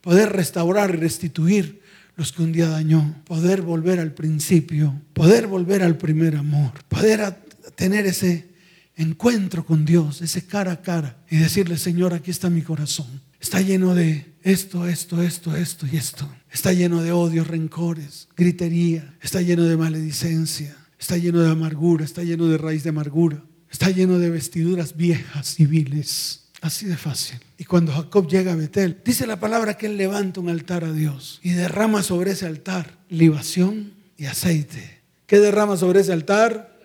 poder 0.01 0.31
restaurar 0.31 0.89
y 0.89 0.97
restituir 0.97 1.81
los 2.15 2.31
que 2.31 2.41
un 2.41 2.51
día 2.51 2.67
dañó, 2.67 3.21
poder 3.25 3.61
volver 3.61 3.99
al 3.99 4.13
principio, 4.13 4.99
poder 5.13 5.47
volver 5.47 5.83
al 5.83 5.97
primer 5.97 6.35
amor, 6.35 6.71
poder 6.89 7.35
tener 7.75 8.07
ese 8.07 8.49
encuentro 8.95 9.63
con 9.65 9.85
Dios, 9.85 10.21
ese 10.21 10.45
cara 10.45 10.71
a 10.73 10.81
cara 10.81 11.17
y 11.29 11.37
decirle, 11.37 11.77
Señor, 11.77 12.13
aquí 12.13 12.31
está 12.31 12.49
mi 12.49 12.61
corazón. 12.61 13.21
Está 13.39 13.61
lleno 13.61 13.95
de 13.95 14.30
esto, 14.43 14.87
esto, 14.87 15.21
esto, 15.21 15.55
esto 15.55 15.85
y 15.91 15.97
esto. 15.97 16.27
Está 16.51 16.73
lleno 16.73 17.01
de 17.01 17.11
odios, 17.11 17.47
rencores, 17.47 18.27
gritería. 18.35 19.15
Está 19.21 19.41
lleno 19.41 19.63
de 19.63 19.77
maledicencia. 19.77 20.75
Está 20.99 21.17
lleno 21.17 21.41
de 21.41 21.51
amargura. 21.51 22.03
Está 22.03 22.23
lleno 22.23 22.47
de 22.47 22.57
raíz 22.57 22.83
de 22.83 22.89
amargura. 22.89 23.43
Está 23.69 23.89
lleno 23.89 24.19
de 24.19 24.29
vestiduras 24.29 24.95
viejas, 24.95 25.55
civiles. 25.55 26.49
Así 26.61 26.85
de 26.85 26.97
fácil. 26.97 27.39
Y 27.57 27.65
cuando 27.65 27.91
Jacob 27.91 28.27
llega 28.27 28.53
a 28.53 28.55
Betel, 28.55 29.01
dice 29.03 29.25
la 29.25 29.39
palabra 29.39 29.77
que 29.77 29.87
él 29.87 29.97
levanta 29.97 30.39
un 30.39 30.49
altar 30.49 30.83
a 30.83 30.91
Dios 30.91 31.39
y 31.41 31.51
derrama 31.51 32.03
sobre 32.03 32.31
ese 32.31 32.45
altar 32.45 32.99
libación 33.09 33.93
y 34.17 34.25
aceite. 34.25 35.01
¿Qué 35.25 35.39
derrama 35.39 35.77
sobre 35.77 36.01
ese 36.01 36.13
altar? 36.13 36.77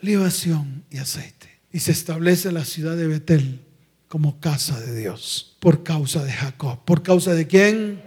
Libación 0.00 0.84
y 0.90 0.98
aceite. 0.98 1.48
Y 1.72 1.80
se 1.80 1.92
establece 1.92 2.52
la 2.52 2.64
ciudad 2.64 2.96
de 2.96 3.06
Betel 3.06 3.60
como 4.08 4.40
casa 4.40 4.80
de 4.80 4.98
Dios 4.98 5.56
por 5.60 5.84
causa 5.84 6.24
de 6.24 6.32
Jacob. 6.32 6.84
¿Por 6.84 7.02
causa 7.02 7.34
de 7.34 7.46
quién? 7.46 8.02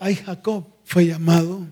Ay, 0.00 0.16
Jacob 0.16 0.66
fue 0.84 1.06
llamado 1.06 1.66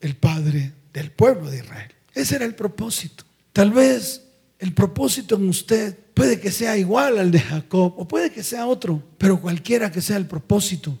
el 0.00 0.16
padre 0.16 0.72
del 0.92 1.10
pueblo 1.10 1.50
de 1.50 1.58
Israel. 1.58 1.92
Ese 2.14 2.36
era 2.36 2.44
el 2.44 2.54
propósito. 2.54 3.24
Tal 3.52 3.70
vez 3.70 4.22
el 4.58 4.74
propósito 4.74 5.36
en 5.36 5.48
usted 5.48 5.98
puede 6.14 6.38
que 6.38 6.50
sea 6.50 6.76
igual 6.76 7.18
al 7.18 7.30
de 7.30 7.40
Jacob 7.40 7.94
o 7.96 8.06
puede 8.06 8.30
que 8.30 8.42
sea 8.42 8.66
otro, 8.66 9.02
pero 9.18 9.40
cualquiera 9.40 9.90
que 9.90 10.00
sea 10.00 10.16
el 10.16 10.26
propósito. 10.26 10.98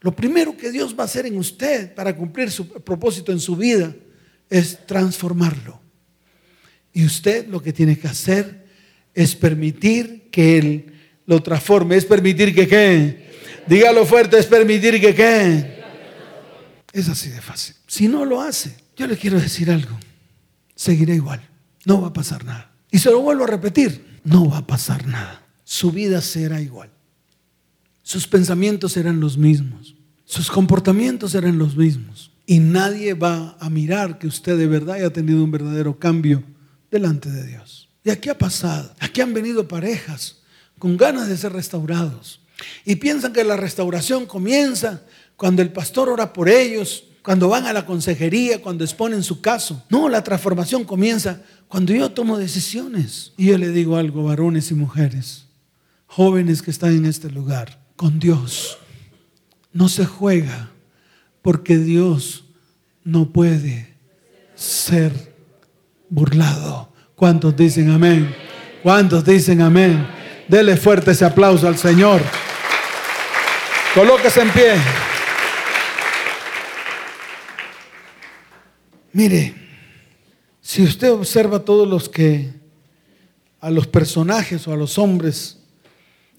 Lo 0.00 0.14
primero 0.14 0.56
que 0.56 0.70
Dios 0.70 0.96
va 0.98 1.02
a 1.02 1.06
hacer 1.06 1.26
en 1.26 1.36
usted 1.36 1.94
para 1.94 2.16
cumplir 2.16 2.50
su 2.50 2.68
propósito 2.68 3.32
en 3.32 3.40
su 3.40 3.56
vida 3.56 3.94
es 4.48 4.86
transformarlo. 4.86 5.80
Y 6.92 7.04
usted 7.04 7.46
lo 7.48 7.62
que 7.62 7.72
tiene 7.72 7.98
que 7.98 8.08
hacer 8.08 8.66
es 9.14 9.34
permitir 9.34 10.30
que 10.30 10.58
Él 10.58 10.95
lo 11.26 11.42
transforme. 11.42 11.96
Es 11.96 12.04
permitir 12.04 12.54
que 12.54 12.66
qué. 12.66 13.26
Dígalo 13.66 14.06
fuerte, 14.06 14.38
es 14.38 14.46
permitir 14.46 15.00
que 15.00 15.14
qué. 15.14 15.82
Es 16.92 17.08
así 17.08 17.28
de 17.28 17.40
fácil. 17.40 17.74
Si 17.86 18.08
no 18.08 18.24
lo 18.24 18.40
hace, 18.40 18.76
yo 18.96 19.06
le 19.06 19.16
quiero 19.16 19.38
decir 19.38 19.70
algo. 19.70 19.98
Seguirá 20.74 21.14
igual. 21.14 21.46
No 21.84 22.00
va 22.00 22.08
a 22.08 22.12
pasar 22.12 22.44
nada. 22.44 22.70
Y 22.90 22.98
se 22.98 23.10
lo 23.10 23.20
vuelvo 23.20 23.44
a 23.44 23.48
repetir. 23.48 24.20
No 24.24 24.48
va 24.48 24.58
a 24.58 24.66
pasar 24.66 25.06
nada. 25.06 25.42
Su 25.64 25.90
vida 25.92 26.20
será 26.20 26.60
igual. 26.60 26.90
Sus 28.02 28.26
pensamientos 28.26 28.92
serán 28.92 29.20
los 29.20 29.36
mismos. 29.36 29.96
Sus 30.24 30.50
comportamientos 30.50 31.32
serán 31.32 31.58
los 31.58 31.76
mismos. 31.76 32.30
Y 32.46 32.60
nadie 32.60 33.14
va 33.14 33.56
a 33.58 33.68
mirar 33.68 34.18
que 34.18 34.28
usted 34.28 34.56
de 34.56 34.68
verdad 34.68 34.96
haya 34.96 35.10
tenido 35.10 35.42
un 35.42 35.50
verdadero 35.50 35.98
cambio 35.98 36.44
delante 36.90 37.30
de 37.30 37.46
Dios. 37.46 37.88
Y 38.04 38.10
aquí 38.10 38.28
ha 38.28 38.38
pasado. 38.38 38.94
Aquí 39.00 39.20
han 39.20 39.34
venido 39.34 39.66
parejas 39.66 40.36
con 40.78 40.96
ganas 40.96 41.28
de 41.28 41.36
ser 41.36 41.52
restaurados. 41.52 42.40
Y 42.84 42.96
piensan 42.96 43.32
que 43.32 43.44
la 43.44 43.56
restauración 43.56 44.26
comienza 44.26 45.02
cuando 45.36 45.62
el 45.62 45.72
pastor 45.72 46.08
ora 46.08 46.32
por 46.32 46.48
ellos, 46.48 47.04
cuando 47.22 47.48
van 47.48 47.66
a 47.66 47.72
la 47.72 47.84
consejería, 47.84 48.62
cuando 48.62 48.84
exponen 48.84 49.22
su 49.22 49.40
caso. 49.40 49.84
No, 49.90 50.08
la 50.08 50.22
transformación 50.22 50.84
comienza 50.84 51.42
cuando 51.68 51.92
yo 51.92 52.10
tomo 52.10 52.38
decisiones. 52.38 53.32
Y 53.36 53.46
yo 53.46 53.58
le 53.58 53.70
digo 53.70 53.96
algo, 53.96 54.24
varones 54.24 54.70
y 54.70 54.74
mujeres, 54.74 55.46
jóvenes 56.06 56.62
que 56.62 56.70
están 56.70 56.96
en 56.96 57.04
este 57.04 57.30
lugar, 57.30 57.84
con 57.96 58.18
Dios 58.18 58.78
no 59.76 59.90
se 59.90 60.06
juega 60.06 60.70
porque 61.42 61.76
Dios 61.76 62.44
no 63.04 63.30
puede 63.30 63.94
ser 64.54 65.34
burlado. 66.08 66.90
¿Cuántos 67.14 67.54
dicen 67.54 67.90
amén? 67.90 68.34
¿Cuántos 68.82 69.22
dicen 69.22 69.60
amén? 69.60 70.15
Dele 70.48 70.76
fuerte 70.76 71.10
ese 71.10 71.24
aplauso 71.24 71.66
al 71.66 71.76
Señor. 71.76 72.22
Colóquese 73.94 74.42
en 74.42 74.50
pie. 74.50 74.74
Mire, 79.12 79.54
si 80.60 80.82
usted 80.82 81.10
observa 81.10 81.56
a 81.56 81.64
todos 81.64 81.88
los 81.88 82.08
que, 82.08 82.52
a 83.60 83.70
los 83.70 83.86
personajes 83.86 84.68
o 84.68 84.72
a 84.72 84.76
los 84.76 84.98
hombres, 84.98 85.58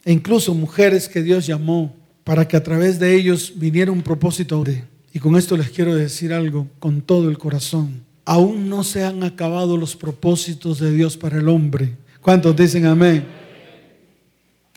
e 0.05 0.14
incluso 0.14 0.53
mujeres 0.53 1.10
que 1.10 1.22
Dios 1.22 1.47
llamó 1.47 1.95
para 2.24 2.47
que 2.47 2.55
a 2.55 2.64
través 2.64 2.99
de 2.99 3.16
ellos 3.16 3.53
viniera 3.55 3.91
un 3.91 4.03
propósito. 4.03 4.64
Y 5.12 5.20
con 5.20 5.36
esto 5.36 5.58
les 5.58 5.70
quiero 5.70 5.95
decir 5.95 6.32
algo 6.32 6.68
con 6.80 7.01
todo 7.01 7.30
el 7.30 7.38
corazón. 7.38 8.03
Aún 8.24 8.70
no 8.70 8.84
se 8.84 9.03
han 9.03 9.24
acabado 9.24 9.76
los 9.76 9.95
propósitos 9.95 10.80
de 10.80 10.91
Dios 10.91 11.18
para 11.18 11.39
el 11.39 11.49
hombre. 11.49 11.95
¿Cuántos 12.22 12.55
dicen 12.55 12.86
amén? 12.86 13.26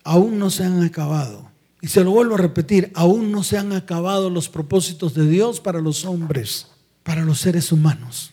Aún 0.05 0.38
no 0.38 0.51
se 0.51 0.64
han 0.64 0.82
acabado. 0.82 1.51
Y 1.82 1.88
se 1.88 2.05
lo 2.05 2.11
vuelvo 2.11 2.34
a 2.34 2.38
repetir, 2.38 2.90
aún 2.94 3.32
no 3.32 3.42
se 3.42 3.57
han 3.57 3.72
acabado 3.72 4.28
los 4.28 4.48
propósitos 4.48 5.14
de 5.14 5.28
Dios 5.28 5.61
para 5.61 5.80
los 5.80 6.05
hombres, 6.05 6.66
para 7.03 7.24
los 7.24 7.40
seres 7.40 7.72
humanos. 7.72 8.32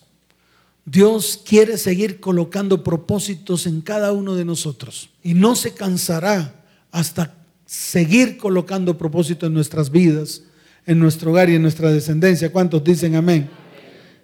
Dios 0.84 1.40
quiere 1.44 1.78
seguir 1.78 2.20
colocando 2.20 2.82
propósitos 2.82 3.66
en 3.66 3.80
cada 3.80 4.12
uno 4.12 4.34
de 4.34 4.44
nosotros 4.44 5.10
y 5.22 5.34
no 5.34 5.54
se 5.54 5.74
cansará 5.74 6.64
hasta 6.90 7.34
seguir 7.66 8.38
colocando 8.38 8.96
propósitos 8.96 9.46
en 9.46 9.54
nuestras 9.54 9.90
vidas, 9.90 10.42
en 10.86 10.98
nuestro 10.98 11.30
hogar 11.30 11.50
y 11.50 11.54
en 11.54 11.62
nuestra 11.62 11.90
descendencia. 11.90 12.50
¿Cuántos 12.50 12.82
dicen 12.82 13.16
amén? 13.16 13.50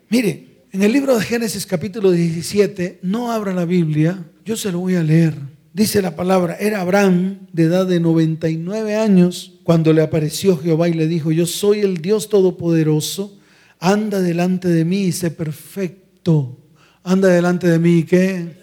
Mire, 0.09 0.65
en 0.73 0.83
el 0.83 0.93
libro 0.93 1.19
de 1.19 1.25
Génesis 1.25 1.67
capítulo 1.67 2.11
17, 2.11 3.01
no 3.03 3.31
abra 3.31 3.53
la 3.53 3.65
Biblia, 3.65 4.25
yo 4.45 4.57
se 4.57 4.73
lo 4.73 4.81
voy 4.81 4.97
a 4.97 5.03
leer 5.03 5.35
dice 5.75 6.01
la 6.01 6.17
palabra, 6.17 6.57
era 6.59 6.81
Abraham 6.81 7.41
de 7.53 7.65
edad 7.65 7.87
de 7.87 8.01
99 8.01 8.97
años 8.97 9.53
cuando 9.65 9.93
le 9.93 10.01
apareció 10.01 10.57
Jehová 10.57 10.89
y 10.89 10.95
le 10.95 11.07
dijo, 11.07 11.33
yo 11.33 11.45
soy 11.45 11.81
el 11.81 11.99
Dios 11.99 12.31
Todopoderoso, 12.31 13.37
anda 13.79 14.23
delante 14.23 14.69
de 14.69 14.87
mí 14.87 15.03
y 15.03 15.13
sé 15.13 15.31
perfecto. 15.31 16.57
Anda 17.03 17.29
delante 17.29 17.69
de 17.69 17.79
mí 17.79 17.99
y 17.99 18.03
qué? 18.05 18.57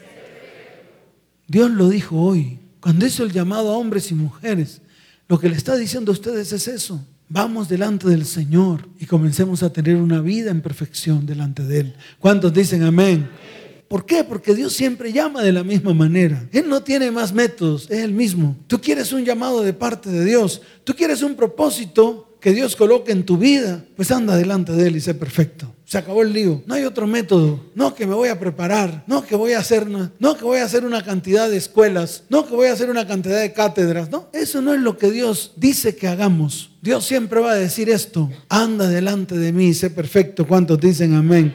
Dios 1.48 1.70
lo 1.70 1.90
dijo 1.90 2.20
hoy. 2.20 2.58
Cuando 2.80 3.06
hizo 3.06 3.24
el 3.24 3.32
llamado 3.32 3.70
a 3.70 3.78
hombres 3.78 4.10
y 4.10 4.16
mujeres, 4.16 4.82
lo 5.28 5.40
que 5.40 5.50
le 5.50 5.56
está 5.56 5.76
diciendo 5.76 6.12
a 6.12 6.14
ustedes 6.14 6.52
es 6.54 6.68
eso. 6.68 7.06
Vamos 7.30 7.70
delante 7.70 8.10
del 8.10 8.26
Señor 8.26 8.90
y 9.00 9.06
comencemos 9.06 9.62
a 9.62 9.72
tener 9.72 9.98
una 9.98 10.22
vida 10.22 10.50
en 10.50 10.62
perfección 10.62 11.26
delante 11.26 11.64
de 11.64 11.82
Él. 11.82 11.96
¿Cuántos 12.20 12.52
dicen 12.54 12.84
amén? 12.84 13.30
¿Por 13.92 14.06
qué? 14.06 14.24
Porque 14.24 14.56
Dios 14.56 14.72
siempre 14.72 15.12
llama 15.12 15.44
de 15.44 15.52
la 15.52 15.66
misma 15.66 15.94
manera. 15.94 16.48
Él 16.54 16.70
no 16.70 16.82
tiene 16.82 17.12
más 17.12 17.34
métodos, 17.34 17.92
es 17.92 18.00
el 18.00 18.14
mismo. 18.14 18.56
Tú 18.68 18.80
quieres 18.80 19.12
un 19.12 19.26
llamado 19.26 19.64
de 19.64 19.74
parte 19.74 20.10
de 20.10 20.24
Dios, 20.24 20.62
tú 20.86 20.96
quieres 20.96 21.22
un 21.22 21.36
propósito 21.36 22.38
que 22.40 22.54
Dios 22.54 22.78
coloque 22.78 23.12
en 23.12 23.26
tu 23.26 23.38
vida, 23.38 23.84
pues 23.98 24.10
anda 24.12 24.38
delante 24.38 24.72
de 24.72 24.88
Él 24.88 24.96
y 24.96 25.02
sé 25.02 25.14
perfecto. 25.14 25.76
Se 25.84 25.98
acabó 25.98 26.22
el 26.22 26.32
lío. 26.32 26.64
No 26.68 26.76
hay 26.76 26.86
otro 26.86 27.06
método. 27.06 27.66
No 27.76 27.94
que 27.94 28.08
me 28.08 28.16
voy 28.16 28.30
a 28.30 28.40
preparar. 28.40 29.04
No 29.08 29.26
que 29.26 29.36
voy 29.36 29.52
a 29.52 29.60
hacer, 29.60 29.86
no 29.90 30.38
que 30.38 30.46
voy 30.46 30.60
a 30.60 30.64
hacer 30.64 30.86
una 30.86 31.04
cantidad 31.04 31.50
de 31.50 31.58
escuelas. 31.58 32.24
No 32.30 32.48
que 32.48 32.56
voy 32.56 32.68
a 32.68 32.72
hacer 32.72 32.90
una 32.90 33.06
cantidad 33.06 33.42
de 33.42 33.52
cátedras. 33.52 34.10
No, 34.10 34.30
eso 34.32 34.62
no 34.62 34.74
es 34.74 34.80
lo 34.80 34.98
que 34.98 35.12
Dios 35.12 35.52
dice 35.58 35.98
que 35.98 36.08
hagamos. 36.08 36.72
Dios 36.82 37.06
siempre 37.06 37.42
va 37.42 37.52
a 37.52 37.56
decir 37.56 37.90
esto. 37.90 38.30
Anda 38.48 38.88
delante 38.88 39.38
de 39.38 39.52
mí 39.52 39.66
y 39.66 39.74
sé 39.74 39.90
perfecto. 39.90 40.48
¿Cuántos 40.48 40.80
dicen 40.80 41.14
amén? 41.14 41.54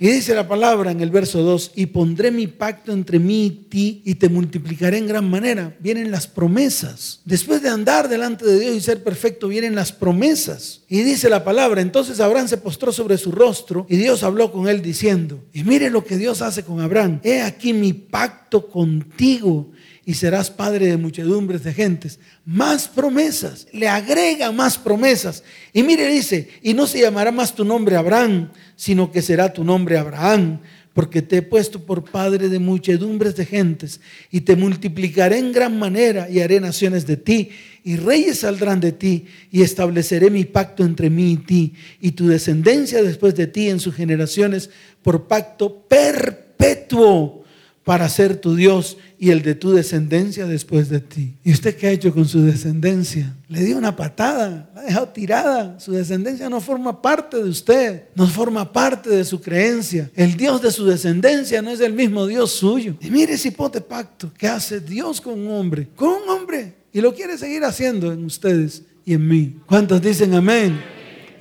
Y 0.00 0.08
dice 0.08 0.34
la 0.34 0.46
palabra 0.46 0.92
en 0.92 1.00
el 1.00 1.10
verso 1.10 1.42
2, 1.42 1.72
y 1.74 1.86
pondré 1.86 2.30
mi 2.30 2.46
pacto 2.46 2.92
entre 2.92 3.18
mí 3.18 3.46
y 3.46 3.50
ti 3.50 4.02
y 4.04 4.14
te 4.14 4.28
multiplicaré 4.28 4.98
en 4.98 5.08
gran 5.08 5.28
manera. 5.28 5.76
Vienen 5.80 6.10
las 6.10 6.26
promesas. 6.26 7.20
Después 7.24 7.62
de 7.62 7.68
andar 7.68 8.08
delante 8.08 8.44
de 8.44 8.60
Dios 8.60 8.76
y 8.76 8.80
ser 8.80 9.02
perfecto, 9.02 9.48
vienen 9.48 9.74
las 9.74 9.92
promesas. 9.92 10.82
Y 10.88 11.02
dice 11.02 11.28
la 11.28 11.42
palabra, 11.42 11.80
entonces 11.80 12.20
Abraham 12.20 12.46
se 12.46 12.58
postró 12.58 12.92
sobre 12.92 13.18
su 13.18 13.32
rostro 13.32 13.86
y 13.88 13.96
Dios 13.96 14.22
habló 14.22 14.52
con 14.52 14.68
él 14.68 14.82
diciendo, 14.82 15.44
y 15.52 15.64
mire 15.64 15.90
lo 15.90 16.04
que 16.04 16.16
Dios 16.16 16.42
hace 16.42 16.62
con 16.62 16.80
Abraham, 16.80 17.20
he 17.24 17.42
aquí 17.42 17.72
mi 17.72 17.92
pacto 17.92 18.68
contigo 18.68 19.72
y 20.08 20.14
serás 20.14 20.50
padre 20.50 20.86
de 20.86 20.96
muchedumbres 20.96 21.62
de 21.62 21.74
gentes. 21.74 22.18
Más 22.46 22.88
promesas, 22.88 23.66
le 23.74 23.90
agrega 23.90 24.50
más 24.52 24.78
promesas. 24.78 25.44
Y 25.74 25.82
mire, 25.82 26.08
dice, 26.08 26.48
y 26.62 26.72
no 26.72 26.86
se 26.86 27.02
llamará 27.02 27.30
más 27.30 27.54
tu 27.54 27.62
nombre 27.62 27.94
Abraham, 27.94 28.48
sino 28.74 29.12
que 29.12 29.20
será 29.20 29.52
tu 29.52 29.64
nombre 29.64 29.98
Abraham, 29.98 30.60
porque 30.94 31.20
te 31.20 31.36
he 31.36 31.42
puesto 31.42 31.84
por 31.84 32.10
padre 32.10 32.48
de 32.48 32.58
muchedumbres 32.58 33.36
de 33.36 33.44
gentes, 33.44 34.00
y 34.30 34.40
te 34.40 34.56
multiplicaré 34.56 35.40
en 35.40 35.52
gran 35.52 35.78
manera, 35.78 36.30
y 36.30 36.40
haré 36.40 36.58
naciones 36.58 37.06
de 37.06 37.18
ti, 37.18 37.50
y 37.84 37.96
reyes 37.96 38.38
saldrán 38.38 38.80
de 38.80 38.92
ti, 38.92 39.26
y 39.50 39.60
estableceré 39.60 40.30
mi 40.30 40.46
pacto 40.46 40.84
entre 40.84 41.10
mí 41.10 41.32
y 41.32 41.36
ti, 41.36 41.74
y 42.00 42.12
tu 42.12 42.28
descendencia 42.28 43.02
después 43.02 43.34
de 43.34 43.46
ti 43.46 43.68
en 43.68 43.78
sus 43.78 43.94
generaciones, 43.94 44.70
por 45.02 45.28
pacto 45.28 45.86
perpetuo 45.86 47.44
para 47.88 48.06
ser 48.10 48.36
tu 48.36 48.54
Dios 48.54 48.98
y 49.20 49.30
el 49.30 49.42
de 49.42 49.56
tu 49.56 49.72
descendencia 49.72 50.46
después 50.46 50.88
de 50.88 51.00
ti. 51.00 51.34
¿Y 51.42 51.52
usted 51.52 51.76
qué 51.76 51.88
ha 51.88 51.90
hecho 51.90 52.14
con 52.14 52.26
su 52.26 52.42
descendencia? 52.42 53.34
Le 53.48 53.64
dio 53.64 53.76
una 53.76 53.96
patada, 53.96 54.70
la 54.74 54.80
ha 54.80 54.84
dejado 54.84 55.08
tirada. 55.08 55.80
Su 55.80 55.92
descendencia 55.92 56.48
no 56.48 56.60
forma 56.60 57.02
parte 57.02 57.36
de 57.36 57.48
usted, 57.48 58.04
no 58.14 58.28
forma 58.28 58.72
parte 58.72 59.10
de 59.10 59.24
su 59.24 59.40
creencia. 59.40 60.08
El 60.14 60.36
Dios 60.36 60.62
de 60.62 60.70
su 60.70 60.86
descendencia 60.86 61.60
no 61.60 61.70
es 61.70 61.80
el 61.80 61.92
mismo 61.92 62.26
Dios 62.26 62.52
suyo. 62.52 62.94
Y 63.00 63.10
mire 63.10 63.34
ese 63.34 63.48
hipote 63.48 63.80
pacto 63.80 64.32
que 64.38 64.46
hace 64.46 64.80
Dios 64.80 65.20
con 65.20 65.38
un 65.38 65.50
hombre, 65.50 65.88
con 65.96 66.10
un 66.10 66.28
hombre, 66.28 66.74
y 66.92 67.00
lo 67.00 67.12
quiere 67.12 67.36
seguir 67.36 67.64
haciendo 67.64 68.12
en 68.12 68.24
ustedes 68.24 68.82
y 69.04 69.14
en 69.14 69.26
mí. 69.26 69.56
¿Cuántos 69.66 70.00
dicen 70.00 70.34
amén? 70.34 70.80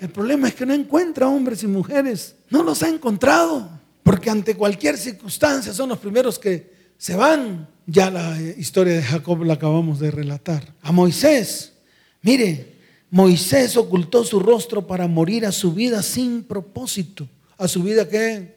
El 0.01 0.09
problema 0.09 0.47
es 0.47 0.55
que 0.55 0.65
no 0.65 0.73
encuentra 0.73 1.27
hombres 1.27 1.61
y 1.61 1.67
mujeres, 1.67 2.35
no 2.49 2.63
los 2.63 2.81
ha 2.81 2.89
encontrado, 2.89 3.69
porque 4.01 4.29
ante 4.29 4.55
cualquier 4.55 4.97
circunstancia 4.97 5.73
son 5.73 5.89
los 5.89 5.97
primeros 5.99 6.39
que 6.39 6.76
se 6.97 7.15
van. 7.15 7.67
Ya 7.85 8.11
la 8.11 8.37
historia 8.57 8.95
de 8.95 9.01
Jacob 9.01 9.43
la 9.43 9.53
acabamos 9.53 9.99
de 9.99 10.11
relatar. 10.11 10.73
A 10.81 10.91
Moisés, 10.91 11.73
mire, 12.21 12.75
Moisés 13.09 13.77
ocultó 13.77 14.25
su 14.25 14.39
rostro 14.39 14.85
para 14.85 15.07
morir 15.07 15.45
a 15.45 15.53
su 15.53 15.73
vida 15.73 16.03
sin 16.03 16.43
propósito. 16.43 17.27
¿A 17.57 17.67
su 17.67 17.81
vida 17.81 18.07
qué? 18.07 18.55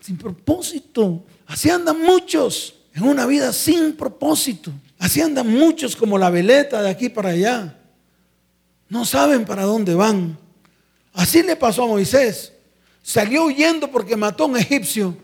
Sin 0.00 0.16
propósito. 0.16 1.22
Así 1.46 1.68
andan 1.68 2.00
muchos 2.00 2.74
en 2.94 3.02
una 3.02 3.26
vida 3.26 3.52
sin 3.52 3.94
propósito. 3.94 4.72
Así 4.98 5.20
andan 5.20 5.48
muchos 5.48 5.94
como 5.94 6.16
la 6.16 6.30
veleta 6.30 6.80
de 6.80 6.88
aquí 6.88 7.10
para 7.10 7.30
allá. 7.30 7.78
No 8.88 9.04
saben 9.04 9.44
para 9.44 9.64
dónde 9.64 9.94
van. 9.94 10.38
Así 11.12 11.42
le 11.42 11.56
pasó 11.56 11.84
a 11.84 11.88
Moisés. 11.88 12.52
Salió 13.02 13.44
huyendo 13.44 13.90
porque 13.90 14.16
mató 14.16 14.44
a 14.44 14.46
un 14.46 14.56
egipcio 14.56 15.14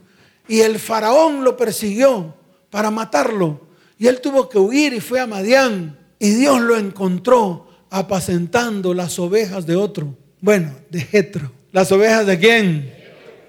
y 0.49 0.61
el 0.61 0.79
faraón 0.79 1.45
lo 1.45 1.57
persiguió 1.57 2.35
para 2.71 2.91
matarlo. 2.91 3.69
Y 3.99 4.07
él 4.07 4.21
tuvo 4.21 4.49
que 4.49 4.59
huir 4.59 4.93
y 4.95 5.01
fue 5.01 5.21
a 5.21 5.27
Madián. 5.27 5.99
Y 6.19 6.31
Dios 6.31 6.61
lo 6.61 6.77
encontró 6.77 7.69
apacentando 7.91 8.95
las 8.95 9.19
ovejas 9.19 9.67
de 9.67 9.77
otro. 9.77 10.17
Bueno, 10.41 10.73
de 10.91 11.01
Jetro. 11.01 11.53
¿Las 11.73 11.93
ovejas 11.93 12.27
de 12.27 12.39
quién? 12.39 12.93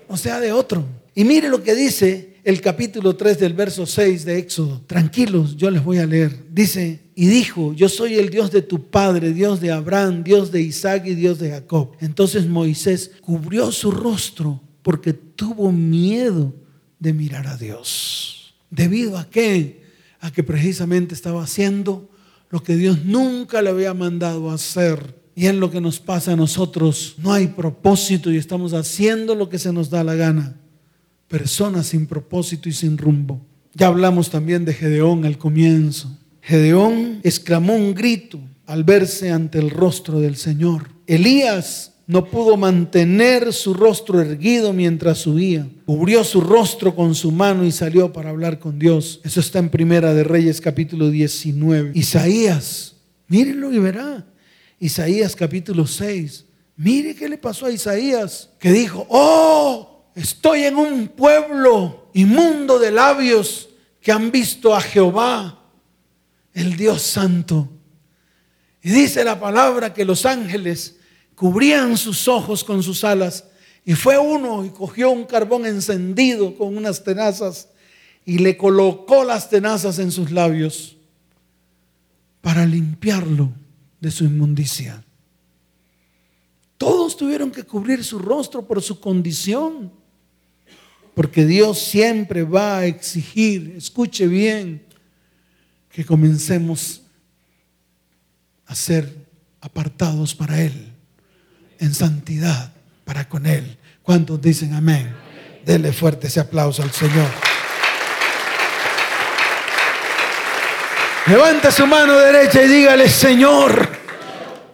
O 0.07 0.17
sea, 0.17 0.39
de 0.39 0.51
otro. 0.51 0.85
Y 1.15 1.23
mire 1.23 1.49
lo 1.49 1.63
que 1.63 1.75
dice 1.75 2.37
el 2.43 2.61
capítulo 2.61 3.15
3 3.15 3.39
del 3.39 3.53
verso 3.53 3.85
6 3.85 4.25
de 4.25 4.37
Éxodo. 4.37 4.81
Tranquilos, 4.87 5.55
yo 5.55 5.69
les 5.69 5.83
voy 5.83 5.99
a 5.99 6.05
leer. 6.05 6.35
Dice, 6.51 6.99
y 7.15 7.27
dijo, 7.27 7.73
yo 7.73 7.89
soy 7.89 8.15
el 8.15 8.29
Dios 8.29 8.51
de 8.51 8.61
tu 8.61 8.89
padre, 8.89 9.33
Dios 9.33 9.61
de 9.61 9.71
Abraham, 9.71 10.23
Dios 10.23 10.51
de 10.51 10.61
Isaac 10.61 11.03
y 11.05 11.15
Dios 11.15 11.39
de 11.39 11.51
Jacob. 11.51 11.91
Entonces 11.99 12.47
Moisés 12.47 13.11
cubrió 13.21 13.71
su 13.71 13.91
rostro 13.91 14.61
porque 14.81 15.13
tuvo 15.13 15.71
miedo 15.71 16.53
de 16.99 17.13
mirar 17.13 17.47
a 17.47 17.57
Dios. 17.57 18.53
¿Debido 18.69 19.17
a 19.17 19.29
qué? 19.29 19.83
A 20.19 20.31
que 20.31 20.43
precisamente 20.43 21.15
estaba 21.15 21.43
haciendo 21.43 22.09
lo 22.49 22.61
que 22.63 22.75
Dios 22.75 23.05
nunca 23.05 23.61
le 23.61 23.69
había 23.69 23.93
mandado 23.93 24.51
hacer. 24.51 25.17
Y 25.35 25.47
en 25.47 25.59
lo 25.59 25.71
que 25.71 25.79
nos 25.79 25.99
pasa 25.99 26.33
a 26.33 26.35
nosotros 26.35 27.15
no 27.17 27.31
hay 27.31 27.47
propósito 27.47 28.31
y 28.31 28.37
estamos 28.37 28.73
haciendo 28.73 29.35
lo 29.35 29.49
que 29.49 29.57
se 29.57 29.71
nos 29.71 29.89
da 29.89 30.03
la 30.03 30.15
gana. 30.15 30.57
Personas 31.29 31.87
sin 31.87 32.07
propósito 32.07 32.67
y 32.67 32.73
sin 32.73 32.97
rumbo. 32.97 33.39
Ya 33.73 33.87
hablamos 33.87 34.29
también 34.29 34.65
de 34.65 34.73
Gedeón 34.73 35.25
al 35.25 35.37
comienzo. 35.37 36.17
Gedeón 36.41 37.21
exclamó 37.23 37.75
un 37.75 37.93
grito 37.93 38.39
al 38.65 38.83
verse 38.83 39.31
ante 39.31 39.59
el 39.59 39.69
rostro 39.69 40.19
del 40.19 40.35
Señor. 40.35 40.89
Elías 41.07 41.88
no 42.09 42.25
pudo 42.25 42.57
mantener 42.57 43.53
su 43.53 43.75
rostro 43.75 44.19
erguido 44.19 44.73
mientras 44.73 45.19
subía. 45.19 45.69
Cubrió 45.85 46.23
su 46.23 46.41
rostro 46.41 46.95
con 46.95 47.13
su 47.13 47.31
mano 47.31 47.63
y 47.63 47.71
salió 47.71 48.11
para 48.11 48.31
hablar 48.31 48.57
con 48.57 48.79
Dios. 48.79 49.21
Eso 49.23 49.39
está 49.39 49.59
en 49.59 49.69
Primera 49.69 50.11
de 50.15 50.23
Reyes 50.23 50.59
capítulo 50.59 51.11
19. 51.11 51.91
Isaías, 51.93 52.95
mírenlo 53.27 53.71
y 53.71 53.77
verá. 53.77 54.25
Isaías 54.79 55.35
capítulo 55.35 55.85
6. 55.85 56.45
Mire 56.77 57.13
qué 57.13 57.29
le 57.29 57.37
pasó 57.37 57.67
a 57.67 57.71
Isaías, 57.71 58.49
que 58.57 58.71
dijo, 58.71 59.05
oh, 59.07 60.09
estoy 60.15 60.63
en 60.63 60.77
un 60.77 61.09
pueblo 61.09 62.09
inmundo 62.15 62.79
de 62.79 62.89
labios 62.89 63.69
que 64.01 64.11
han 64.11 64.31
visto 64.31 64.73
a 64.73 64.81
Jehová, 64.81 65.63
el 66.55 66.75
Dios 66.75 67.03
Santo. 67.03 67.69
Y 68.81 68.89
dice 68.89 69.23
la 69.23 69.39
palabra 69.39 69.93
que 69.93 70.05
los 70.05 70.25
ángeles 70.25 70.95
cubrían 71.39 71.95
sus 71.95 72.27
ojos 72.27 72.65
con 72.65 72.83
sus 72.83 73.05
alas. 73.05 73.45
Y 73.85 73.93
fue 73.93 74.17
uno 74.17 74.65
y 74.65 74.71
cogió 74.71 75.09
un 75.09 75.23
carbón 75.23 75.65
encendido 75.65 76.53
con 76.53 76.75
unas 76.75 77.01
tenazas 77.01 77.69
y 78.25 78.39
le 78.39 78.57
colocó 78.57 79.23
las 79.23 79.49
tenazas 79.49 79.99
en 79.99 80.11
sus 80.11 80.31
labios 80.31 80.97
para 82.41 82.65
limpiarlo 82.65 83.53
de 84.01 84.11
su 84.11 84.25
inmundicia. 84.25 85.01
Todos 86.77 87.15
tuvieron 87.15 87.51
que 87.51 87.63
cubrir 87.63 88.03
su 88.03 88.19
rostro 88.19 88.67
por 88.67 88.81
su 88.81 88.99
condición, 88.99 89.93
porque 91.15 91.45
Dios 91.45 91.79
siempre 91.79 92.43
va 92.43 92.79
a 92.79 92.85
exigir, 92.85 93.75
escuche 93.77 94.27
bien, 94.27 94.83
que 95.89 96.03
comencemos 96.03 97.01
a 98.65 98.75
ser 98.75 99.25
apartados 99.61 100.35
para 100.35 100.61
Él 100.61 100.88
en 101.79 101.93
santidad 101.93 102.71
para 103.05 103.27
con 103.27 103.45
Él. 103.45 103.77
¿Cuántos 104.03 104.41
dicen 104.41 104.73
amén? 104.73 105.15
Dele 105.65 105.91
fuerte 105.93 106.27
ese 106.27 106.39
aplauso 106.39 106.83
al 106.83 106.91
Señor. 106.91 107.29
Levante 111.27 111.71
su 111.71 111.85
mano 111.85 112.17
derecha 112.17 112.63
y 112.63 112.67
dígale, 112.67 113.07
Señor, 113.07 113.87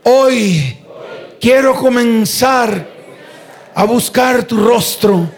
hoy 0.04 0.78
quiero 1.42 1.76
comenzar 1.76 2.88
a 3.74 3.84
buscar 3.84 4.46
tu 4.46 4.66
rostro, 4.66 5.30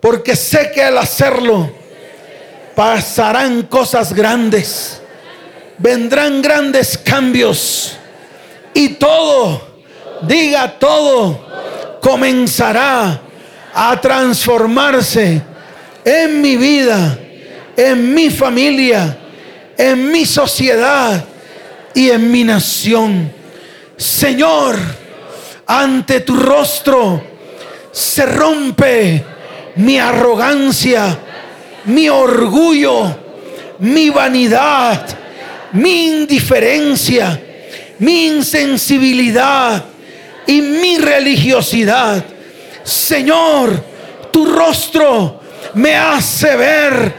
porque 0.00 0.34
sé 0.34 0.72
que 0.74 0.82
al 0.82 0.98
hacerlo 0.98 1.70
pasarán 2.74 3.62
cosas 3.62 4.12
grandes, 4.12 5.00
vendrán 5.78 6.42
grandes 6.42 6.98
cambios 6.98 7.96
y 8.74 8.88
todo 8.94 9.69
diga 10.22 10.78
todo, 10.78 11.98
comenzará 12.00 13.20
a 13.74 14.00
transformarse 14.00 15.42
en 16.04 16.40
mi 16.40 16.56
vida, 16.56 17.18
en 17.76 18.14
mi 18.14 18.30
familia, 18.30 19.16
en 19.76 20.10
mi 20.10 20.24
sociedad 20.24 21.24
y 21.94 22.10
en 22.10 22.30
mi 22.30 22.44
nación. 22.44 23.32
Señor, 23.96 24.76
ante 25.66 26.20
tu 26.20 26.36
rostro 26.36 27.22
se 27.92 28.26
rompe 28.26 29.24
mi 29.76 29.98
arrogancia, 29.98 31.18
mi 31.84 32.08
orgullo, 32.08 33.16
mi 33.78 34.10
vanidad, 34.10 35.06
mi 35.72 36.06
indiferencia, 36.06 37.40
mi 37.98 38.26
insensibilidad 38.26 39.89
y 40.50 40.62
mi 40.62 40.98
religiosidad. 40.98 42.24
Señor, 42.82 43.84
tu 44.32 44.46
rostro 44.46 45.40
me 45.74 45.94
hace 45.94 46.56
ver 46.56 47.14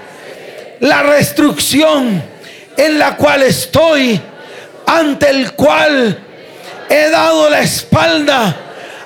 la 0.81 1.01
restricción 1.01 2.21
en 2.75 2.99
la 2.99 3.15
cual 3.15 3.43
estoy, 3.43 4.19
ante 4.85 5.29
el 5.29 5.53
cual 5.53 6.19
he 6.89 7.09
dado 7.09 7.49
la 7.49 7.61
espalda 7.61 8.53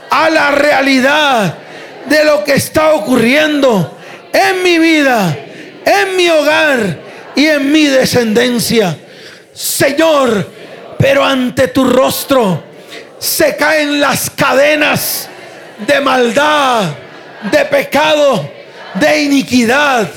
a 0.09 0.30
la 0.32 0.49
realidad 0.49 1.53
de 2.09 2.23
lo 2.26 2.43
que 2.43 2.53
está 2.53 2.95
ocurriendo 2.95 3.95
en 4.34 4.63
mi 4.63 4.80
vida, 4.80 5.38
en 5.86 6.17
mi 6.17 6.28
hogar 6.30 6.97
y 7.36 7.45
en 7.45 7.71
mi 7.71 7.84
descendencia. 7.84 8.97
Señor, 9.53 10.49
pero 10.97 11.23
ante 11.23 11.67
tu 11.67 11.84
rostro 11.84 12.64
se 13.26 13.55
caen 13.55 13.99
las 13.99 14.30
cadenas 14.30 15.28
de 15.80 15.99
maldad, 15.99 16.84
de 17.51 17.65
pecado, 17.65 18.47
de 18.93 19.23
iniquidad, 19.23 20.07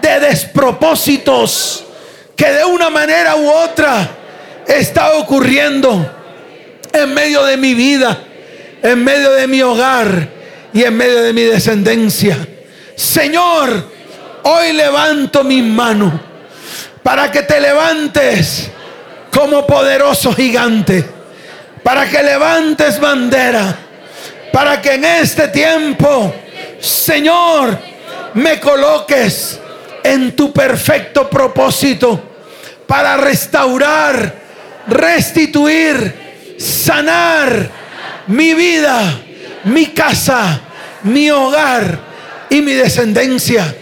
de 0.00 0.20
despropósitos 0.20 1.84
que 2.34 2.50
de 2.50 2.64
una 2.64 2.90
manera 2.90 3.36
u 3.36 3.48
otra 3.48 4.08
está 4.66 5.12
ocurriendo 5.12 6.04
en 6.92 7.14
medio 7.14 7.44
de 7.44 7.56
mi 7.56 7.74
vida, 7.74 8.18
en 8.82 9.04
medio 9.04 9.30
de 9.30 9.46
mi 9.46 9.62
hogar 9.62 10.28
y 10.72 10.82
en 10.82 10.96
medio 10.96 11.22
de 11.22 11.32
mi 11.32 11.42
descendencia. 11.42 12.36
Señor, 12.96 13.88
hoy 14.42 14.72
levanto 14.72 15.44
mi 15.44 15.62
mano 15.62 16.20
para 17.04 17.30
que 17.30 17.42
te 17.42 17.60
levantes 17.60 18.68
como 19.30 19.64
poderoso 19.64 20.32
gigante 20.32 21.11
para 21.82 22.08
que 22.08 22.22
levantes 22.22 23.00
bandera, 23.00 23.76
para 24.52 24.80
que 24.80 24.94
en 24.94 25.04
este 25.04 25.48
tiempo, 25.48 26.34
Señor, 26.80 27.78
me 28.34 28.60
coloques 28.60 29.58
en 30.02 30.34
tu 30.34 30.52
perfecto 30.52 31.28
propósito 31.28 32.20
para 32.86 33.16
restaurar, 33.16 34.34
restituir, 34.86 36.56
sanar 36.58 37.70
mi 38.26 38.54
vida, 38.54 39.20
mi 39.64 39.86
casa, 39.86 40.60
mi 41.02 41.30
hogar 41.30 41.98
y 42.50 42.60
mi 42.60 42.72
descendencia, 42.72 43.74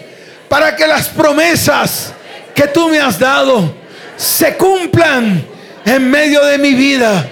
para 0.48 0.76
que 0.76 0.86
las 0.86 1.09
promesas 1.09 2.12
que 2.55 2.68
tú 2.68 2.88
me 2.88 3.01
has 3.01 3.18
dado 3.18 3.74
se 4.16 4.57
cumplan 4.57 5.44
en 5.84 6.11
medio 6.11 6.44
de 6.44 6.59
mi 6.59 6.74
vida, 6.74 7.26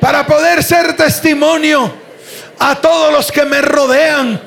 para 0.00 0.26
poder 0.26 0.62
ser 0.62 0.96
testimonio 0.96 1.92
a 2.58 2.74
todos 2.76 3.12
los 3.12 3.30
que 3.30 3.44
me 3.44 3.60
rodean, 3.60 4.40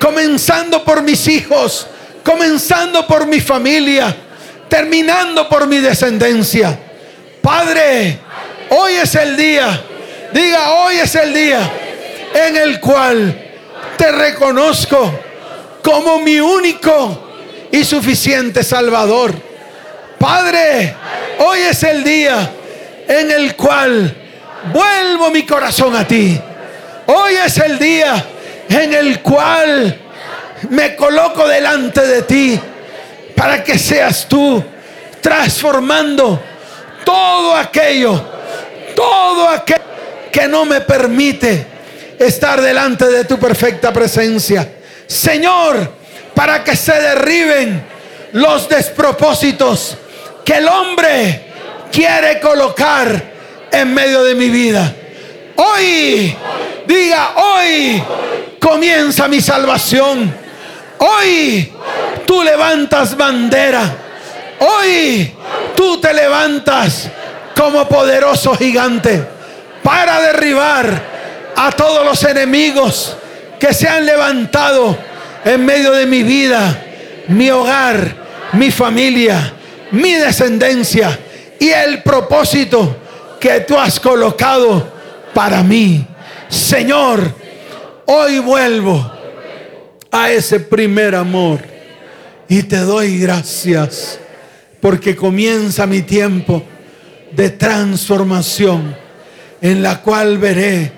comenzando 0.00 0.84
por 0.84 1.02
mis 1.02 1.26
hijos, 1.28 1.86
comenzando 2.24 3.06
por 3.06 3.26
mi 3.26 3.40
familia, 3.40 4.14
terminando 4.68 5.48
por 5.48 5.66
mi 5.66 5.78
descendencia. 5.78 6.78
Padre, 7.40 8.18
hoy 8.70 8.94
es 8.94 9.14
el 9.14 9.36
día, 9.36 9.80
diga, 10.32 10.72
hoy 10.72 10.96
es 10.96 11.14
el 11.14 11.32
día 11.32 11.70
en 12.34 12.56
el 12.56 12.80
cual 12.80 13.40
te 13.96 14.10
reconozco 14.10 15.20
como 15.82 16.18
mi 16.18 16.40
único 16.40 17.30
y 17.70 17.84
suficiente 17.84 18.62
Salvador. 18.64 19.34
Padre, 20.18 20.96
hoy 21.38 21.58
es 21.60 21.82
el 21.82 22.02
día 22.02 22.50
en 23.06 23.30
el 23.30 23.54
cual 23.54 24.23
vuelvo 24.72 25.30
mi 25.30 25.44
corazón 25.44 25.94
a 25.96 26.06
ti. 26.06 26.40
Hoy 27.06 27.34
es 27.34 27.58
el 27.58 27.78
día 27.78 28.24
en 28.68 28.94
el 28.94 29.20
cual 29.20 30.00
me 30.70 30.96
coloco 30.96 31.46
delante 31.46 32.06
de 32.06 32.22
ti 32.22 32.60
para 33.36 33.62
que 33.62 33.78
seas 33.78 34.26
tú 34.28 34.64
transformando 35.20 36.40
todo 37.04 37.54
aquello, 37.54 38.24
todo 38.94 39.48
aquello 39.48 39.82
que 40.32 40.48
no 40.48 40.64
me 40.64 40.80
permite 40.80 41.66
estar 42.18 42.60
delante 42.60 43.06
de 43.06 43.24
tu 43.24 43.38
perfecta 43.38 43.92
presencia. 43.92 44.68
Señor, 45.06 45.92
para 46.34 46.64
que 46.64 46.74
se 46.74 46.92
derriben 46.92 47.84
los 48.32 48.68
despropósitos 48.68 49.96
que 50.44 50.54
el 50.54 50.68
hombre 50.68 51.44
quiere 51.92 52.40
colocar 52.40 53.33
en 53.80 53.92
medio 53.92 54.22
de 54.22 54.34
mi 54.34 54.50
vida. 54.50 54.94
Hoy, 55.56 56.34
diga, 56.86 57.32
hoy 57.36 58.02
comienza 58.60 59.28
mi 59.28 59.40
salvación. 59.40 60.32
Hoy 60.98 61.72
tú 62.26 62.42
levantas 62.42 63.16
bandera. 63.16 63.82
Hoy 64.60 65.32
tú 65.76 66.00
te 66.00 66.14
levantas 66.14 67.08
como 67.56 67.86
poderoso 67.88 68.54
gigante 68.56 69.24
para 69.82 70.20
derribar 70.20 71.02
a 71.56 71.70
todos 71.72 72.04
los 72.04 72.22
enemigos 72.24 73.16
que 73.58 73.74
se 73.74 73.88
han 73.88 74.06
levantado 74.06 74.96
en 75.44 75.64
medio 75.64 75.92
de 75.92 76.06
mi 76.06 76.22
vida, 76.22 76.82
mi 77.28 77.50
hogar, 77.50 78.14
mi 78.52 78.70
familia, 78.70 79.52
mi 79.90 80.14
descendencia 80.14 81.18
y 81.58 81.70
el 81.70 82.02
propósito 82.02 83.03
que 83.44 83.60
tú 83.60 83.76
has 83.76 84.00
colocado 84.00 84.88
para 85.34 85.62
mí. 85.62 86.06
Señor, 86.48 87.30
hoy 88.06 88.38
vuelvo 88.38 89.12
a 90.10 90.30
ese 90.30 90.60
primer 90.60 91.14
amor 91.14 91.60
y 92.48 92.62
te 92.62 92.78
doy 92.78 93.18
gracias 93.18 94.18
porque 94.80 95.14
comienza 95.14 95.86
mi 95.86 96.00
tiempo 96.00 96.62
de 97.32 97.50
transformación 97.50 98.96
en 99.60 99.82
la 99.82 100.00
cual 100.00 100.38
veré 100.38 100.92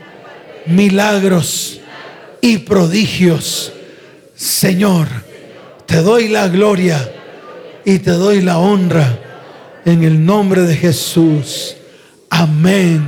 milagros 0.66 1.80
y 2.40 2.59
prodigios. 2.59 3.72
Señor, 4.36 5.09
te 5.84 5.97
doy 5.97 6.28
la 6.28 6.47
gloria 6.47 7.12
y 7.84 7.99
te 7.99 8.12
doy 8.12 8.40
la 8.40 8.59
honra 8.59 9.18
en 9.84 10.05
el 10.05 10.24
nombre 10.24 10.62
de 10.62 10.76
Jesús. 10.76 11.75
Amén 12.39 13.03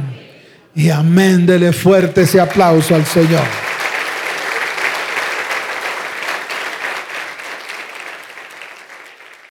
y 0.75 0.89
amén. 0.89 1.45
Dele 1.45 1.73
fuerte 1.73 2.23
ese 2.23 2.41
aplauso 2.41 2.95
al 2.95 3.05
Señor. 3.05 3.68